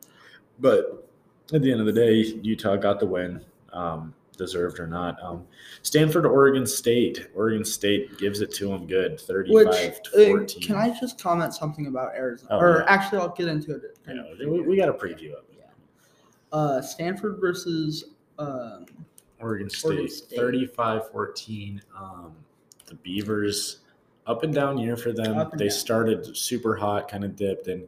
But 0.59 1.07
at 1.53 1.61
the 1.61 1.71
end 1.71 1.81
of 1.81 1.87
the 1.87 1.93
day, 1.93 2.15
Utah 2.41 2.77
got 2.77 2.99
the 2.99 3.05
win, 3.05 3.43
um, 3.75 4.15
deserved 4.41 4.81
or 4.81 4.87
not. 4.87 5.23
Um, 5.23 5.47
Stanford, 5.83 6.27
Oregon 6.27 6.67
State. 6.67 7.29
Oregon 7.35 7.65
State 7.65 8.19
gives 8.19 8.41
it 8.41 8.53
to 8.55 8.69
them 8.69 8.87
good, 8.87 9.21
35 9.21 9.55
Which 9.55 10.03
to 10.13 10.25
uh, 10.25 10.29
14. 10.29 10.63
can 10.63 10.77
I 10.77 10.99
just 10.99 11.21
comment 11.23 11.55
something 11.55 11.87
about 11.87 12.15
Arizona? 12.15 12.49
Oh, 12.55 12.59
or 12.59 12.79
yeah. 12.79 12.93
actually, 12.93 13.19
I'll 13.19 13.35
get 13.35 13.49
into 13.49 13.75
it. 13.75 13.99
Know, 14.07 14.25
we, 14.41 14.63
we 14.63 14.77
got 14.77 14.89
a 14.89 14.95
preview 14.95 15.35
of 15.35 15.45
it. 15.45 15.51
Uh, 16.53 16.81
Stanford 16.83 17.39
versus 17.41 18.05
um, 18.39 18.87
Oregon 19.39 19.71
State, 19.71 19.89
Oregon 19.89 20.09
State. 20.09 20.37
35 20.37 21.11
14. 21.11 21.83
Um, 21.97 22.35
the 22.87 22.95
Beavers, 22.97 23.81
up 24.27 24.43
and 24.43 24.53
down 24.53 24.79
year 24.79 24.97
for 24.97 25.13
them. 25.13 25.51
They 25.55 25.69
down. 25.69 25.71
started 25.71 26.37
super 26.37 26.75
hot, 26.75 27.09
kind 27.09 27.25
of 27.25 27.37
dipped, 27.37 27.69
and 27.69 27.87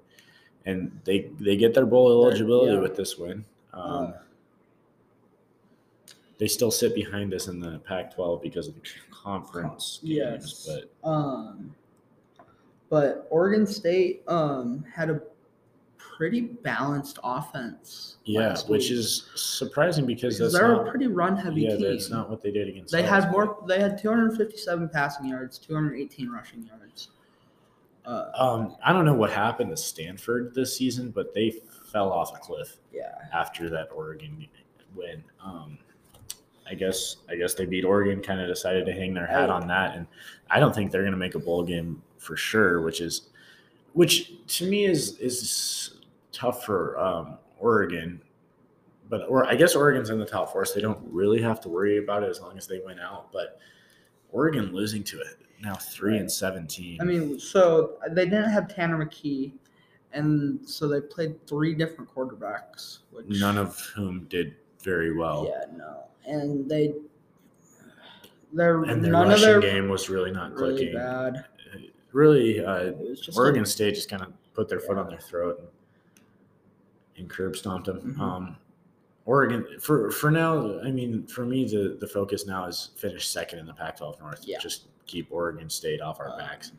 and 0.64 0.96
they 1.04 1.30
they 1.40 1.56
get 1.56 1.74
their 1.74 1.86
bowl 1.86 2.10
eligibility 2.10 2.74
yeah. 2.74 2.80
with 2.80 2.96
this 2.96 3.18
win. 3.18 3.44
Um, 3.72 3.82
uh, 3.84 4.12
they 6.42 6.48
still 6.48 6.72
sit 6.72 6.92
behind 6.92 7.32
us 7.32 7.46
in 7.46 7.60
the 7.60 7.78
Pac-12 7.86 8.42
because 8.42 8.66
of 8.66 8.74
the 8.74 8.80
conference 9.12 10.00
games, 10.02 10.66
yes. 10.66 10.68
but 11.02 11.08
um, 11.08 11.72
but 12.90 13.28
Oregon 13.30 13.64
State 13.64 14.24
um 14.26 14.84
had 14.92 15.08
a 15.08 15.22
pretty 15.98 16.40
balanced 16.40 17.20
offense. 17.22 18.16
yeah, 18.24 18.56
which 18.66 18.90
is 18.90 19.30
surprising 19.36 20.04
because 20.04 20.36
because 20.36 20.52
that's 20.52 20.60
they're 20.60 20.74
not, 20.74 20.88
a 20.88 20.90
pretty 20.90 21.06
run 21.06 21.36
heavy 21.36 21.60
yeah, 21.60 21.76
team. 21.76 21.82
that's 21.82 22.10
not 22.10 22.28
what 22.28 22.42
they 22.42 22.50
did 22.50 22.66
against. 22.66 22.90
they 22.90 23.04
had 23.04 23.30
more. 23.30 23.62
They 23.68 23.78
had 23.78 23.96
257 23.96 24.88
passing 24.88 25.26
yards, 25.26 25.58
218 25.58 26.28
rushing 26.28 26.64
yards. 26.64 27.10
Uh, 28.04 28.32
Um, 28.36 28.76
I 28.84 28.92
don't 28.92 29.04
know 29.04 29.14
what 29.14 29.30
happened 29.30 29.70
to 29.70 29.76
Stanford 29.76 30.56
this 30.56 30.76
season, 30.76 31.12
but 31.12 31.32
they 31.34 31.54
fell 31.92 32.10
off 32.10 32.34
a 32.34 32.40
cliff 32.40 32.78
yeah. 32.92 33.12
after 33.32 33.70
that 33.70 33.90
Oregon 33.94 34.44
win. 34.96 35.22
Um, 35.40 35.78
I 36.72 36.74
guess 36.74 37.16
I 37.28 37.36
guess 37.36 37.52
they 37.52 37.66
beat 37.66 37.84
Oregon, 37.84 38.22
kind 38.22 38.40
of 38.40 38.48
decided 38.48 38.86
to 38.86 38.92
hang 38.92 39.12
their 39.12 39.26
hat 39.26 39.50
on 39.50 39.68
that, 39.68 39.94
and 39.94 40.06
I 40.48 40.58
don't 40.58 40.74
think 40.74 40.90
they're 40.90 41.02
going 41.02 41.12
to 41.12 41.18
make 41.18 41.34
a 41.34 41.38
bowl 41.38 41.62
game 41.62 42.02
for 42.16 42.34
sure. 42.34 42.80
Which 42.80 43.02
is, 43.02 43.28
which 43.92 44.32
to 44.56 44.66
me 44.66 44.86
is 44.86 45.18
is 45.18 46.00
tough 46.32 46.64
for 46.64 46.98
um, 46.98 47.36
Oregon, 47.58 48.22
but 49.10 49.28
or 49.28 49.44
I 49.44 49.54
guess 49.54 49.74
Oregon's 49.74 50.08
in 50.08 50.18
the 50.18 50.24
top 50.24 50.50
four, 50.50 50.64
so 50.64 50.74
they 50.74 50.80
don't 50.80 50.98
really 51.12 51.42
have 51.42 51.60
to 51.60 51.68
worry 51.68 51.98
about 51.98 52.22
it 52.22 52.30
as 52.30 52.40
long 52.40 52.56
as 52.56 52.66
they 52.66 52.78
win 52.78 52.98
out. 52.98 53.30
But 53.34 53.60
Oregon 54.30 54.72
losing 54.72 55.04
to 55.04 55.20
it 55.20 55.36
now 55.62 55.74
three 55.74 56.16
and 56.16 56.32
seventeen. 56.32 57.02
I 57.02 57.04
mean, 57.04 57.38
so 57.38 57.98
they 58.12 58.24
didn't 58.24 58.50
have 58.50 58.74
Tanner 58.74 59.04
McKee, 59.04 59.52
and 60.14 60.66
so 60.66 60.88
they 60.88 61.02
played 61.02 61.46
three 61.46 61.74
different 61.74 62.10
quarterbacks. 62.14 63.00
Which 63.10 63.26
none 63.28 63.58
of 63.58 63.78
whom 63.94 64.24
did 64.30 64.54
very 64.82 65.16
well. 65.16 65.46
Yeah, 65.48 65.64
no, 65.76 66.04
and 66.26 66.68
they 66.68 66.94
they're 68.52 68.82
And 68.82 69.02
their 69.04 69.12
none 69.12 69.24
of 69.26 69.30
rushing 69.30 69.46
their 69.46 69.60
game 69.60 69.88
was 69.88 70.08
really 70.10 70.30
not 70.30 70.52
really 70.54 70.74
clicking. 70.76 70.94
bad. 70.94 71.44
Really, 72.12 72.62
uh, 72.62 72.92
Oregon 73.36 73.62
like- 73.62 73.66
State 73.66 73.94
just 73.94 74.10
kind 74.10 74.22
of 74.22 74.32
put 74.52 74.68
their 74.68 74.80
foot 74.80 74.96
Yeah. 74.96 75.02
on 75.02 75.08
their 75.08 75.18
throat 75.20 75.58
and, 75.60 75.68
and 77.16 77.30
curb 77.30 77.56
stomped 77.56 77.86
them. 77.86 78.14
Mhm. 78.14 78.20
Um, 78.20 78.56
Oregon 79.24 79.64
for 79.80 80.10
for 80.10 80.30
now. 80.30 80.80
I 80.82 80.90
mean, 80.90 81.26
for 81.26 81.46
me, 81.46 81.64
the 81.64 81.96
the 82.00 82.06
focus 82.06 82.44
now 82.46 82.66
is 82.66 82.90
finish 82.96 83.28
second 83.28 83.60
in 83.60 83.66
the 83.66 83.72
Pac-12 83.72 84.18
North. 84.20 84.42
Yeah. 84.44 84.58
Just 84.58 84.88
keep 85.06 85.28
Oregon 85.30 85.70
State 85.70 86.00
off 86.02 86.20
our 86.20 86.30
Um, 86.32 86.38
backs. 86.38 86.72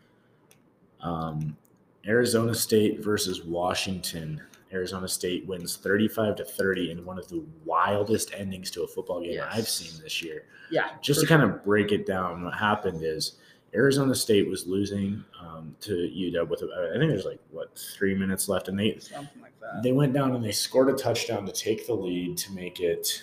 Um, 1.01 1.57
Arizona 2.05 2.53
State 2.53 2.99
versus 3.03 3.43
Washington. 3.43 4.41
Arizona 4.73 5.07
State 5.07 5.45
wins 5.45 5.77
35 5.77 6.35
to 6.37 6.45
30 6.45 6.91
in 6.91 7.05
one 7.05 7.17
of 7.19 7.27
the 7.29 7.43
wildest 7.63 8.33
endings 8.35 8.71
to 8.71 8.83
a 8.83 8.87
football 8.87 9.21
game 9.21 9.39
I've 9.51 9.69
seen 9.69 10.01
this 10.03 10.21
year 10.21 10.45
yeah, 10.71 10.89
just 11.01 11.21
to 11.21 11.27
kind 11.27 11.43
of 11.43 11.63
break 11.63 11.91
it 11.91 12.05
down, 12.07 12.43
what 12.43 12.53
happened 12.55 13.03
is 13.03 13.33
Arizona 13.75 14.15
State 14.15 14.47
was 14.47 14.65
losing 14.65 15.23
um, 15.39 15.75
to 15.81 15.91
UW 15.91 16.47
with 16.49 16.63
uh, 16.63 16.95
I 16.95 16.97
think 16.97 17.11
there's 17.11 17.25
like 17.25 17.39
what 17.51 17.77
three 17.95 18.15
minutes 18.15 18.47
left, 18.49 18.67
and 18.69 18.79
they 18.79 18.97
something 18.99 19.41
like 19.41 19.59
that. 19.59 19.81
they 19.83 19.91
went 19.91 20.13
down 20.13 20.33
and 20.35 20.43
they 20.43 20.51
scored 20.51 20.89
a 20.89 20.93
touchdown 20.93 21.45
to 21.45 21.51
take 21.51 21.85
the 21.87 21.93
lead 21.93 22.37
to 22.37 22.51
make 22.53 22.79
it. 22.79 23.21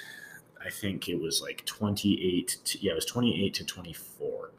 I 0.65 0.69
think 0.71 1.09
it 1.09 1.21
was 1.21 1.41
like 1.41 1.65
28. 1.67 2.57
To, 2.65 2.79
yeah, 2.81 2.93
it 2.93 2.95
was 2.97 3.05
28 3.07 3.55
to 3.55 3.65
24. 3.65 4.51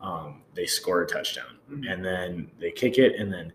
Um, 0.00 0.42
they 0.54 0.66
score 0.66 1.02
a 1.02 1.06
touchdown 1.06 1.58
Mhm. 1.70 1.92
and 1.92 2.04
then 2.04 2.50
they 2.58 2.70
kick 2.70 2.98
it, 2.98 3.14
and 3.16 3.32
then 3.32 3.52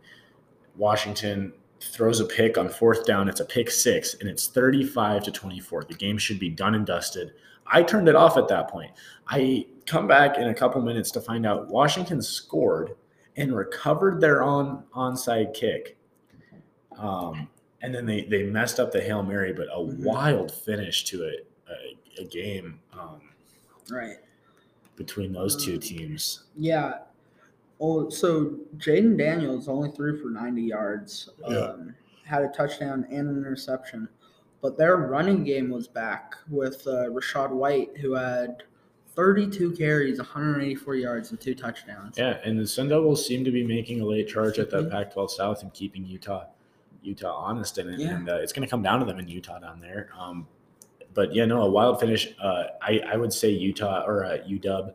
Washington 0.77 1.53
throws 1.81 2.19
a 2.19 2.25
pick 2.25 2.57
on 2.57 2.69
fourth 2.69 3.05
down. 3.05 3.29
It's 3.29 3.39
a 3.39 3.45
pick 3.45 3.69
six, 3.71 4.15
and 4.15 4.29
it's 4.29 4.47
35 4.47 5.23
to 5.23 5.31
24. 5.31 5.85
The 5.85 5.93
game 5.93 6.17
should 6.17 6.39
be 6.39 6.49
done 6.49 6.75
and 6.75 6.85
dusted. 6.85 7.33
I 7.67 7.83
turned 7.83 8.07
it 8.09 8.15
off 8.15 8.37
at 8.37 8.47
that 8.49 8.67
point. 8.69 8.91
I 9.27 9.65
come 9.85 10.07
back 10.07 10.37
in 10.37 10.47
a 10.49 10.53
couple 10.53 10.81
minutes 10.81 11.11
to 11.11 11.21
find 11.21 11.45
out 11.45 11.67
Washington 11.67 12.21
scored 12.21 12.95
and 13.37 13.55
recovered 13.55 14.19
their 14.19 14.41
on 14.43 14.83
onside 14.95 15.53
kick. 15.53 15.97
Um, 16.97 17.47
and 17.81 17.93
then 17.95 18.05
they, 18.05 18.23
they 18.23 18.43
messed 18.43 18.79
up 18.79 18.91
the 18.91 18.99
Hail 19.01 19.23
Mary, 19.23 19.53
but 19.53 19.67
a 19.67 19.77
Mhm. 19.77 20.03
wild 20.03 20.51
finish 20.51 21.05
to 21.05 21.23
a, 21.23 21.71
a, 21.71 22.21
a 22.21 22.25
game 22.25 22.79
um, 22.91 23.21
right. 23.89 24.17
between 24.97 25.31
those 25.31 25.63
two 25.63 25.75
Um, 25.75 25.79
teams. 25.79 26.43
Yeah. 26.57 26.99
Oh, 27.81 28.09
so 28.09 28.57
Jayden 28.77 29.17
Daniels 29.17 29.67
only 29.69 29.89
threw 29.91 30.21
for 30.21 30.29
90 30.29 30.61
yards, 30.61 31.29
Yeah. 31.47 31.57
um, 31.57 31.95
had 32.25 32.43
a 32.43 32.49
touchdown 32.49 33.05
and 33.09 33.29
an 33.29 33.37
interception, 33.37 34.07
but 34.61 34.77
their 34.77 34.97
running 34.97 35.43
game 35.43 35.69
was 35.69 35.87
back 35.87 36.35
with 36.49 36.85
uh, 36.87 37.05
Rachaad 37.09 37.51
White, 37.51 37.97
who 37.97 38.13
had 38.13 38.63
32 39.15 39.71
carries, 39.71 40.19
184 40.19 40.95
yards, 40.95 41.31
and 41.31 41.39
two 41.39 41.55
touchdowns. 41.55 42.17
Yeah, 42.17 42.37
and 42.43 42.59
the 42.59 42.67
Sun 42.67 42.89
Devils 42.89 43.25
seem 43.25 43.43
to 43.45 43.51
be 43.51 43.65
making 43.65 44.01
a 44.01 44.05
late 44.05 44.27
charge 44.27 44.59
at 44.59 44.69
that 44.71 44.85
Mhm. 44.85 44.91
Pac-12 44.91 45.31
South 45.31 45.61
and 45.63 45.73
keeping 45.73 46.05
Utah 46.05 46.45
Utah 47.01 47.33
honest 47.33 47.77
in 47.77 47.87
it, 47.87 47.97
Yeah. 47.97 48.17
and 48.17 48.29
uh, 48.29 48.35
it's 48.35 48.51
going 48.51 48.67
to 48.67 48.69
come 48.69 48.83
down 48.83 48.99
to 48.99 49.05
them 49.05 49.19
in 49.19 49.27
Utah 49.29 49.57
down 49.57 49.79
there. 49.79 50.09
Um, 50.19 50.45
but 51.13 51.33
yeah, 51.33 51.45
no, 51.45 51.61
a 51.61 51.69
wild 51.71 51.97
finish. 51.97 52.35
Uh, 52.43 52.65
I 52.81 52.99
I 53.07 53.15
would 53.15 53.31
say 53.31 53.49
Utah 53.51 54.03
or 54.05 54.25
uh, 54.25 54.39
UW 54.45 54.93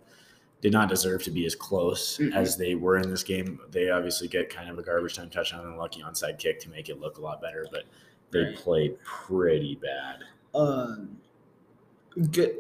did 0.64 0.72
not 0.72 0.88
deserve 0.88 1.22
to 1.22 1.30
be 1.30 1.44
as 1.44 1.54
close 1.54 2.16
Mm-mm. 2.16 2.34
as 2.34 2.56
they 2.56 2.74
were 2.74 2.96
in 2.96 3.10
this 3.10 3.22
game. 3.22 3.60
They 3.70 3.90
obviously 3.90 4.28
get 4.28 4.48
kind 4.48 4.70
of 4.70 4.78
a 4.78 4.82
garbage 4.82 5.14
time 5.14 5.28
touchdown 5.28 5.66
and 5.66 5.74
a 5.74 5.76
lucky 5.76 6.00
onside 6.00 6.38
kick 6.38 6.58
to 6.60 6.70
make 6.70 6.88
it 6.88 6.98
look 6.98 7.18
a 7.18 7.20
lot 7.20 7.42
better, 7.42 7.66
but 7.70 7.82
they 8.30 8.44
Right. 8.46 8.56
played 8.56 8.96
pretty 9.04 9.74
bad. 9.82 10.24
Um, 10.54 11.18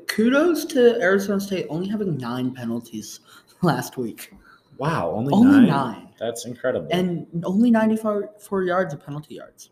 kudos 0.06 0.66
to 0.66 1.00
Arizona 1.00 1.40
State 1.40 1.66
only 1.70 1.88
having 1.88 2.18
nine 2.18 2.52
penalties 2.52 3.20
last 3.62 3.96
week. 3.96 4.34
Wow, 4.76 5.12
only, 5.12 5.32
Only 5.32 5.60
nine? 5.60 5.68
nine. 5.68 6.08
That's 6.20 6.44
incredible. 6.44 6.88
And 6.90 7.26
only 7.44 7.70
94 7.70 8.64
yards 8.64 8.92
of 8.92 9.02
penalty 9.02 9.36
yards. 9.36 9.70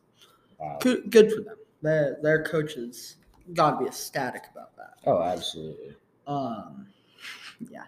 wow. 0.59 0.79
Good, 0.81 1.11
good 1.11 1.31
for 1.33 1.43
them. 1.43 1.57
Their, 1.83 2.17
their 2.23 2.43
coaches 2.45 3.17
got 3.53 3.73
to 3.73 3.79
be 3.81 3.87
ecstatic 3.87 4.45
about 4.51 4.75
that. 4.77 4.95
Oh, 5.05 5.21
absolutely. 5.23 5.95
Um, 6.27 6.87
yeah. 7.71 7.83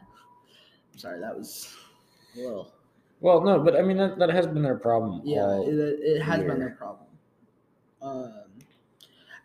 Sorry, 0.97 1.21
that 1.21 1.37
was 1.37 1.75
a 2.37 2.41
little. 2.41 2.73
Well, 3.21 3.41
no, 3.43 3.59
but 3.61 3.77
I 3.77 3.83
mean 3.83 3.97
that, 3.97 4.19
that 4.19 4.31
has 4.31 4.47
been 4.47 4.63
their 4.63 4.77
problem. 4.77 5.23
Yeah, 5.25 5.61
it, 5.63 5.75
it 5.75 6.23
has 6.23 6.43
been 6.43 6.59
their 6.59 6.71
problem. 6.79 7.07
Um, 8.03 8.43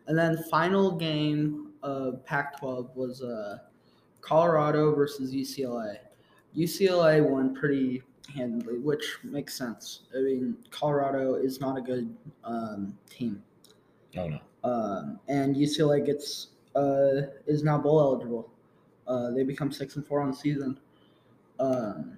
and 0.08 0.18
then 0.18 0.44
final 0.50 0.92
game 0.92 1.72
of 1.82 2.26
Pac-12 2.26 2.94
was 2.96 3.22
uh, 3.22 3.60
Colorado 4.22 4.94
versus 4.94 5.34
UCLA. 5.34 5.98
UCLA 6.58 7.24
won 7.24 7.56
pretty 7.56 8.04
handedly, 8.36 8.80
which 8.80 9.18
makes 9.24 9.54
sense. 9.58 10.02
I 10.18 10.22
mean, 10.22 10.58
Colorado 10.72 11.36
is 11.36 11.62
not 11.62 11.78
a 11.78 11.82
good 11.82 12.14
um, 12.44 12.98
team, 13.10 13.42
Oh 14.18 14.28
no. 14.28 14.40
um, 14.64 15.20
and 15.30 15.56
UCLA 15.56 16.06
gets 16.06 16.48
uh, 16.76 17.22
is 17.48 17.64
now 17.64 17.78
bowl 17.78 18.00
eligible. 18.02 18.52
Uh, 19.08 19.32
they 19.32 19.44
become 19.44 19.72
six 19.72 19.96
and 19.96 20.06
four 20.06 20.22
on 20.22 20.32
the 20.32 20.38
season. 20.38 20.80
Um, 21.60 22.18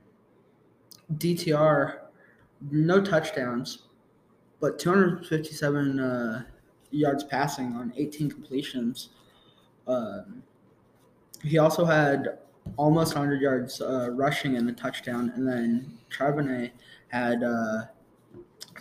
DTR, 1.17 1.99
no 2.69 3.01
touchdowns, 3.01 3.83
but 4.59 4.79
257 4.79 5.99
uh, 5.99 6.43
yards 6.91 7.23
passing 7.23 7.73
on 7.75 7.91
18 7.97 8.29
completions. 8.29 9.09
Um, 9.87 10.43
he 11.43 11.57
also 11.57 11.83
had 11.85 12.37
almost 12.77 13.15
100 13.15 13.41
yards 13.41 13.81
uh, 13.81 14.09
rushing 14.11 14.55
and 14.57 14.69
a 14.69 14.73
touchdown, 14.73 15.31
and 15.35 15.47
then 15.47 15.97
Charbonnet 16.15 16.71
had 17.07 17.43
uh, 17.43 17.81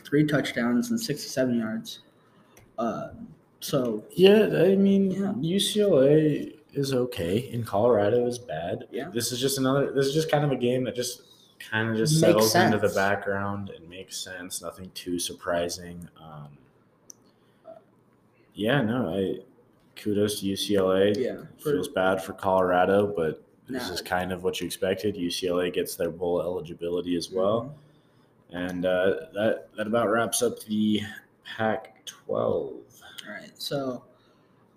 three 0.04 0.24
touchdowns 0.26 0.90
and 0.90 1.00
67 1.00 1.58
yards. 1.58 2.00
Um 2.78 3.28
so 3.60 4.04
Yeah, 4.12 4.48
I 4.62 4.74
mean 4.74 5.10
Yeah. 5.10 5.32
UCLA 5.34 6.59
is 6.74 6.92
okay 6.94 7.50
and 7.52 7.66
Colorado 7.66 8.26
is 8.26 8.38
bad. 8.38 8.86
Yeah. 8.90 9.08
This 9.10 9.32
is 9.32 9.40
just 9.40 9.58
another 9.58 9.92
this 9.92 10.06
is 10.06 10.14
just 10.14 10.30
kind 10.30 10.44
of 10.44 10.52
a 10.52 10.56
game 10.56 10.84
that 10.84 10.94
just 10.94 11.22
kind 11.58 11.90
of 11.90 11.96
just 11.96 12.14
Makes 12.22 12.50
settles 12.50 12.54
into 12.54 12.78
the 12.78 12.94
background 12.94 13.70
and 13.70 13.88
makes 13.88 14.16
sense. 14.16 14.62
Nothing 14.62 14.90
too 14.94 15.18
surprising. 15.18 16.08
Um, 16.20 16.48
yeah, 18.54 18.80
no, 18.82 19.14
I 19.14 19.38
kudos 19.96 20.40
to 20.40 20.46
UCLA. 20.46 21.16
yeah, 21.16 21.36
for- 21.58 21.72
Feels 21.72 21.88
bad 21.88 22.22
for 22.22 22.32
Colorado, 22.32 23.06
but 23.06 23.42
this 23.68 23.88
Nah. 23.88 23.94
is 23.94 24.00
kind 24.00 24.32
of 24.32 24.42
what 24.42 24.60
you 24.60 24.66
expected. 24.66 25.14
UCLA 25.14 25.72
gets 25.72 25.94
their 25.96 26.10
bowl 26.10 26.40
eligibility 26.42 27.16
as 27.16 27.30
well. 27.30 27.74
And 28.52 28.84
uh, 28.84 29.14
that 29.34 29.68
that 29.76 29.86
about 29.86 30.08
wraps 30.10 30.42
up 30.42 30.58
the 30.64 31.02
Pac-12. 31.44 32.28
All 32.28 32.82
right. 33.28 33.50
So, 33.56 34.02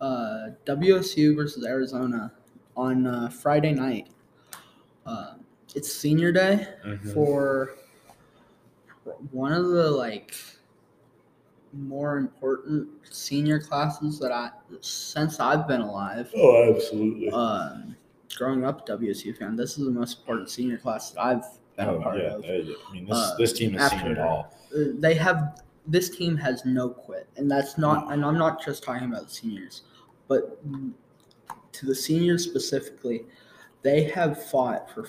uh, 0.08 0.50
WSU 0.66 1.34
versus 1.36 1.66
Arizona 1.66 2.32
on 2.76 3.08
uh, 3.08 3.30
Friday 3.30 3.72
night. 3.72 4.08
Uh, 5.06 5.36
it's 5.76 5.92
senior 5.92 6.32
day 6.32 6.68
Mhm. 6.86 7.14
for 7.14 7.76
one 9.32 9.54
of 9.54 9.68
the 9.70 9.90
like 9.90 10.36
more 11.74 12.18
important 12.18 12.88
senior 13.10 13.60
classes 13.60 14.20
that 14.20 14.32
I 14.32 14.52
since 14.82 15.40
I've 15.40 15.68
been 15.68 15.82
alive. 15.82 16.32
Oh, 16.36 16.74
absolutely. 16.76 17.30
Um, 17.32 17.96
growing 18.36 18.66
up 18.66 18.88
a 18.88 18.98
WSU 18.98 19.34
fan, 19.38 19.56
this 19.56 19.78
is 19.78 19.86
the 19.86 19.92
most 19.92 20.20
important 20.20 20.50
senior 20.50 20.78
class 20.78 21.12
that 21.12 21.22
I've 21.24 21.44
been 21.78 21.88
a 21.90 21.94
Oh, 21.94 22.02
part 22.02 22.18
yeah. 22.18 22.36
of. 22.36 22.44
I 22.46 22.92
mean, 22.94 23.06
this, 23.06 23.18
Uh, 23.18 23.36
this 23.38 23.54
team 23.54 23.74
has 23.74 23.90
seen 23.92 24.02
it 24.12 24.20
all. 24.20 24.54
Uh, 24.76 24.80
they 25.00 25.14
have 25.16 25.62
this 25.88 26.10
team 26.10 26.38
has 26.38 26.64
no 26.66 26.90
quit 26.90 27.28
and 27.36 27.52
that's 27.52 27.78
not 27.78 28.10
and 28.14 28.24
i'm 28.24 28.38
not 28.38 28.64
just 28.64 28.84
talking 28.84 29.06
about 29.12 29.28
the 29.28 29.34
seniors 29.34 29.82
but 30.28 30.60
to 31.74 31.86
the 31.86 31.96
seniors 31.96 32.44
specifically 32.44 33.26
they 33.82 34.04
have 34.04 34.44
fought 34.50 34.90
for 34.92 35.08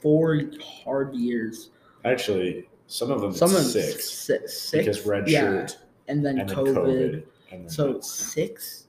four 0.00 0.42
hard 0.62 1.14
years 1.14 1.70
Actually, 2.04 2.68
some 2.86 3.10
of 3.10 3.20
them 3.20 3.32
some 3.32 3.54
of 3.54 3.62
six, 3.64 4.08
six, 4.08 4.58
six 4.58 4.86
because 4.86 5.06
red 5.06 5.28
yeah, 5.28 5.40
shirt 5.40 5.78
and 6.06 6.24
then 6.24 6.38
and 6.38 6.48
then 6.48 6.56
COVID. 6.56 6.74
COVID. 6.74 7.22
and 7.50 7.62
then 7.64 7.68
so 7.68 8.00
six 8.00 8.84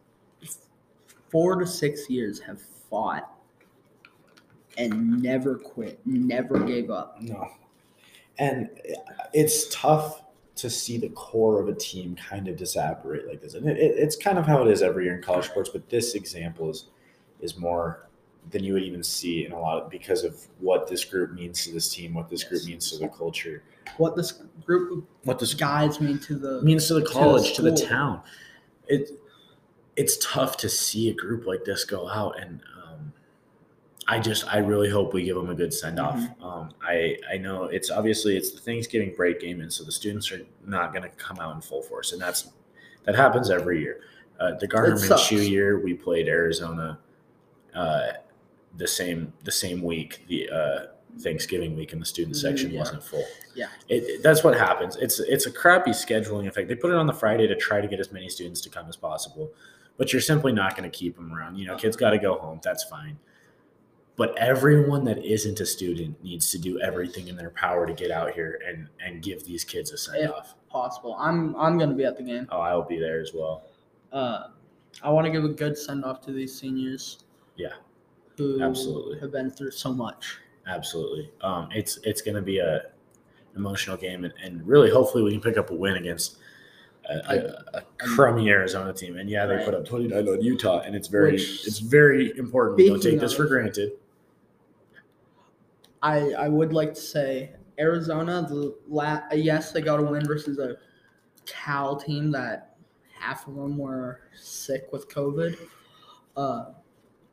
four 1.29 1.55
to 1.55 1.65
six 1.67 2.09
years 2.09 2.39
have 2.39 2.61
fought 2.89 3.31
and 4.77 5.21
never 5.21 5.57
quit 5.57 5.99
never 6.05 6.59
gave 6.59 6.89
up 6.89 7.21
No. 7.21 7.49
And 8.37 8.69
it's 9.33 9.67
tough 9.75 10.23
to 10.61 10.69
see 10.69 10.97
the 10.97 11.09
core 11.09 11.61
of 11.61 11.67
a 11.67 11.73
team 11.73 12.15
kind 12.15 12.47
of 12.47 12.57
disaparate 12.57 13.27
like 13.27 13.41
this. 13.41 13.53
And 13.53 13.67
it, 13.69 13.77
it, 13.77 13.97
it's 13.97 14.15
kind 14.15 14.37
of 14.37 14.45
how 14.45 14.61
it 14.61 14.71
is 14.71 14.81
every 14.81 15.05
year 15.05 15.15
in 15.15 15.21
college 15.21 15.45
sports, 15.45 15.69
but 15.69 15.89
this 15.89 16.15
example 16.15 16.69
is 16.69 16.85
is 17.39 17.57
more 17.57 18.09
than 18.51 18.63
you 18.63 18.73
would 18.73 18.83
even 18.83 19.03
see 19.03 19.45
in 19.45 19.51
a 19.51 19.59
lot 19.59 19.81
of 19.81 19.89
because 19.89 20.23
of 20.23 20.47
what 20.59 20.87
this 20.87 21.05
group 21.05 21.31
means 21.31 21.63
to 21.65 21.71
this 21.71 21.93
team, 21.93 22.13
what 22.13 22.29
this 22.29 22.43
group 22.43 22.65
means 22.65 22.91
to 22.91 22.97
the 22.97 23.07
culture, 23.07 23.63
what 23.97 24.15
this 24.15 24.43
group 24.65 25.07
what 25.23 25.39
this 25.39 25.53
guys 25.53 25.99
mean 25.99 26.19
to 26.19 26.35
the 26.35 26.61
means 26.61 26.87
to 26.87 26.95
the 26.95 27.05
college, 27.05 27.53
to 27.53 27.61
the 27.61 27.75
school. 27.75 27.89
town. 27.89 28.21
It 28.87 29.11
it's 29.95 30.17
tough 30.25 30.57
to 30.57 30.69
see 30.69 31.09
a 31.09 31.13
group 31.13 31.45
like 31.45 31.65
this 31.65 31.83
go 31.83 32.07
out, 32.09 32.39
and 32.39 32.61
I 34.11 34.19
just 34.19 34.51
I 34.51 34.57
really 34.57 34.89
hope 34.89 35.13
we 35.13 35.23
give 35.23 35.35
them 35.35 35.49
a 35.51 35.55
good 35.55 35.73
send 35.73 35.99
off. 35.99 36.15
Mm-hmm. 36.17 36.43
Um, 36.43 36.71
I 36.81 37.17
I 37.31 37.37
know 37.37 37.65
it's 37.65 37.91
obviously 37.91 38.35
it's 38.35 38.51
the 38.51 38.59
Thanksgiving 38.59 39.13
break 39.15 39.39
game, 39.39 39.61
and 39.61 39.71
so 39.71 39.83
the 39.83 39.91
students 39.91 40.31
are 40.31 40.41
not 40.65 40.91
going 40.93 41.03
to 41.03 41.09
come 41.09 41.37
out 41.39 41.53
in 41.55 41.61
full 41.61 41.83
force, 41.83 42.11
and 42.11 42.19
that's 42.21 42.49
that 43.05 43.15
happens 43.15 43.49
every 43.51 43.79
year. 43.81 44.01
Uh, 44.39 44.55
the 44.55 44.65
Gardner. 44.67 44.95
Minshew 44.95 45.47
year, 45.47 45.79
we 45.79 45.93
played 45.93 46.27
Arizona 46.27 46.97
uh, 47.75 48.07
the 48.77 48.87
same 48.87 49.31
the 49.43 49.51
same 49.51 49.81
week. 49.83 50.25
The 50.27 50.49
uh, 50.49 50.79
Thanksgiving 51.19 51.75
week 51.75 51.93
and 51.93 52.01
the 52.01 52.05
student 52.05 52.35
Mhm, 52.35 52.39
section 52.41 52.71
yeah. 52.71 52.79
wasn't 52.79 53.03
full. 53.03 53.25
Yeah. 53.55 53.67
It, 53.89 54.03
it- 54.03 54.23
that's 54.23 54.43
what 54.43 54.57
happens. 54.57 54.95
It's 54.95 55.19
it's 55.19 55.45
a 55.45 55.51
crappy 55.51 55.91
scheduling 55.91 56.47
effect. 56.47 56.67
They 56.67 56.75
put 56.75 56.89
it 56.91 56.97
on 56.97 57.05
the 57.07 57.13
Friday 57.13 57.45
to 57.47 57.55
try 57.55 57.79
to 57.81 57.87
get 57.87 57.99
as 57.99 58.11
many 58.11 58.29
students 58.29 58.61
to 58.61 58.69
come 58.69 58.87
as 58.89 58.95
possible, 58.95 59.51
but 59.97 60.11
you're 60.13 60.21
simply 60.21 60.51
not 60.51 60.75
going 60.75 60.89
to 60.89 60.97
keep 60.97 61.15
them 61.15 61.31
around. 61.33 61.57
You 61.57 61.67
know, 61.67 61.75
kids 61.75 61.95
got 61.95 62.11
to 62.11 62.17
go 62.17 62.35
home. 62.39 62.59
That's 62.63 62.83
fine. 62.83 63.17
But 64.19 64.37
everyone 64.37 65.05
that 65.05 65.23
isn't 65.25 65.61
a 65.61 65.65
student 65.65 66.21
needs 66.21 66.51
to 66.51 66.57
do 66.59 66.77
everything 66.81 67.29
in 67.29 67.37
their 67.37 67.51
power 67.51 67.87
to 67.87 67.93
get 67.93 68.11
out 68.11 68.31
here 68.33 68.59
and 68.67 68.89
and 69.03 69.23
give 69.23 69.45
these 69.45 69.63
kids 69.63 69.91
a 69.91 69.97
send 69.97 70.29
off. 70.29 70.55
possible. 70.69 71.15
I'm 71.17 71.55
I'm 71.55 71.77
gonna 71.79 71.95
be 71.95 72.03
at 72.03 72.17
the 72.17 72.23
game. 72.23 72.45
Oh, 72.51 72.59
I 72.59 72.75
will 72.75 72.83
be 72.83 72.99
there 72.99 73.21
as 73.21 73.31
well. 73.33 73.63
Uh, 74.11 74.47
I 75.01 75.09
want 75.09 75.25
to 75.25 75.31
give 75.31 75.45
a 75.45 75.49
good 75.63 75.77
send 75.77 76.03
off 76.03 76.19
to 76.25 76.33
these 76.33 76.53
seniors. 76.59 77.19
Yeah, 77.55 77.75
who 78.37 78.61
absolutely. 78.61 79.19
have 79.21 79.31
been 79.31 79.49
through 79.49 79.71
so 79.71 79.93
much. 79.93 80.37
Absolutely. 80.67 81.31
Um, 81.39 81.69
it's 81.73 81.97
it's 82.03 82.21
going 82.21 82.35
to 82.35 82.41
be 82.41 82.59
a 82.59 82.87
emotional 83.55 83.95
game, 83.95 84.25
and, 84.25 84.33
and 84.43 84.67
really, 84.67 84.89
hopefully, 84.91 85.23
we 85.23 85.31
can 85.31 85.39
pick 85.41 85.57
up 85.57 85.69
a 85.71 85.73
win 85.75 85.95
against 85.95 86.39
a, 87.09 87.15
a, 87.73 87.77
a 87.77 87.81
crummy 88.15 88.49
Arizona 88.49 88.91
team. 88.93 89.17
And 89.17 89.29
yeah, 89.29 89.45
they 89.45 89.55
Right. 89.55 89.65
put 89.65 89.73
up 89.75 89.85
twenty 89.85 90.07
nine 90.09 90.27
on 90.27 90.41
Utah, 90.41 90.81
and 90.81 90.93
it's 90.93 91.07
very 91.07 91.31
Which- 91.33 91.65
it's 91.65 91.79
very 91.79 92.37
important. 92.37 92.75
We 92.77 92.89
don't 92.89 93.01
take 93.01 93.21
this 93.21 93.33
for 93.33 93.45
granted. 93.45 93.93
I 96.01 96.31
I 96.33 96.47
would 96.49 96.73
like 96.73 96.93
to 96.93 97.01
say 97.01 97.51
Arizona. 97.79 98.45
The 98.47 98.75
la- 98.87 99.21
yes, 99.33 99.71
they 99.71 99.81
got 99.81 99.99
a 99.99 100.03
win 100.03 100.25
versus 100.25 100.59
a 100.59 100.77
Cal 101.45 101.95
team 101.95 102.31
that 102.31 102.77
half 103.17 103.47
of 103.47 103.55
them 103.55 103.77
were 103.77 104.21
sick 104.35 104.91
with 104.91 105.09
COVID. 105.09 105.57
Uh, 106.37 106.65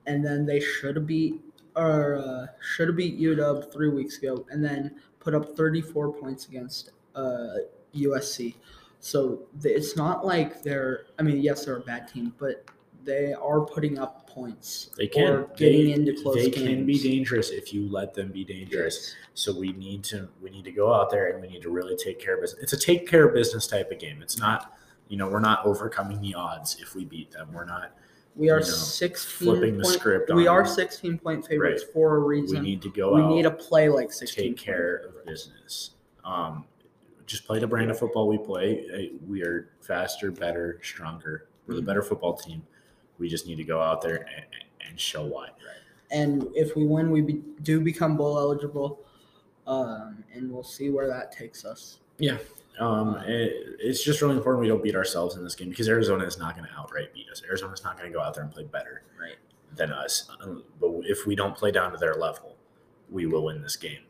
and 0.06 0.24
then 0.24 0.46
they 0.46 0.60
should 0.60 0.96
have 0.96 1.06
beat 1.06 1.40
or 1.76 2.16
uh, 2.16 2.46
should 2.60 2.88
have 2.88 2.96
beat 2.96 3.18
UW 3.20 3.70
three 3.72 3.90
weeks 3.90 4.18
ago, 4.18 4.46
and 4.50 4.64
then 4.64 4.96
put 5.20 5.34
up 5.34 5.56
34 5.56 6.12
points 6.14 6.46
against 6.48 6.90
uh, 7.14 7.56
USC. 7.94 8.54
So 9.00 9.42
it's 9.62 9.96
not 9.96 10.24
like 10.24 10.62
they're. 10.62 11.06
I 11.18 11.22
mean, 11.22 11.38
yes, 11.38 11.64
they're 11.64 11.76
a 11.76 11.80
bad 11.80 12.08
team, 12.08 12.34
but 12.38 12.64
they 13.04 13.34
are 13.34 13.60
putting 13.60 13.98
up 13.98 14.25
points. 14.46 14.90
They 14.98 15.06
can 15.08 15.32
or 15.32 15.42
getting 15.56 15.86
they, 15.86 15.92
into 15.92 16.22
close 16.22 16.36
They 16.36 16.50
games. 16.50 16.66
can 16.66 16.86
be 16.86 16.98
dangerous 16.98 17.50
if 17.50 17.72
you 17.72 17.88
let 17.90 18.12
them 18.14 18.30
be 18.30 18.44
dangerous. 18.44 19.14
So 19.34 19.58
we 19.58 19.72
need 19.72 20.04
to 20.04 20.28
we 20.42 20.50
need 20.50 20.64
to 20.66 20.72
go 20.72 20.92
out 20.92 21.10
there 21.10 21.30
and 21.30 21.40
we 21.40 21.48
need 21.48 21.62
to 21.62 21.70
really 21.70 21.96
take 21.96 22.20
care 22.20 22.34
of 22.34 22.42
business. 22.42 22.62
It's 22.62 22.72
a 22.74 22.78
take 22.78 23.08
care 23.08 23.26
of 23.26 23.34
business 23.34 23.66
type 23.66 23.90
of 23.90 23.98
game. 23.98 24.20
It's 24.22 24.38
not 24.38 24.76
you 25.08 25.16
know 25.16 25.28
we're 25.28 25.40
not 25.40 25.64
overcoming 25.64 26.20
the 26.20 26.34
odds 26.34 26.76
if 26.80 26.94
we 26.94 27.04
beat 27.06 27.30
them. 27.30 27.48
We're 27.52 27.64
not 27.64 27.92
We 28.36 28.50
are 28.50 28.58
you 28.60 28.66
know, 28.66 28.70
16 28.72 29.46
flipping 29.48 29.78
the 29.78 29.84
script 29.86 30.30
We 30.34 30.46
are 30.46 30.64
them. 30.64 30.74
16 30.74 31.18
point 31.18 31.46
favorites 31.46 31.84
Right. 31.84 31.92
for 31.94 32.16
a 32.16 32.20
reason. 32.20 32.58
We 32.62 32.64
need, 32.66 32.82
to 32.82 32.90
go 32.90 33.16
out. 33.16 33.28
We 33.30 33.36
need 33.36 33.42
to 33.44 33.50
play 33.50 33.88
like 33.88 34.12
16. 34.12 34.44
take 34.44 34.56
care 34.58 34.96
of 35.08 35.24
business. 35.24 35.92
Um, 36.24 36.64
just 37.24 37.46
play 37.46 37.58
the 37.58 37.66
brand 37.66 37.90
of 37.90 37.98
football 37.98 38.28
we 38.28 38.36
play. 38.38 39.12
We 39.26 39.42
are 39.42 39.70
faster, 39.80 40.30
better, 40.30 40.78
stronger. 40.82 41.48
We're 41.66 41.74
the 41.76 41.80
Mhm. 41.80 41.86
better 41.86 42.02
football 42.02 42.34
team. 42.34 42.62
We 43.18 43.28
just 43.28 43.46
need 43.46 43.56
to 43.56 43.64
go 43.64 43.80
out 43.80 44.00
there 44.02 44.26
and, 44.34 44.44
and 44.88 45.00
show 45.00 45.24
why. 45.24 45.48
And 46.10 46.46
if 46.54 46.76
we 46.76 46.86
win, 46.86 47.10
we 47.10 47.20
be, 47.20 47.42
do 47.62 47.80
become 47.80 48.16
bowl 48.16 48.38
eligible. 48.38 49.00
Um, 49.66 50.22
and 50.32 50.50
we'll 50.52 50.62
see 50.62 50.90
where 50.90 51.08
that 51.08 51.32
takes 51.32 51.64
us. 51.64 51.98
Yeah. 52.18 52.38
Um, 52.78 53.16
it, 53.26 53.76
it's 53.80 54.04
just 54.04 54.20
really 54.22 54.36
important 54.36 54.60
we 54.60 54.68
don't 54.68 54.82
beat 54.82 54.94
ourselves 54.94 55.34
in 55.36 55.42
this 55.42 55.54
game 55.56 55.70
because 55.70 55.88
Arizona 55.88 56.24
is 56.24 56.38
not 56.38 56.56
going 56.56 56.68
to 56.68 56.74
outright 56.78 57.12
beat 57.12 57.28
us. 57.30 57.42
Arizona's 57.48 57.82
not 57.82 57.98
going 57.98 58.10
to 58.10 58.16
go 58.16 58.22
out 58.22 58.34
there 58.34 58.44
and 58.44 58.52
play 58.52 58.64
better 58.64 59.02
Right. 59.20 59.34
than 59.74 59.92
us. 59.92 60.30
Um, 60.40 60.62
But 60.80 60.92
if 61.04 61.26
we 61.26 61.34
don't 61.34 61.56
play 61.56 61.70
down 61.72 61.90
to 61.92 61.98
their 61.98 62.14
level, 62.14 62.56
we 63.10 63.26
will 63.26 63.44
win 63.44 63.62
this 63.62 63.76
game. 63.76 64.02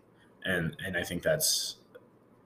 And 0.44 0.76
and 0.84 0.96
I 0.96 1.02
think 1.02 1.22
that's 1.22 1.76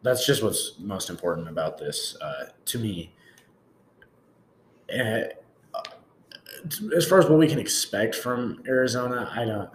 that's 0.02 0.24
just 0.26 0.42
what's 0.42 0.78
most 0.78 1.10
important 1.10 1.48
about 1.48 1.76
this 1.78 2.16
uh, 2.20 2.46
to 2.66 2.78
me. 2.78 3.12
Uh, 4.92 5.22
as 6.96 7.06
far 7.06 7.18
as 7.18 7.26
what 7.26 7.38
we 7.38 7.48
can 7.48 7.58
expect 7.58 8.14
from 8.14 8.62
Arizona, 8.66 9.30
I 9.34 9.44
don't. 9.44 9.70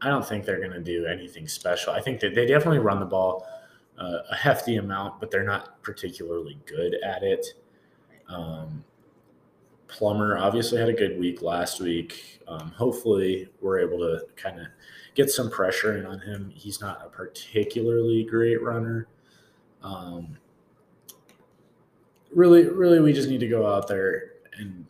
I 0.00 0.10
don't 0.10 0.24
think 0.24 0.44
they're 0.44 0.60
going 0.60 0.70
to 0.70 0.80
do 0.80 1.06
anything 1.06 1.48
special. 1.48 1.92
I 1.92 2.00
think 2.00 2.20
that 2.20 2.32
they 2.32 2.46
definitely 2.46 2.78
run 2.78 3.00
the 3.00 3.06
ball 3.06 3.44
uh, 3.98 4.18
a 4.30 4.36
hefty 4.36 4.76
amount, 4.76 5.18
but 5.18 5.30
they're 5.30 5.42
not 5.42 5.82
particularly 5.82 6.56
good 6.66 6.94
at 7.04 7.24
it. 7.24 7.44
Um, 8.28 8.84
Plummer 9.88 10.38
obviously 10.38 10.78
had 10.78 10.88
a 10.88 10.92
good 10.92 11.18
week 11.18 11.42
last 11.42 11.80
week. 11.80 12.40
Um, 12.46 12.70
hopefully, 12.70 13.48
we're 13.60 13.80
able 13.80 13.98
to 13.98 14.22
kind 14.36 14.60
of 14.60 14.66
get 15.14 15.30
some 15.30 15.50
pressure 15.50 15.96
in 15.96 16.06
on 16.06 16.20
him. 16.20 16.52
He's 16.54 16.80
not 16.80 17.04
a 17.04 17.08
particularly 17.08 18.24
great 18.24 18.62
runner. 18.62 19.08
Um, 19.82 20.36
really, 22.32 22.68
really, 22.68 23.00
we 23.00 23.12
just 23.12 23.28
need 23.28 23.40
to 23.40 23.48
go 23.48 23.66
out 23.66 23.88
there 23.88 24.32
and 24.58 24.86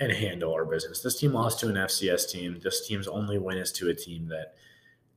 and 0.00 0.10
handle 0.10 0.52
our 0.54 0.64
business. 0.64 1.02
This 1.02 1.18
team 1.20 1.32
lost 1.34 1.60
to 1.60 1.68
an 1.68 1.74
FCS 1.74 2.30
team. 2.30 2.58
This 2.64 2.86
team's 2.88 3.06
only 3.06 3.38
win 3.38 3.58
is 3.58 3.70
to 3.72 3.90
a 3.90 3.94
team 3.94 4.26
that, 4.28 4.54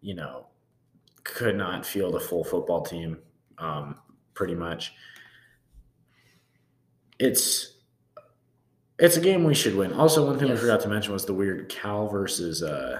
you 0.01 0.13
know, 0.13 0.47
could 1.23 1.55
not 1.55 1.85
field 1.85 2.15
a 2.15 2.19
full 2.19 2.43
football 2.43 2.81
team, 2.85 3.17
um, 3.57 3.95
pretty 4.33 4.55
much. 4.55 4.93
It's 7.19 7.69
it's 8.99 9.17
a 9.17 9.21
game 9.21 9.43
we 9.43 9.53
should 9.55 9.75
win. 9.75 9.93
Also, 9.93 10.25
one 10.25 10.37
thing 10.37 10.49
Yes. 10.49 10.57
we 10.57 10.61
forgot 10.61 10.81
to 10.81 10.89
mention 10.89 11.13
was 11.13 11.25
the 11.25 11.33
weird 11.33 11.69
Cal 11.69 12.07
versus 12.07 12.61
uh, 12.61 12.99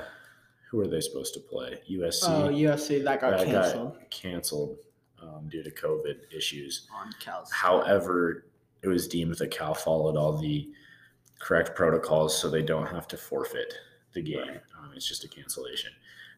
who 0.70 0.80
are 0.80 0.88
they 0.88 1.02
supposed 1.02 1.34
to 1.36 1.40
play? 1.40 1.80
USC 1.92 2.24
Oh, 2.28 2.50
USC 2.50 3.04
that 3.04 3.22
got 3.22 3.38
that 3.38 3.46
canceled 3.46 3.94
got 4.00 4.10
canceled 4.10 4.78
um, 5.22 5.48
due 5.50 5.64
to 5.64 5.72
COVID 5.72 6.34
issues. 6.36 6.88
on 6.96 7.12
Cal's. 7.20 7.52
However, 7.52 8.46
it 8.82 8.88
was 8.88 9.08
deemed 9.08 9.36
that 9.36 9.52
Cal 9.52 9.74
followed 9.74 10.16
all 10.18 10.38
the 10.38 10.70
correct 11.44 11.76
protocols, 11.76 12.40
so 12.40 12.50
they 12.50 12.62
don't 12.62 12.88
have 12.88 13.08
to 13.10 13.18
forfeit 13.18 13.74
the 14.14 14.22
game. 14.22 14.40
Right. 14.40 14.62
Um, 14.80 14.92
it's 14.96 15.08
just 15.08 15.24
a 15.26 15.28
cancellation, 15.28 15.92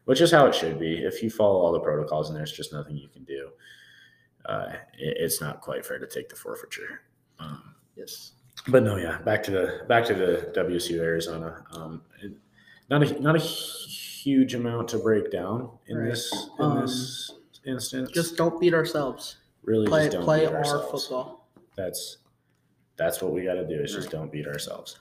which 0.04 0.20
is 0.20 0.30
how 0.32 0.46
it 0.46 0.54
should 0.54 0.78
be. 0.80 0.98
If 0.98 1.22
you 1.22 1.30
follow 1.30 1.60
all 1.60 1.72
the 1.72 1.80
protocols 1.80 2.28
and 2.28 2.36
there's 2.38 2.52
just 2.52 2.72
nothing 2.72 2.96
you 2.96 3.08
can 3.08 3.24
do, 3.24 3.50
uh, 4.46 4.72
it, 4.98 5.16
it's 5.20 5.40
not 5.40 5.60
quite 5.60 5.86
fair 5.86 5.98
to 5.98 6.06
take 6.06 6.28
the 6.28 6.36
forfeiture. 6.36 7.02
Um, 7.38 7.74
Yes. 7.96 8.32
but 8.68 8.82
no, 8.82 8.96
yeah, 8.96 9.18
back 9.22 9.42
to 9.44 9.50
the 9.50 9.84
back 9.88 10.04
to 10.06 10.14
the 10.14 10.52
WSU 10.54 10.98
Arizona. 11.00 11.64
Um, 11.72 12.02
it, 12.22 12.32
not 12.90 13.02
a 13.02 13.20
not 13.20 13.36
a 13.36 13.38
huge 13.38 14.54
amount 14.54 14.88
to 14.88 14.98
break 14.98 15.30
down 15.30 15.70
in 15.86 15.96
Right. 15.98 16.10
this 16.10 16.32
in 16.58 16.64
Um, 16.64 16.80
this 16.82 17.32
instance. 17.64 18.10
Just 18.10 18.36
don't 18.36 18.60
beat 18.60 18.74
ourselves. 18.74 19.36
really 19.62 19.86
Play 19.86 20.04
just 20.04 20.12
don't 20.16 20.24
play 20.24 20.46
our 20.46 20.64
football. 20.90 21.48
That's 21.76 22.18
that's 22.96 23.20
what 23.22 23.32
we 23.32 23.44
got 23.44 23.54
to 23.54 23.66
do. 23.66 23.82
Is 23.82 23.92
just 23.94 24.10
don't 24.10 24.30
beat 24.32 24.46
ourselves. 24.46 24.98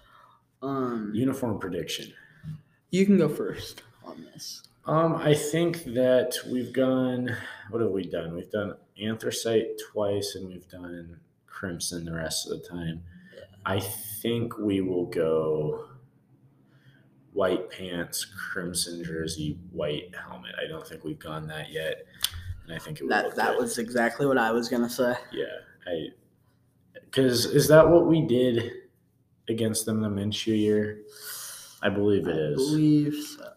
Um, 0.61 1.11
Uniform 1.13 1.59
prediction. 1.59 2.13
you 2.89 3.05
can 3.05 3.17
go 3.17 3.27
first 3.29 3.81
on 4.03 4.23
this. 4.33 4.63
Um, 4.85 5.15
I 5.15 5.33
think 5.33 5.83
that 5.85 6.35
we've 6.49 6.71
gone. 6.73 7.35
What 7.69 7.81
have 7.81 7.91
we 7.91 8.07
done? 8.07 8.35
We've 8.35 8.51
done 8.51 8.75
anthracite 9.01 9.79
twice, 9.91 10.35
and 10.35 10.47
we've 10.47 10.67
done 10.69 11.19
crimson 11.47 12.05
the 12.05 12.13
rest 12.13 12.49
of 12.49 12.61
the 12.61 12.67
time. 12.67 13.03
I 13.65 13.79
think 13.79 14.57
we 14.59 14.81
will 14.81 15.05
go 15.07 15.85
white 17.33 17.69
pants, 17.71 18.25
crimson 18.25 19.03
jersey, 19.03 19.57
white 19.71 20.13
helmet. 20.15 20.53
I 20.63 20.67
don't 20.67 20.85
think 20.87 21.03
we've 21.03 21.19
gone 21.19 21.47
that 21.47 21.71
yet, 21.71 22.05
and 22.63 22.73
I 22.73 22.77
think 22.79 23.01
it 23.01 23.09
That 23.09 23.35
that 23.35 23.53
good. 23.53 23.61
was 23.61 23.77
exactly 23.79 24.25
what 24.27 24.37
I 24.37 24.51
was 24.51 24.69
gonna 24.69 24.89
say. 24.89 25.15
yeah. 25.33 25.45
I 25.87 26.07
because 27.15 27.45
is 27.45 27.67
that 27.69 27.87
what 27.87 28.07
we 28.07 28.21
did 28.21 28.71
against 29.47 29.85
them 29.85 30.01
the 30.01 30.09
Minshew 30.09 30.57
year? 30.57 31.03
I 31.81 31.89
believe 31.89 32.27
it 32.27 32.35
I 32.35 32.51
is. 32.51 32.55
believe 32.55 33.15
so. 33.23 33.49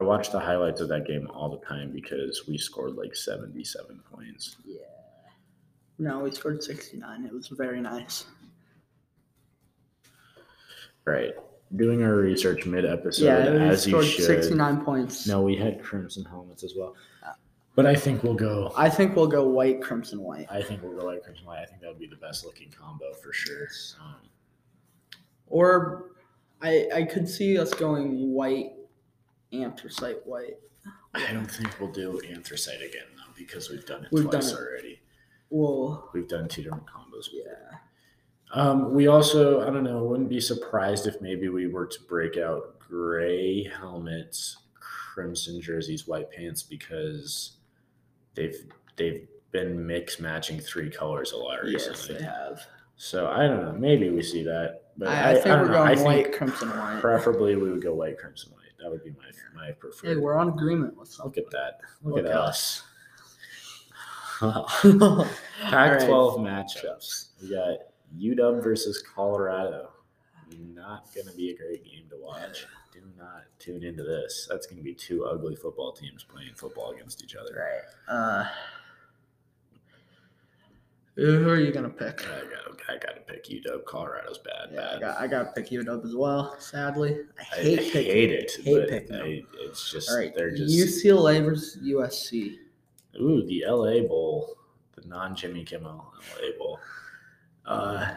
I 0.00 0.04
watch 0.04 0.32
the 0.32 0.40
highlights 0.40 0.80
of 0.80 0.88
that 0.88 1.06
game 1.06 1.28
all 1.30 1.50
the 1.50 1.66
time 1.66 1.92
because 1.92 2.44
we 2.48 2.56
scored 2.56 2.94
like 2.94 3.14
77 3.14 4.00
points. 4.10 4.56
Yeah. 4.64 4.78
No, 5.98 6.20
we 6.20 6.30
scored 6.30 6.62
69. 6.62 7.26
It 7.26 7.32
was 7.32 7.48
very 7.48 7.82
nice. 7.82 8.24
Right. 11.04 11.32
Doing 11.76 12.02
our 12.02 12.16
research 12.16 12.64
mid 12.64 12.86
episode 12.86 13.26
yeah, 13.26 13.64
as 13.64 13.86
you 13.86 13.92
scored 13.92 14.06
should. 14.06 14.24
69 14.24 14.82
points. 14.82 15.26
No, 15.26 15.42
we 15.42 15.56
had 15.56 15.82
crimson 15.82 16.24
helmets 16.24 16.64
as 16.64 16.72
well. 16.74 16.96
Ah. 17.22 17.34
But 17.76 17.86
I 17.86 17.94
think 17.94 18.22
we'll 18.22 18.34
go. 18.34 18.72
I 18.76 18.88
think 18.90 19.16
we'll 19.16 19.26
go 19.28 19.44
white, 19.48 19.80
crimson, 19.80 20.20
white. 20.20 20.46
I 20.50 20.60
think 20.62 20.82
we'll 20.82 20.98
go 20.98 21.06
white 21.06 21.22
crimson 21.22 21.46
white. 21.46 21.60
I 21.62 21.66
think 21.66 21.80
that 21.80 21.88
would 21.88 21.98
be 22.00 22.06
the 22.06 22.16
best 22.16 22.44
looking 22.44 22.70
combo 22.70 23.12
for 23.14 23.32
sure. 23.32 23.68
Um, 24.00 24.16
Or 25.46 26.10
I 26.60 26.88
I 26.94 27.02
could 27.04 27.28
see 27.28 27.58
us 27.58 27.72
going 27.72 28.32
white, 28.32 28.72
anthracite 29.52 30.26
white. 30.26 30.58
I 31.14 31.32
don't 31.32 31.50
think 31.50 31.78
we'll 31.80 31.90
do 31.92 32.20
anthracite 32.28 32.80
again 32.82 33.06
though 33.16 33.32
because 33.36 33.70
we've 33.70 33.84
done 33.86 34.04
it 34.04 34.10
We've 34.12 34.28
twice 34.30 34.52
done 34.52 34.60
it. 34.62 34.66
already. 34.68 35.00
Well, 35.50 36.10
We've 36.12 36.28
done 36.28 36.48
two 36.48 36.62
different 36.62 36.86
combos. 36.86 37.26
yeah. 37.32 37.78
Um, 38.52 38.92
we 38.94 39.06
also, 39.06 39.60
I 39.62 39.66
don't 39.66 39.84
know, 39.84 40.02
wouldn't 40.04 40.28
be 40.28 40.40
surprised 40.40 41.06
if 41.06 41.20
maybe 41.20 41.48
we 41.48 41.68
were 41.68 41.86
to 41.86 42.02
break 42.08 42.36
out 42.36 42.78
gray 42.80 43.62
helmets, 43.64 44.56
crimson 44.74 45.60
jerseys, 45.60 46.06
white 46.08 46.30
pants 46.32 46.62
because 46.62 47.58
they've 48.40 48.56
they've 48.96 49.28
been 49.52 49.84
mix 49.86 50.18
matching 50.20 50.60
three 50.60 50.88
colors 50.90 51.32
a 51.32 51.36
lot 51.36 51.58
Yes, 51.64 51.88
recently. 51.88 52.18
they 52.18 52.24
have. 52.24 52.60
So 52.96 53.28
I 53.28 53.46
don't 53.46 53.62
know, 53.64 53.72
maybe 53.72 54.08
we 54.10 54.22
see 54.22 54.42
that, 54.44 54.82
but 54.96 55.08
I, 55.08 55.30
I 55.30 55.34
think 55.34 55.44
don't 55.46 55.60
we're 55.62 55.66
know. 55.68 55.72
going 55.74 55.88
I 55.90 55.94
think 55.94 56.06
white, 56.06 56.32
crimson, 56.32 56.68
white. 56.70 56.98
Preferably, 57.00 57.56
we 57.56 57.70
would 57.70 57.82
go 57.82 57.94
white, 57.94 58.18
crimson, 58.18 58.52
white. 58.52 58.60
That 58.82 58.90
would 58.90 59.02
be 59.04 59.10
my 59.10 59.24
my 59.60 59.66
Hey, 59.68 59.72
preferred. 59.74 60.20
we're 60.22 60.34
on 60.36 60.48
agreement 60.48 60.96
with 60.96 61.08
Look 61.08 61.34
something. 61.36 61.44
at 61.44 61.50
that! 61.50 61.80
Look, 62.02 62.16
Look 62.16 62.24
at 62.24 62.30
at 62.30 62.36
us. 62.36 62.82
All 64.42 64.64
Pac-12 65.60 66.44
right. 66.44 66.66
matchups. 66.66 67.26
We 67.42 67.50
got 67.50 67.78
UW 68.18 68.62
versus 68.62 69.02
Colorado. 69.14 69.90
Not 70.74 71.12
going 71.14 71.26
to 71.26 71.34
be 71.34 71.50
a 71.50 71.56
great 71.56 71.84
game 71.84 72.04
to 72.10 72.16
watch. 72.18 72.66
Do 73.00 73.06
not 73.18 73.44
tune 73.58 73.82
into 73.82 74.02
this. 74.02 74.46
That's 74.50 74.66
going 74.66 74.76
to 74.76 74.82
be 74.82 74.92
two 74.94 75.24
ugly 75.24 75.56
football 75.56 75.92
teams 75.92 76.22
playing 76.22 76.52
football 76.54 76.90
against 76.90 77.24
each 77.24 77.34
other. 77.34 77.66
Right. 78.08 78.14
Uh, 78.14 78.46
who 81.16 81.48
are 81.48 81.58
you 81.60 81.72
gonna 81.72 81.90
pick? 81.90 82.26
I 82.26 82.40
got, 82.40 82.80
I 82.88 82.98
got 82.98 83.14
to 83.14 83.20
pick 83.26 83.44
UW. 83.44 83.84
Colorado's 83.84 84.38
bad. 84.38 84.70
Yeah, 84.72 84.96
I 84.96 84.98
got 85.00 85.20
I 85.20 85.26
got 85.26 85.54
to 85.54 85.60
pick 85.62 85.70
UW 85.70 86.04
as 86.04 86.14
well. 86.14 86.56
Sadly, 86.58 87.18
I 87.38 87.42
hate 87.42 87.78
it. 87.78 87.96
I 87.96 88.02
hate 88.02 88.30
it, 88.30 88.52
hate 88.64 88.88
picking. 88.88 89.16
I, 89.16 89.42
it's 89.60 89.90
just 89.90 90.10
All 90.10 90.18
right, 90.18 90.32
they're 90.34 90.54
just 90.54 90.72
UCLA 90.72 91.44
versus 91.44 91.82
USC. 91.82 92.56
ooh 93.20 93.44
the 93.46 93.64
LA 93.66 94.06
Bowl, 94.06 94.56
the 94.94 95.06
non 95.08 95.34
Jimmy 95.34 95.64
Kimmel 95.64 96.12
LA 96.40 96.58
Bowl. 96.58 96.78
Uh, 97.66 98.14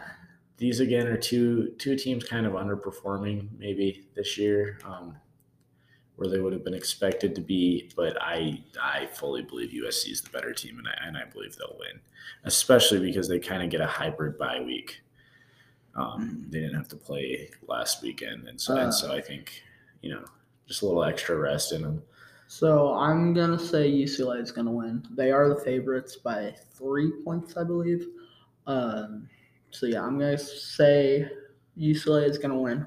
these 0.56 0.80
again 0.80 1.06
are 1.06 1.16
two 1.16 1.74
two 1.78 1.96
teams 1.96 2.24
kind 2.24 2.46
of 2.46 2.52
underperforming 2.52 3.48
maybe 3.58 4.06
this 4.14 4.38
year, 4.38 4.78
um, 4.84 5.16
where 6.16 6.28
they 6.28 6.38
would 6.38 6.52
have 6.52 6.64
been 6.64 6.74
expected 6.74 7.34
to 7.34 7.40
be. 7.40 7.90
But 7.96 8.16
I 8.20 8.62
I 8.80 9.06
fully 9.06 9.42
believe 9.42 9.70
USC 9.70 10.12
is 10.12 10.22
the 10.22 10.30
better 10.30 10.52
team, 10.52 10.78
and 10.78 10.88
I 10.88 11.06
and 11.06 11.16
I 11.16 11.24
believe 11.24 11.56
they'll 11.56 11.76
win, 11.78 12.00
especially 12.44 13.00
because 13.00 13.28
they 13.28 13.38
kind 13.38 13.62
of 13.62 13.70
get 13.70 13.80
a 13.80 13.86
hybrid 13.86 14.38
bye 14.38 14.60
week. 14.60 15.00
Um, 15.96 16.46
they 16.50 16.60
didn't 16.60 16.76
have 16.76 16.88
to 16.88 16.96
play 16.96 17.50
last 17.66 18.02
weekend, 18.02 18.48
and 18.48 18.60
so 18.60 18.76
and 18.76 18.94
so 18.94 19.12
I 19.12 19.20
think 19.20 19.62
you 20.02 20.10
know 20.14 20.24
just 20.66 20.82
a 20.82 20.86
little 20.86 21.04
extra 21.04 21.36
rest 21.36 21.72
in 21.72 21.82
them. 21.82 22.02
So 22.46 22.94
I'm 22.94 23.34
gonna 23.34 23.58
say 23.58 23.90
UCLA 23.90 24.40
is 24.40 24.52
gonna 24.52 24.70
win. 24.70 25.04
They 25.10 25.32
are 25.32 25.48
the 25.48 25.60
favorites 25.60 26.16
by 26.16 26.54
three 26.72 27.10
points, 27.24 27.56
I 27.56 27.64
believe. 27.64 28.06
Um, 28.66 29.28
so 29.74 29.86
yeah, 29.86 30.02
I'm 30.02 30.18
gonna 30.18 30.38
say 30.38 31.28
UCLA 31.76 32.28
is 32.28 32.38
gonna 32.38 32.58
win. 32.58 32.86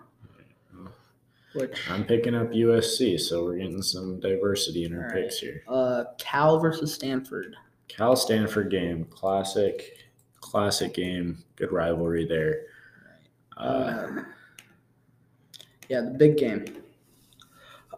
Which 1.54 1.90
I'm 1.90 2.06
picking 2.06 2.36
up 2.36 2.52
USC, 2.52 3.20
so 3.20 3.44
we're 3.44 3.58
getting 3.58 3.82
some 3.82 4.20
diversity 4.20 4.86
in 4.86 4.96
our 4.96 5.08
right. 5.08 5.24
picks 5.24 5.40
here. 5.40 5.64
uh, 5.68 6.04
Cal 6.18 6.60
versus 6.60 6.94
Stanford. 6.94 7.56
Cal 7.88 8.16
Stanford 8.16 8.70
game, 8.70 9.06
classic, 9.06 9.98
classic 10.40 10.94
game, 10.94 11.44
good 11.56 11.72
rivalry 11.72 12.26
there. 12.26 12.64
Uh, 13.58 14.06
Um, 14.06 14.26
yeah, 15.90 16.02
the 16.02 16.12
big 16.12 16.38
game. 16.38 16.66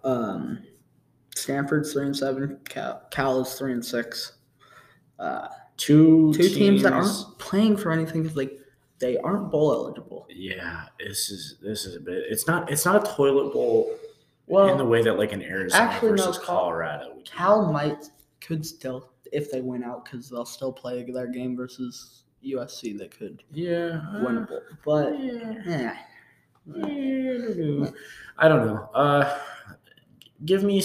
Um, 0.03 0.63
Stanford's 1.35 1.91
three 1.91 2.05
and 2.05 2.15
seven. 2.15 2.59
Cal, 2.67 3.03
Cal 3.11 3.41
is 3.41 3.53
three 3.53 3.73
and 3.73 3.85
six. 3.85 4.33
Uh, 5.17 5.47
two 5.75 6.31
two 6.33 6.49
teams, 6.49 6.83
that 6.83 6.93
aren't 6.93 7.37
playing 7.39 7.75
for 7.77 7.91
anything 7.91 8.21
because 8.23 8.37
like 8.37 8.58
they 8.99 9.17
aren't 9.17 9.51
bowl 9.51 9.73
eligible. 9.73 10.27
Yeah, 10.29 10.85
this 10.99 11.29
is 11.29 11.57
this 11.61 11.85
is 11.85 11.95
a 11.95 11.99
bit. 11.99 12.23
It's 12.29 12.47
not 12.47 12.71
it's 12.71 12.85
not 12.85 13.07
a 13.07 13.15
toilet 13.15 13.53
bowl 13.53 13.95
Well, 14.47 14.69
in 14.69 14.77
the 14.77 14.85
way 14.85 15.01
that 15.03 15.17
like 15.17 15.31
an 15.31 15.41
Arizona 15.41 15.83
actually, 15.83 16.11
versus 16.11 16.37
Cal- 16.37 16.45
Colorado. 16.45 17.15
be. 17.15 17.23
Cal 17.25 17.71
might 17.71 18.09
could 18.41 18.65
still 18.65 19.11
if 19.31 19.51
they 19.51 19.61
win 19.61 19.83
out 19.83 20.05
because 20.05 20.29
they'll 20.29 20.45
still 20.45 20.73
play 20.73 21.03
their 21.03 21.27
game 21.27 21.55
versus 21.55 22.23
USC. 22.45 22.97
They 22.97 23.07
could 23.07 23.43
yeah, 23.51 24.23
win 24.23 24.37
a 24.37 24.41
bowl, 24.41 24.61
but 24.85 25.19
yeah. 25.19 25.53
eh. 25.65 25.95
I 28.37 28.47
don't 28.47 28.67
know. 28.67 28.89
Uh, 28.93 29.39
give 30.45 30.63
me 30.63 30.81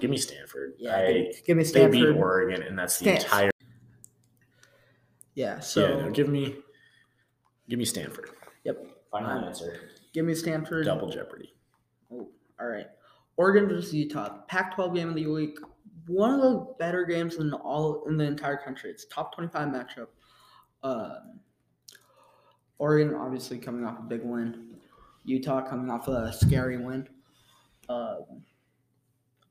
give 0.00 0.10
me 0.10 0.16
Stanford. 0.16 0.74
Yeah, 0.78 0.96
I, 0.96 1.32
give, 1.46 1.56
me 1.56 1.64
they 1.64 1.86
beat 1.86 2.00
Stanford. 2.00 2.16
Oregon, 2.16 2.62
and 2.62 2.78
that's 2.78 2.98
the 2.98 3.14
entire. 3.14 3.50
Yeah, 5.34 5.60
so 5.60 5.88
yeah, 5.88 6.04
no, 6.04 6.10
give 6.10 6.28
me, 6.28 6.56
give 7.68 7.78
me 7.78 7.84
Stanford. 7.84 8.30
Yep. 8.64 8.86
Final 9.10 9.30
Um, 9.30 9.44
answer. 9.44 9.78
give 10.12 10.24
me 10.26 10.34
Stanford. 10.34 10.84
Double 10.84 11.08
Jeopardy. 11.10 11.54
Oh, 12.12 12.28
all 12.60 12.66
right. 12.66 12.86
Oregon 13.36 13.68
versus 13.68 13.94
Utah, 13.94 14.42
Pac-12 14.48 14.94
game 14.94 15.08
of 15.10 15.14
the 15.14 15.26
week. 15.26 15.58
One 16.08 16.34
of 16.34 16.40
the 16.40 16.74
better 16.78 17.04
games 17.04 17.36
in 17.36 17.52
all 17.52 18.04
in 18.06 18.16
the 18.16 18.24
entire 18.24 18.56
country. 18.56 18.90
It's 18.90 19.04
top 19.06 19.34
25 19.34 19.68
matchup. 19.68 20.08
Um, 20.82 21.40
Oregon 22.78 23.14
obviously 23.14 23.58
coming 23.58 23.84
off 23.84 23.98
a 23.98 24.02
big 24.02 24.22
win. 24.22 24.76
Utah 25.24 25.60
coming 25.68 25.90
off 25.90 26.08
a 26.08 26.32
scary 26.32 26.78
win. 26.78 27.08
Um, 27.88 28.42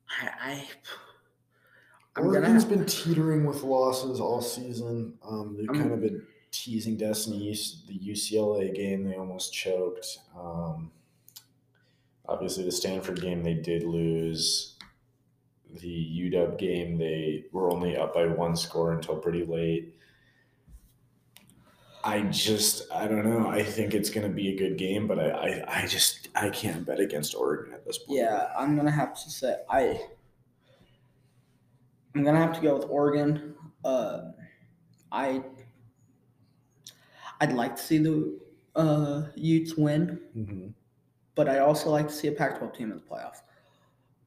I, 0.10 0.30
I 0.41 0.67
I'm 2.15 2.32
gonna 2.32 2.65
been 2.65 2.86
teetering 2.86 3.45
with 3.45 3.62
losses 3.63 4.19
all 4.19 4.41
season. 4.41 5.13
Um, 5.23 5.56
they've 5.58 5.69
I'm- 5.69 5.80
kind 5.80 5.91
of 5.93 6.01
been 6.01 6.25
teasing 6.63 6.98
destiny. 6.98 7.56
The 7.88 8.00
UCLA 8.00 8.74
game, 8.74 9.04
they 9.04 9.15
almost 9.15 9.54
choked. 9.54 10.20
Um, 10.38 10.91
obviously, 12.28 12.63
the 12.63 12.72
Stanford 12.72 13.22
game, 13.22 13.43
they 13.43 13.54
did 13.56 13.84
lose. 13.84 14.76
The 15.82 16.32
UW 16.32 16.58
game, 16.58 16.98
they 16.98 17.46
were 17.52 17.70
only 17.72 17.98
up 17.98 18.13
by 18.13 18.26
one 18.26 18.56
score 18.56 18.93
until 18.93 19.17
pretty 19.17 19.46
late. 19.46 19.93
I 22.04 22.22
just, 22.22 22.89
I 22.91 23.06
don't 23.08 23.26
know. 23.26 23.50
I 23.50 23.63
think 23.63 23.93
it's 23.93 24.10
going 24.10 24.26
to 24.26 24.34
be 24.34 24.50
a 24.54 24.58
good 24.58 24.78
game, 24.78 25.08
but 25.08 25.20
I, 25.20 25.30
I, 25.30 25.82
I 25.84 25.88
just, 25.88 26.30
I 26.36 26.50
can't 26.50 26.86
bet 26.86 27.00
against 27.02 27.36
Oregon 27.36 27.74
at 27.74 27.86
this 27.86 27.98
point. 27.98 28.20
yeah, 28.20 28.48
I'm 28.58 28.78
gonna 28.78 28.91
have 28.91 29.13
to 29.24 29.30
say 29.30 29.56
I. 29.70 30.00
I'm 32.15 32.24
gonna 32.24 32.39
have 32.39 32.54
to 32.54 32.62
go 32.62 32.76
with 32.78 32.86
Oregon. 32.89 33.56
Um 33.84 34.34
I. 35.12 35.43
I'd 37.41 37.54
like 37.54 37.76
to 37.76 37.82
see 37.82 37.97
the 38.00 38.39
uh, 38.76 39.23
Utes 39.36 39.76
win. 39.76 40.19
Mhm. 40.36 40.73
but 41.36 41.47
I 41.47 41.60
also 41.60 41.89
like 41.91 42.08
to 42.08 42.13
see 42.13 42.28
a 42.30 42.32
Pac-12 42.32 42.73
team 42.76 42.91
in 42.91 42.97
the 42.97 43.04
playoffs. 43.04 43.41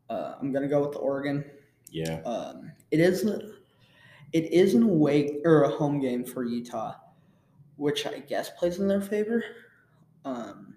Uh, 0.08 0.34
I'm 0.40 0.52
gonna 0.52 0.68
go 0.68 0.80
with 0.80 0.92
the 0.92 0.98
Oregon. 0.98 1.44
Yeah. 1.90 2.20
Um, 2.22 2.70
it 2.92 3.00
is 3.00 3.24
it 4.32 4.52
is 4.52 4.74
an 4.74 4.84
away 4.84 5.40
or 5.44 5.64
a 5.64 5.68
home 5.70 5.98
game 6.00 6.24
for 6.24 6.44
Utah, 6.44 6.94
which 7.76 8.06
I 8.06 8.20
guess 8.20 8.50
plays 8.50 8.78
in 8.78 8.86
their 8.86 9.00
favor. 9.00 9.42
Um, 10.24 10.74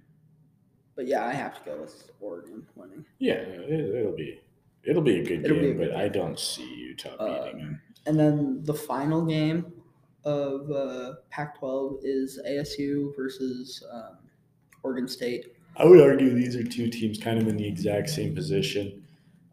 but 0.95 1.05
yeah, 1.07 1.25
I 1.25 1.33
have 1.33 1.55
to 1.59 1.69
go 1.69 1.81
with 1.81 2.09
Oregon 2.19 2.65
winning. 2.75 3.05
Yeah, 3.19 3.33
it, 3.33 3.95
it'll 3.95 4.15
be, 4.15 4.41
it'll 4.83 5.01
be 5.03 5.19
a 5.19 5.23
good 5.23 5.45
It'll 5.45 5.57
be 5.59 5.65
a 5.65 5.67
game, 5.69 5.77
good 5.77 5.89
but 5.91 5.97
I 5.99 6.07
don't 6.07 6.39
see 6.39 6.63
Utah 6.75 7.15
beating 7.17 7.53
Um, 7.53 7.59
them. 7.59 7.81
And 8.07 8.19
then 8.19 8.63
the 8.63 8.73
final 8.73 9.23
game 9.25 9.71
of 10.25 10.71
uh, 10.71 11.13
Pac-12 11.29 11.99
is 12.03 12.39
ASU 12.47 13.15
versus 13.15 13.83
um, 13.91 14.17
Oregon 14.83 15.07
State. 15.07 15.55
I 15.75 15.85
would 15.85 16.01
argue 16.01 16.33
these 16.33 16.55
are 16.55 16.63
two 16.63 16.89
teams 16.89 17.17
kind 17.17 17.41
of 17.41 17.47
in 17.47 17.57
the 17.57 17.67
exact 17.67 18.09
same 18.09 18.35
position 18.35 19.03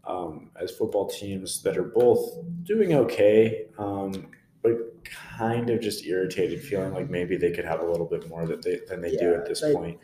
um, 0.04 0.50
as 0.60 0.70
football 0.70 1.08
teams 1.08 1.62
that 1.62 1.76
are 1.76 1.84
both 1.84 2.36
doing 2.64 2.94
okay, 2.94 3.66
um, 3.78 4.28
but 4.62 4.72
kind 5.04 5.70
of 5.70 5.80
just 5.80 6.04
irritated, 6.06 6.62
feeling 6.62 6.92
like 6.92 7.08
maybe 7.08 7.36
they 7.36 7.50
could 7.50 7.64
have 7.64 7.80
a 7.80 7.86
little 7.86 8.06
bit 8.06 8.28
more 8.28 8.46
that 8.46 8.62
they, 8.62 8.80
than 8.88 9.00
they 9.00 9.16
do 9.16 9.34
at 9.34 9.46
this 9.46 9.60
they- 9.60 9.74
point. 9.74 9.98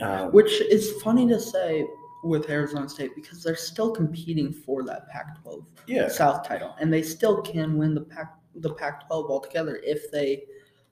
Um, 0.00 0.32
Which 0.32 0.62
is 0.62 0.92
funny 1.02 1.28
to 1.28 1.38
say 1.38 1.84
with 2.24 2.48
Arizona 2.48 2.88
State 2.88 3.14
because 3.14 3.42
they're 3.42 3.56
still 3.56 3.90
competing 3.90 4.50
for 4.52 4.82
that 4.84 5.08
Pac-12 5.08 5.64
yeah, 5.86 6.08
South 6.08 6.46
title, 6.46 6.74
and 6.80 6.92
they 6.92 7.02
still 7.02 7.42
can 7.42 7.76
win 7.76 7.94
the 7.94 8.00
Pac 8.00 8.39
the 8.54 8.74
Pac-12 8.74 9.30
altogether 9.30 9.80
if 9.84 10.10
they 10.10 10.44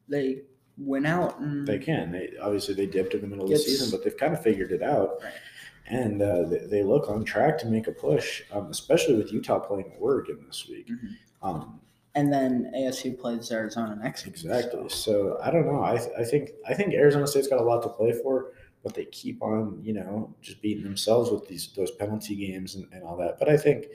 they 0.09 0.43
win 0.77 1.05
out. 1.07 1.39
And 1.41 1.67
they 1.67 1.79
can. 1.79 2.13
They 2.13 2.33
obviously 2.41 2.75
they 2.75 2.87
dipped 2.87 3.15
in 3.15 3.21
the 3.21 3.27
middle 3.27 3.45
of 3.45 3.51
the 3.51 3.59
season, 3.59 3.91
but 3.91 4.05
they've 4.05 4.17
kind 4.17 4.33
of 4.33 4.43
figured 4.43 4.73
it 4.73 4.83
out. 4.83 5.21
Right. 5.23 5.33
And 5.91 6.21
uh, 6.23 6.43
they, 6.45 6.59
they 6.67 6.83
look 6.83 7.09
on 7.09 7.25
track 7.25 7.59
to 7.59 7.67
make 7.67 7.87
a 7.89 7.93
push, 7.93 8.43
um, 8.53 8.67
especially 8.71 9.15
with 9.17 9.33
Utah 9.33 9.59
playing 9.59 9.93
Oregon 9.99 10.45
this 10.47 10.67
week. 10.69 10.89
Mhm. 10.89 11.15
Um, 11.43 11.81
and 12.15 12.33
then 12.33 12.71
ASU 12.77 13.17
plays 13.19 13.51
Arizona 13.53 13.97
next. 14.03 14.25
week, 14.27 14.35
Exactly. 14.35 14.83
so- 14.89 14.89
So 14.89 15.39
I 15.43 15.51
don't 15.51 15.67
know. 15.67 15.83
I, 15.83 15.97
th- 15.97 16.11
I 16.19 16.25
think 16.25 16.51
I 16.69 16.75
think 16.75 16.93
Arizona 16.95 17.27
State's 17.27 17.49
got 17.49 17.61
a 17.61 17.65
lot 17.65 17.83
to 17.85 17.89
play 17.89 18.13
for, 18.13 18.53
but 18.83 18.95
they 18.95 19.05
keep 19.07 19.43
on 19.43 19.81
you 19.83 19.93
know 19.95 20.35
just 20.43 20.61
beating 20.63 20.85
themselves 20.85 21.31
with 21.31 21.47
these 21.49 21.73
those 21.75 21.91
penalty 21.93 22.35
games 22.37 22.75
and, 22.77 22.87
and 22.93 23.03
all 23.03 23.17
that. 23.19 23.39
But 23.39 23.49
I 23.49 23.57
think 23.57 23.87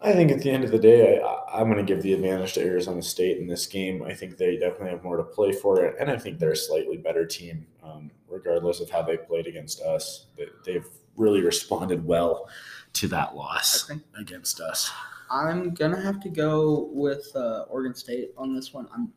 I 0.00 0.12
think 0.12 0.30
at 0.30 0.40
the 0.40 0.50
end 0.50 0.62
of 0.62 0.70
the 0.70 0.78
day, 0.78 1.20
I, 1.20 1.60
I'm 1.60 1.70
going 1.70 1.84
to 1.84 1.94
give 1.94 2.02
the 2.02 2.12
advantage 2.12 2.52
to 2.54 2.60
Arizona 2.62 3.02
State 3.02 3.38
in 3.38 3.48
this 3.48 3.66
game. 3.66 4.02
I 4.02 4.14
think 4.14 4.36
they 4.36 4.56
definitely 4.56 4.90
have 4.90 5.02
more 5.02 5.16
to 5.16 5.24
play 5.24 5.52
for 5.52 5.84
it, 5.84 5.96
and 5.98 6.10
I 6.10 6.16
think 6.16 6.38
they're 6.38 6.52
a 6.52 6.56
slightly 6.56 6.96
better 6.96 7.26
team, 7.26 7.66
um, 7.82 8.10
regardless 8.28 8.80
of 8.80 8.90
how 8.90 9.02
they 9.02 9.16
played 9.16 9.46
against 9.46 9.80
us. 9.80 10.26
They, 10.36 10.46
they've 10.64 10.86
really 11.16 11.42
responded 11.42 12.04
well 12.04 12.48
to 12.94 13.08
that 13.08 13.34
loss 13.34 13.90
against 14.18 14.60
us. 14.60 14.90
I'm 15.30 15.74
gonna 15.74 16.00
have 16.00 16.20
to 16.20 16.28
go 16.30 16.88
with 16.92 17.30
uh, 17.34 17.64
Oregon 17.68 17.94
State 17.94 18.30
on 18.38 18.54
this 18.54 18.72
one. 18.72 18.88
I'm 18.94 19.12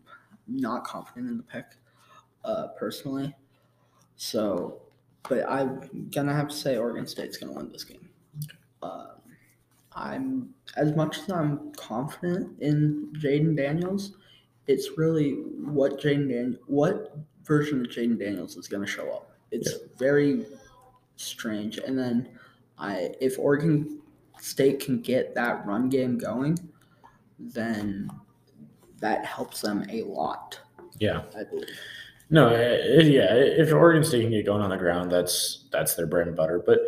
not 0.48 0.84
confident 0.84 1.30
in 1.30 1.38
the 1.38 1.44
pick, 1.44 1.66
uh, 2.44 2.68
personally. 2.78 3.34
So, 4.18 4.82
but 5.30 5.50
I'm 5.50 6.10
gonna 6.14 6.34
have 6.34 6.50
to 6.50 6.56
say 6.56 6.78
Oregon 6.78 7.08
State's 7.08 7.38
gonna 7.38 7.54
win 7.54 7.72
this 7.72 7.84
game. 7.84 8.10
Um, 8.82 9.21
I'm 9.94 10.50
as 10.78 10.96
much 10.96 11.20
as 11.20 11.30
I'm 11.32 11.72
confident 11.74 12.60
in 12.62 13.12
Jayden 13.18 13.56
Daniels. 13.58 14.14
It's 14.68 14.98
really 14.98 15.32
what 15.34 16.00
Jayden 16.00 16.30
Dan- 16.30 16.58
what 16.68 17.16
version 17.44 17.82
of 17.82 17.88
Jayden 17.88 18.18
Daniels 18.18 18.56
is 18.56 18.68
gonna 18.68 18.88
show 18.88 19.10
up. 19.12 19.32
It's 19.52 19.74
very 19.98 20.46
strange. 21.18 21.78
And 21.80 21.98
then 21.98 22.30
I, 22.78 23.14
if 23.20 23.38
Oregon 23.38 24.00
State 24.40 24.80
can 24.80 25.02
get 25.02 25.36
that 25.36 25.66
run 25.66 25.90
game 25.90 26.18
going, 26.18 26.58
then 27.38 28.10
that 29.00 29.26
helps 29.26 29.62
them 29.62 29.86
a 29.90 30.04
lot. 30.04 30.60
Yeah. 31.00 31.24
I 31.38 31.44
believe. 31.44 31.68
No, 32.30 32.48
i- 32.48 32.54
i- 32.54 33.02
yeah. 33.02 33.34
If 33.36 33.74
Oregon 33.74 34.04
State 34.04 34.22
can 34.22 34.32
get 34.32 34.46
going 34.46 34.62
on 34.62 34.70
the 34.70 34.78
ground, 34.78 35.12
that's 35.12 35.66
that's 35.72 35.96
their 35.96 36.06
bread 36.08 36.28
and 36.28 36.36
butter. 36.36 36.60
But 36.66 36.80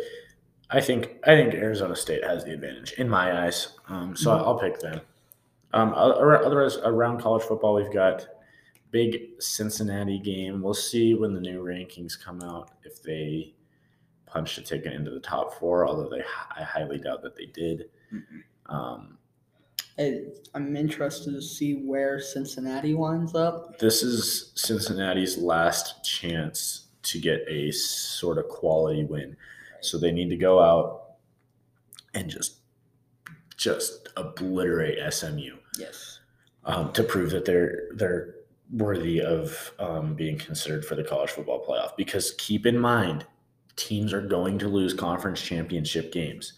I 0.70 0.80
think 0.80 1.16
I 1.24 1.34
think 1.36 1.54
Arizona 1.54 1.94
State 1.96 2.24
has 2.24 2.44
the 2.44 2.52
advantage 2.52 2.92
in 2.92 3.08
my 3.08 3.44
eyes. 3.46 3.68
Um, 3.88 4.16
so 4.16 4.32
I'll 4.32 4.58
pick 4.58 4.78
them. 4.80 5.00
Um, 5.72 5.92
otherwise, 5.94 6.76
around 6.78 7.20
college 7.20 7.42
football, 7.42 7.74
we've 7.74 7.92
got 7.92 8.26
big 8.90 9.40
Cincinnati 9.40 10.18
game. 10.18 10.62
We'll 10.62 10.72
see 10.74 11.14
when 11.14 11.34
the 11.34 11.40
new 11.40 11.62
rankings 11.64 12.20
come 12.20 12.40
out 12.42 12.70
if 12.84 13.02
they 13.02 13.54
punched 14.26 14.58
a 14.58 14.62
ticket 14.62 14.92
into 14.92 15.10
the 15.10 15.20
top 15.20 15.58
four. 15.58 15.86
Although 15.86 16.08
they, 16.08 16.22
I 16.56 16.62
highly 16.62 16.98
doubt 16.98 17.22
that 17.22 17.36
they 17.36 17.46
did. 17.46 17.90
Mhm. 18.12 18.42
Um, 18.66 19.18
I'm 20.54 20.76
interested 20.76 21.32
to 21.34 21.42
see 21.42 21.74
where 21.74 22.18
Cincinnati 22.18 22.94
winds 22.94 23.34
up. 23.34 23.78
this 23.78 24.02
is 24.02 24.50
Cincinnati's 24.56 25.38
last 25.38 26.04
chance 26.04 26.86
to 27.02 27.20
get 27.20 27.44
a 27.48 27.70
sort 27.70 28.38
of 28.38 28.48
quality 28.48 29.04
win. 29.04 29.36
So 29.84 29.98
they 29.98 30.12
need 30.12 30.30
to 30.30 30.36
go 30.36 30.60
out 30.60 31.02
and 32.14 32.28
just 32.30 32.56
just 33.56 34.08
obliterate 34.16 34.98
SMU 35.12 35.56
Yes. 35.78 36.20
um, 36.64 36.92
to 36.92 37.02
prove 37.04 37.30
that 37.30 37.44
they're 37.44 37.88
they're 37.94 38.34
worthy 38.72 39.20
of 39.20 39.72
um, 39.78 40.14
being 40.14 40.38
considered 40.38 40.84
for 40.84 40.94
the 40.96 41.04
college 41.04 41.30
football 41.30 41.64
playoff. 41.64 41.96
Because 41.96 42.32
keep 42.38 42.66
in 42.66 42.78
mind, 42.78 43.26
teams 43.76 44.12
are 44.12 44.20
going 44.22 44.58
to 44.58 44.68
lose 44.68 44.94
conference 44.94 45.40
championship 45.40 46.12
games. 46.12 46.54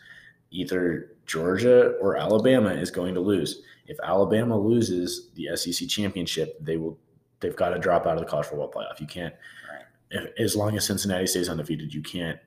Either 0.51 1.13
Georgia 1.27 1.97
or 2.01 2.17
Alabama 2.17 2.71
is 2.71 2.91
going 2.91 3.15
to 3.15 3.21
lose. 3.21 3.63
If 3.87 3.99
Alabama 4.03 4.59
loses 4.59 5.31
the 5.35 5.55
SEC 5.57 5.89
championship, 5.89 6.57
they 6.61 6.77
will 6.77 6.99
they've 7.41 7.57
got 7.57 7.71
to 7.71 7.79
drop 7.79 8.07
out 8.07 8.15
of 8.15 8.21
the 8.21 8.27
college 8.27 8.47
football 8.47 8.71
playoff. 8.71 9.01
You 9.01 9.07
can't 9.07 9.35
Right. 9.71 9.85
if- 10.11 10.33
as 10.41 10.57
long 10.57 10.77
as 10.77 10.87
Cincinnati 10.87 11.27
stays 11.27 11.49
undefeated, 11.51 11.93
you 11.93 12.01
can't 12.03 12.39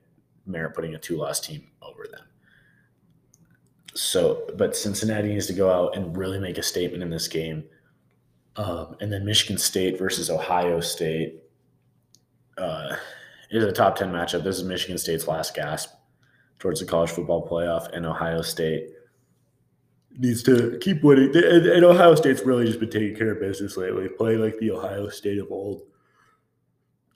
merit 0.50 0.74
putting 0.74 0.94
a 0.94 0.98
two 0.98 1.16
loss 1.16 1.40
team 1.40 1.70
over 1.82 2.06
them. 2.10 2.24
So, 3.94 4.48
but 4.56 4.76
Cincinnati 4.76 5.28
needs 5.28 5.46
to 5.46 5.52
go 5.52 5.70
out 5.70 5.96
and 5.96 6.16
really 6.16 6.38
make 6.38 6.58
a 6.58 6.62
statement 6.62 7.02
in 7.02 7.10
this 7.10 7.28
game. 7.28 7.64
Um, 8.56 8.96
and 9.00 9.12
then 9.12 9.24
Michigan 9.24 9.58
State 9.58 9.98
versus 9.98 10.30
Ohio 10.30 10.80
State 10.80 11.42
uh, 12.58 12.96
is 13.50 13.64
a 13.64 13.72
top 13.72 13.96
10 13.96 14.12
matchup. 14.12 14.44
This 14.44 14.58
is 14.58 14.64
Michigan 14.64 14.98
State's 14.98 15.26
last 15.26 15.54
gasp 15.54 15.90
towards 16.58 16.80
the 16.80 16.86
college 16.86 17.10
football 17.10 17.48
playoff, 17.48 17.88
and 17.92 18.06
Ohio 18.06 18.42
State 18.42 18.90
needs 20.18 20.42
to 20.42 20.78
keep 20.80 21.02
winning. 21.02 21.34
And, 21.34 21.66
and 21.66 21.84
Ohio 21.84 22.14
State's 22.14 22.42
really 22.42 22.66
just 22.66 22.80
been 22.80 22.90
taking 22.90 23.16
care 23.16 23.32
of 23.32 23.40
business 23.40 23.76
lately, 23.76 24.08
playing 24.08 24.40
like 24.40 24.58
the 24.58 24.70
Ohio 24.70 25.08
State 25.08 25.38
of 25.38 25.50
old. 25.50 25.82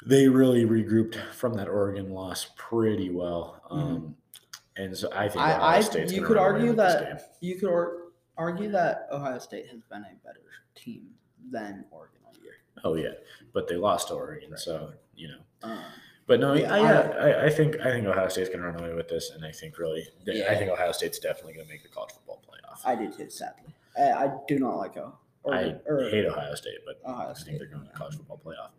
They 0.07 0.29
really 0.29 0.65
regrouped 0.65 1.17
from 1.33 1.55
that 1.55 1.69
Oregon 1.69 2.11
loss 2.13 2.51
pretty 2.57 3.11
well. 3.11 3.61
Um, 3.71 4.17
and 4.77 4.97
so 4.97 5.09
I 5.13 5.29
think 5.29 5.43
I- 5.45 5.55
Ohio 5.57 6.01
I- 6.03 6.05
you 6.07 6.23
could 6.23 6.37
argue 6.37 6.73
that- 6.75 7.37
You 7.41 7.55
could 7.57 7.69
or- 7.71 8.13
argue 8.37 8.71
that 8.71 9.09
Ohio 9.11 9.39
State 9.39 9.69
has 9.69 9.81
been 9.83 10.03
a 10.05 10.15
better 10.27 10.41
team 10.75 11.15
than 11.51 11.85
Oregon 11.91 12.19
all 12.27 12.35
year. 12.43 12.55
Oh 12.85 12.95
yeah, 12.95 13.13
but 13.53 13.69
they 13.69 13.77
lost 13.77 14.09
to 14.09 14.15
Oregon, 14.15 14.51
Right. 14.51 14.59
so 14.61 14.93
you 15.15 15.29
know. 15.29 15.39
Um, 15.63 15.79
But 16.27 16.41
no, 16.41 16.55
Yeah, 16.55 16.73
I, 16.73 16.79
I, 16.79 17.29
I, 17.31 17.45
I 17.45 17.51
think 17.51 17.79
I 17.81 17.91
think 17.91 18.07
Ohio 18.07 18.29
State's 18.29 18.49
gonna 18.49 18.63
run 18.67 18.81
away 18.81 18.95
with 18.95 19.09
this, 19.09 19.31
and 19.31 19.45
I 19.45 19.53
think 19.53 19.79
really, 19.79 20.09
I 20.27 20.55
think 20.57 20.71
Ohio 20.71 20.91
State's 20.93 21.19
definitely 21.19 21.53
gonna 21.53 21.69
make 21.69 21.83
the 21.83 21.91
college 21.91 22.13
football 22.13 22.43
playoff. 22.49 22.81
I 22.85 22.95
do 22.97 23.13
too, 23.13 23.29
sadly. 23.29 23.75
I, 23.97 24.11
I 24.13 24.33
do 24.49 24.59
not 24.59 24.77
like 24.77 24.97
O- 24.97 25.19
I 25.47 25.51
Oregon, 25.51 25.81
or 25.87 26.09
hate 26.11 26.25
Ohio 26.25 26.55
State, 26.55 26.79
but 26.87 26.99
Ohio 27.07 27.31
I 27.31 27.35
think 27.35 27.59
they're 27.59 27.69
going 27.69 27.83
to 27.85 27.89
the 27.93 27.97
college 27.97 28.17
football 28.17 28.41
playoff. 28.45 28.71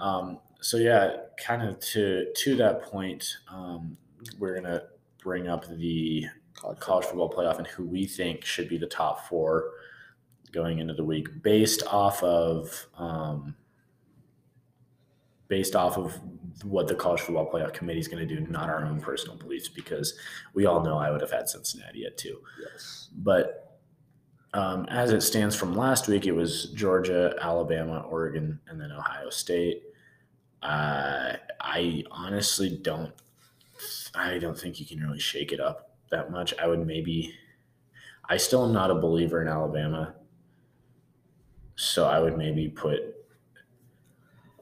Um, 0.00 0.38
so 0.60 0.76
yeah, 0.76 1.16
kind 1.36 1.62
of 1.62 1.78
to 1.80 2.32
to 2.34 2.56
that 2.56 2.82
point, 2.82 3.24
um, 3.50 3.96
we're 4.38 4.54
gonna 4.54 4.82
bring 5.22 5.48
up 5.48 5.66
the 5.66 6.26
College 6.58 6.80
college 6.80 7.04
football 7.04 7.30
playoff 7.30 7.58
and 7.58 7.66
who 7.68 7.84
we 7.86 8.04
think 8.04 8.44
should 8.44 8.68
be 8.68 8.78
the 8.78 8.86
top 8.86 9.28
four 9.28 9.70
going 10.50 10.80
into 10.80 10.92
the 10.92 11.04
week, 11.04 11.42
based 11.42 11.84
off 11.86 12.20
of 12.24 12.88
um, 12.96 13.54
based 15.46 15.76
off 15.76 15.96
of 15.96 16.18
what 16.64 16.88
the 16.88 16.94
college 16.96 17.20
football 17.20 17.48
playoff 17.48 17.72
committee 17.72 18.00
is 18.00 18.08
going 18.08 18.26
to 18.26 18.34
do, 18.34 18.40
not 18.48 18.68
our 18.68 18.84
own 18.84 19.00
personal 19.00 19.36
beliefs, 19.36 19.68
because 19.68 20.18
we 20.52 20.66
all 20.66 20.82
know 20.82 20.98
I 20.98 21.12
would 21.12 21.20
have 21.20 21.30
had 21.30 21.48
Cincinnati 21.48 22.04
at 22.04 22.18
two. 22.18 22.40
Yes. 22.60 23.08
But 23.16 23.67
um, 24.54 24.86
as 24.86 25.12
it 25.12 25.22
stands 25.22 25.54
from 25.54 25.76
last 25.76 26.08
week, 26.08 26.26
it 26.26 26.32
was 26.32 26.66
Georgia, 26.74 27.34
Alabama, 27.40 28.00
Oregon, 28.08 28.58
and 28.68 28.80
then 28.80 28.92
Ohio 28.92 29.30
State. 29.30 29.82
Uh, 30.62 31.34
I 31.60 32.04
honestly 32.10 32.78
don't. 32.82 33.12
I 34.14 34.38
don't 34.38 34.58
think 34.58 34.80
you 34.80 34.86
can 34.86 35.00
really 35.00 35.20
shake 35.20 35.52
it 35.52 35.60
up 35.60 35.90
that 36.10 36.30
much. 36.30 36.54
I 36.58 36.66
would 36.66 36.86
maybe. 36.86 37.34
I 38.28 38.36
still 38.36 38.64
am 38.64 38.72
not 38.72 38.90
a 38.90 38.94
believer 38.94 39.40
in 39.40 39.48
Alabama, 39.48 40.14
so 41.76 42.06
I 42.06 42.18
would 42.18 42.36
maybe 42.36 42.68
put 42.68 43.00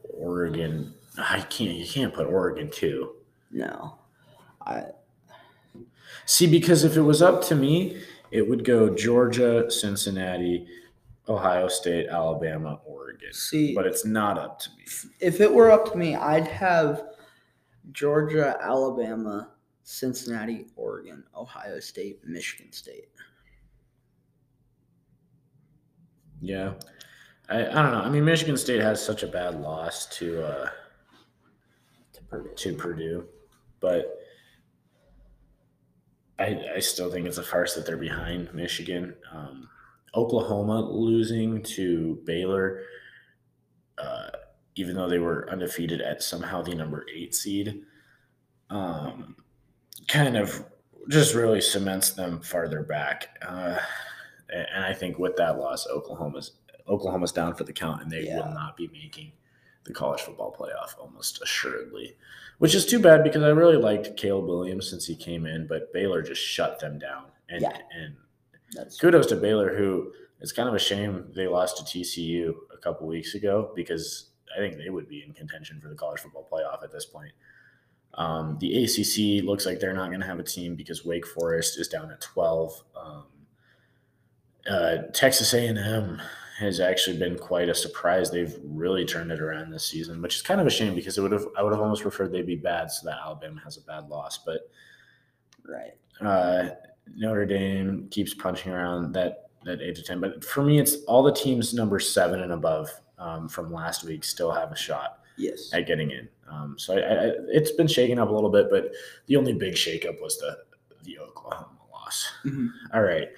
Oregon. 0.03 0.95
I 1.18 1.41
can't. 1.41 1.76
You 1.76 1.87
can't 1.87 2.12
put 2.12 2.26
Oregon 2.26 2.70
too. 2.70 3.12
No. 3.51 3.99
I 4.61 4.87
See, 6.24 6.49
because 6.49 6.82
if 6.82 6.97
it 6.97 7.03
was 7.03 7.22
up 7.22 7.43
to 7.45 7.55
me, 7.55 8.01
it 8.31 8.47
would 8.49 8.64
go 8.64 8.95
Georgia, 8.95 9.70
Cincinnati, 9.70 10.66
Ohio 11.29 11.68
State, 11.68 12.09
Alabama, 12.09 12.81
Oregon. 12.85 13.33
see 13.33 13.74
But 13.74 13.87
it's 13.87 14.05
not 14.05 14.39
up 14.39 14.59
to 14.61 14.70
me. 14.77 14.85
if 15.20 15.41
it 15.41 15.53
were 15.53 15.70
up 15.70 15.91
to 15.93 15.99
me, 15.99 16.14
I'd 16.14 16.47
have 16.47 17.03
Georgia, 17.93 18.57
Alabama, 18.61 19.51
Cincinnati, 19.83 20.66
Oregon, 20.77 21.24
Ohio 21.37 21.79
State, 21.81 22.20
Michigan 22.24 22.72
State. 22.72 23.09
Yeah. 26.41 26.74
I, 27.49 27.61
I 27.66 27.83
don't 27.83 27.93
know. 27.93 28.01
I 28.03 28.09
mean, 28.11 28.24
Michigan 28.24 28.57
State 28.57 28.81
has 28.81 29.03
such 29.05 29.22
a 29.22 29.29
bad 29.29 29.61
loss 29.61 30.07
to 30.18 30.45
uh, 30.45 30.68
To 32.12 32.22
Purdue. 32.24 32.55
to 32.57 32.72
Purdue, 32.74 33.24
but 33.81 34.18
I 36.39 36.61
I 36.76 36.78
still 36.80 37.11
think 37.11 37.26
it's 37.26 37.39
a 37.39 37.43
farce 37.43 37.74
that 37.74 37.87
they're 37.87 37.97
behind 37.97 38.53
Michigan. 38.55 39.14
Um, 39.32 39.68
Oklahoma 40.14 40.80
losing 40.80 41.62
to 41.62 42.20
Baylor, 42.24 42.82
uh, 43.99 44.28
even 44.76 44.95
though 44.97 45.09
they 45.09 45.18
were 45.18 45.49
undefeated 45.51 46.01
at 46.01 46.22
somehow 46.22 46.62
the 46.62 46.74
number 46.74 47.05
eight 47.14 47.34
seed, 47.34 47.82
um, 48.70 49.37
kind 50.09 50.37
of 50.37 50.64
just 51.09 51.34
really 51.34 51.61
cements 51.61 52.11
them 52.11 52.41
farther 52.41 52.82
back. 52.82 53.39
Uh, 53.47 53.78
and 54.49 54.84
I 54.84 54.93
think 54.93 55.18
with 55.18 55.37
that 55.37 55.59
loss, 55.59 55.87
Oklahoma's 55.87 56.53
Oklahoma's 56.89 57.32
down 57.32 57.55
for 57.55 57.64
the 57.64 57.72
count, 57.72 58.03
and 58.03 58.11
they 58.11 58.22
Yeah. 58.26 58.37
will 58.47 58.55
not 58.55 58.76
be 58.76 58.89
making 58.89 59.32
the 59.87 59.93
college 59.93 60.20
football 60.20 60.55
playoff 60.59 60.99
almost 61.01 61.41
assuredly, 61.43 62.16
which 62.59 62.74
is 62.74 62.84
too 62.87 62.99
bad 62.99 63.22
because 63.24 63.43
I 63.43 63.49
really 63.49 63.76
liked 63.76 64.16
Caleb 64.16 64.47
Williams 64.47 64.91
since 64.91 65.07
he 65.07 65.14
came 65.16 65.47
in, 65.47 65.66
but 65.66 65.93
Baylor 65.93 66.22
just 66.22 66.43
shut 66.43 66.78
them 66.80 66.99
down. 66.99 67.24
And 67.49 67.62
Yeah. 67.62 67.76
and 67.97 68.16
That's 68.72 68.99
kudos 68.99 69.26
to 69.26 69.37
Baylor, 69.37 69.76
who 69.76 70.12
it's 70.41 70.53
kind 70.53 70.68
of 70.68 70.74
a 70.74 70.78
shame 70.78 71.30
they 71.34 71.47
lost 71.47 71.78
to 71.78 71.84
TCU 71.84 72.55
a 72.74 72.78
couple 72.78 73.07
weeks 73.07 73.34
ago 73.34 73.72
because 73.74 74.30
I 74.55 74.59
think 74.59 74.76
they 74.76 74.91
would 74.91 75.09
be 75.09 75.22
in 75.22 75.32
contention 75.32 75.80
for 75.80 75.89
the 75.89 75.95
college 75.95 76.20
football 76.20 76.47
playoff 76.51 76.82
at 76.82 76.93
this 76.93 77.07
point. 77.07 77.32
Um, 78.14 78.57
the 78.61 78.82
ACC 78.84 79.45
looks 79.45 79.66
like 79.66 79.78
they're 79.78 79.93
not 79.93 80.09
going 80.09 80.20
to 80.20 80.26
have 80.26 80.39
a 80.39 80.43
team 80.43 80.74
because 80.74 81.05
Wake 81.05 81.26
Forest 81.26 81.78
is 81.78 81.87
down 81.89 82.11
at 82.11 82.20
twelve. 82.20 82.82
Um, 82.97 83.24
uh, 84.68 84.97
Texas 85.12 85.55
A&M 85.55 86.20
has 86.59 86.80
actually 86.80 87.18
been 87.18 87.36
quite 87.38 87.68
a 87.68 87.74
surprise. 87.74 88.30
They've 88.30 88.57
really 88.64 89.04
turned 89.04 89.30
it 89.30 89.40
around 89.40 89.70
this 89.70 89.84
season, 89.84 90.22
which 90.22 90.36
is 90.36 90.42
kind 90.42 90.61
of 90.61 90.66
a 90.66 90.70
shame 90.70 90.94
because 90.94 91.18
it 91.18 91.20
would 91.22 91.32
have 91.32 91.46
I 91.57 91.62
would 91.62 91.72
have 91.72 91.82
almost 91.82 92.02
preferred 92.02 92.32
they 92.32 92.42
be 92.42 92.57
bad 92.57 92.90
so 92.90 93.07
that 93.07 93.18
Alabama 93.22 93.61
has 93.64 93.76
a 93.76 93.82
bad 93.82 94.09
loss, 94.09 94.38
but 94.38 94.70
right. 95.68 95.92
uh, 96.20 96.70
Notre 97.14 97.46
Dame 97.46 98.09
keeps 98.11 98.34
punching 98.34 98.72
around 98.72 99.12
that 99.12 99.50
that 99.64 99.80
eight 99.82 99.96
to 99.96 100.02
ten. 100.02 100.20
But 100.20 100.44
for 100.44 100.62
me, 100.62 100.78
it's 100.78 100.96
all 101.04 101.22
the 101.22 101.32
teams 101.32 101.74
number 101.74 101.98
seven 102.00 102.40
and 102.40 102.52
above 102.52 102.88
um, 103.18 103.48
from 103.48 103.72
last 103.72 104.04
week 104.04 104.24
still 104.24 104.50
have 104.52 104.72
a 104.72 104.76
shot 104.76 105.18
Yes. 105.38 105.70
at 105.74 105.86
getting 105.86 106.11
in. 106.11 106.28
Um, 106.50 106.76
so 106.78 106.96
I, 106.96 107.00
I, 107.00 107.32
it's 107.48 107.72
been 107.72 107.88
shaken 107.88 108.18
up 108.18 108.30
a 108.30 108.32
little 108.32 108.50
bit, 108.50 108.68
but 108.70 108.92
the 109.26 109.36
only 109.36 109.52
big 109.52 109.74
shakeup 109.74 110.20
was 110.22 110.38
the 110.38 110.57
the 111.02 111.18
Oklahoma 111.18 111.68
loss. 111.92 112.26
Mhm. 112.44 112.70
All 112.94 113.02
right. 113.02 113.28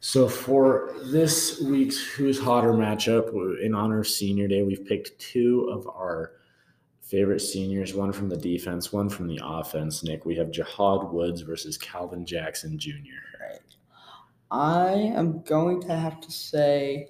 So 0.00 0.28
for 0.28 0.94
this 1.04 1.60
week's 1.60 1.98
Who's 1.98 2.40
Hotter 2.40 2.72
matchup, 2.72 3.60
in 3.62 3.74
honor 3.74 4.00
of 4.00 4.08
Senior 4.08 4.48
Day, 4.48 4.62
we've 4.62 4.84
picked 4.86 5.18
two 5.18 5.68
of 5.70 5.86
our 5.88 6.32
favorite 7.02 7.40
seniors, 7.40 7.92
one 7.92 8.10
from 8.12 8.28
the 8.30 8.36
defense, 8.36 8.92
one 8.92 9.10
from 9.10 9.26
the 9.28 9.38
offense. 9.44 10.02
Nick, 10.02 10.24
we 10.24 10.34
have 10.36 10.48
Jahad 10.48 11.12
Woods 11.12 11.42
versus 11.42 11.76
Calvin 11.76 12.24
Jackson 12.24 12.78
Jr. 12.78 12.94
Right. 13.40 13.60
I 14.50 14.92
am 14.92 15.42
going 15.42 15.82
to 15.82 15.94
have 15.94 16.18
to 16.22 16.30
say. 16.32 17.08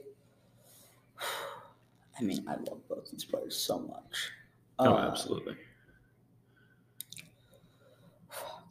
I 2.19 2.23
mean, 2.23 2.45
I 2.49 2.55
love 2.57 2.87
both 2.89 3.09
these 3.11 3.25
players 3.25 3.57
so 3.57 3.79
much. 3.79 4.31
Oh, 4.81 4.95
Uh, 4.95 5.09
absolutely. 5.09 5.55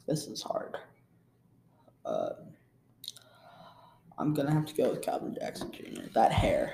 This 0.08 0.28
is 0.28 0.42
hard. 0.42 0.76
Uh, 2.04 2.30
I'm 4.20 4.34
gonna 4.34 4.52
have 4.54 4.66
to 4.66 4.74
go 4.76 4.90
with 4.92 5.02
Calvin 5.02 5.36
Jackson 5.40 5.72
Jr. 5.72 6.02
That 6.14 6.32
hair. 6.32 6.74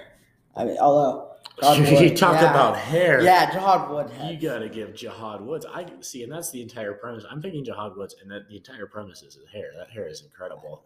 I 0.55 0.65
mean, 0.65 0.77
although 0.79 1.31
Jahad 1.61 1.91
you 2.01 2.07
Wood- 2.09 2.17
talk 2.17 2.41
yeah. 2.41 2.49
about 2.49 2.75
hair. 2.77 3.21
yeah, 3.21 3.49
Jahad 3.51 3.89
Wood. 3.89 4.09
You 4.29 4.49
got 4.49 4.59
to 4.59 4.69
give 4.69 4.89
Jahad 4.89 5.41
Woods. 5.41 5.65
I 5.65 5.85
see, 6.01 6.23
and 6.23 6.31
that's 6.31 6.49
the 6.51 6.61
entire 6.61 6.93
premise. 6.93 7.23
I'm 7.29 7.41
thinking 7.41 7.63
Jahad 7.65 7.95
Woods, 7.97 8.15
and 8.21 8.29
that 8.31 8.47
the 8.49 8.57
entire 8.57 8.85
premise 8.87 9.21
is 9.21 9.35
his 9.35 9.47
hair. 9.53 9.71
That 9.77 9.89
hair 9.89 10.07
is 10.07 10.21
incredible. 10.23 10.83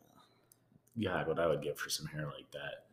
God, 1.04 1.28
what 1.28 1.40
I 1.40 1.48
would 1.48 1.62
give 1.64 1.78
for 1.78 1.90
some 1.90 2.06
hair 2.08 2.26
like 2.26 2.50
that. 2.52 2.86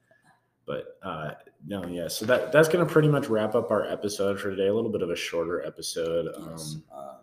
But 0.67 0.99
uh, 1.03 1.31
no, 1.67 1.87
yeah. 1.87 2.09
So 2.09 2.27
that 2.27 2.53
that's 2.53 2.69
gonna 2.69 2.87
pretty 2.87 3.09
much 3.09 3.29
wrap 3.29 3.55
up 3.55 3.71
our 3.71 3.85
episode 3.85 4.39
for 4.41 4.51
today. 4.51 4.69
A 4.69 4.75
little 4.75 4.91
bit 4.91 5.03
of 5.03 5.11
a 5.11 5.17
shorter 5.17 5.64
episode. 5.64 6.27
Yes, 6.51 6.77
Um, 6.93 6.99
uh, 6.99 7.14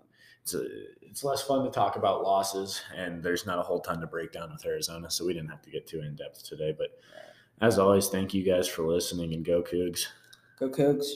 it's 0.43 0.53
a, 0.53 0.65
it's 1.01 1.23
less 1.23 1.41
fun 1.41 1.63
to 1.63 1.71
talk 1.71 1.95
about 1.95 2.21
losses, 2.21 2.81
and 2.95 3.23
there's 3.23 3.45
not 3.45 3.59
a 3.59 3.61
whole 3.61 3.79
ton 3.79 4.01
to 4.01 4.07
break 4.07 4.33
down 4.33 4.51
with 4.51 4.65
Arizona, 4.65 5.09
so 5.09 5.25
we 5.25 5.33
didn't 5.33 5.49
have 5.49 5.61
to 5.61 5.69
get 5.69 5.87
too 5.87 6.01
in 6.01 6.15
depth 6.15 6.43
today. 6.43 6.75
But 6.77 6.99
as 7.61 7.79
always, 7.79 8.09
thank 8.09 8.33
you 8.33 8.43
guys 8.43 8.67
for 8.67 8.83
listening, 8.83 9.33
and 9.33 9.45
go 9.45 9.63
Cougs. 9.63 10.07
Go 10.59 10.69
Cougs. 10.69 11.13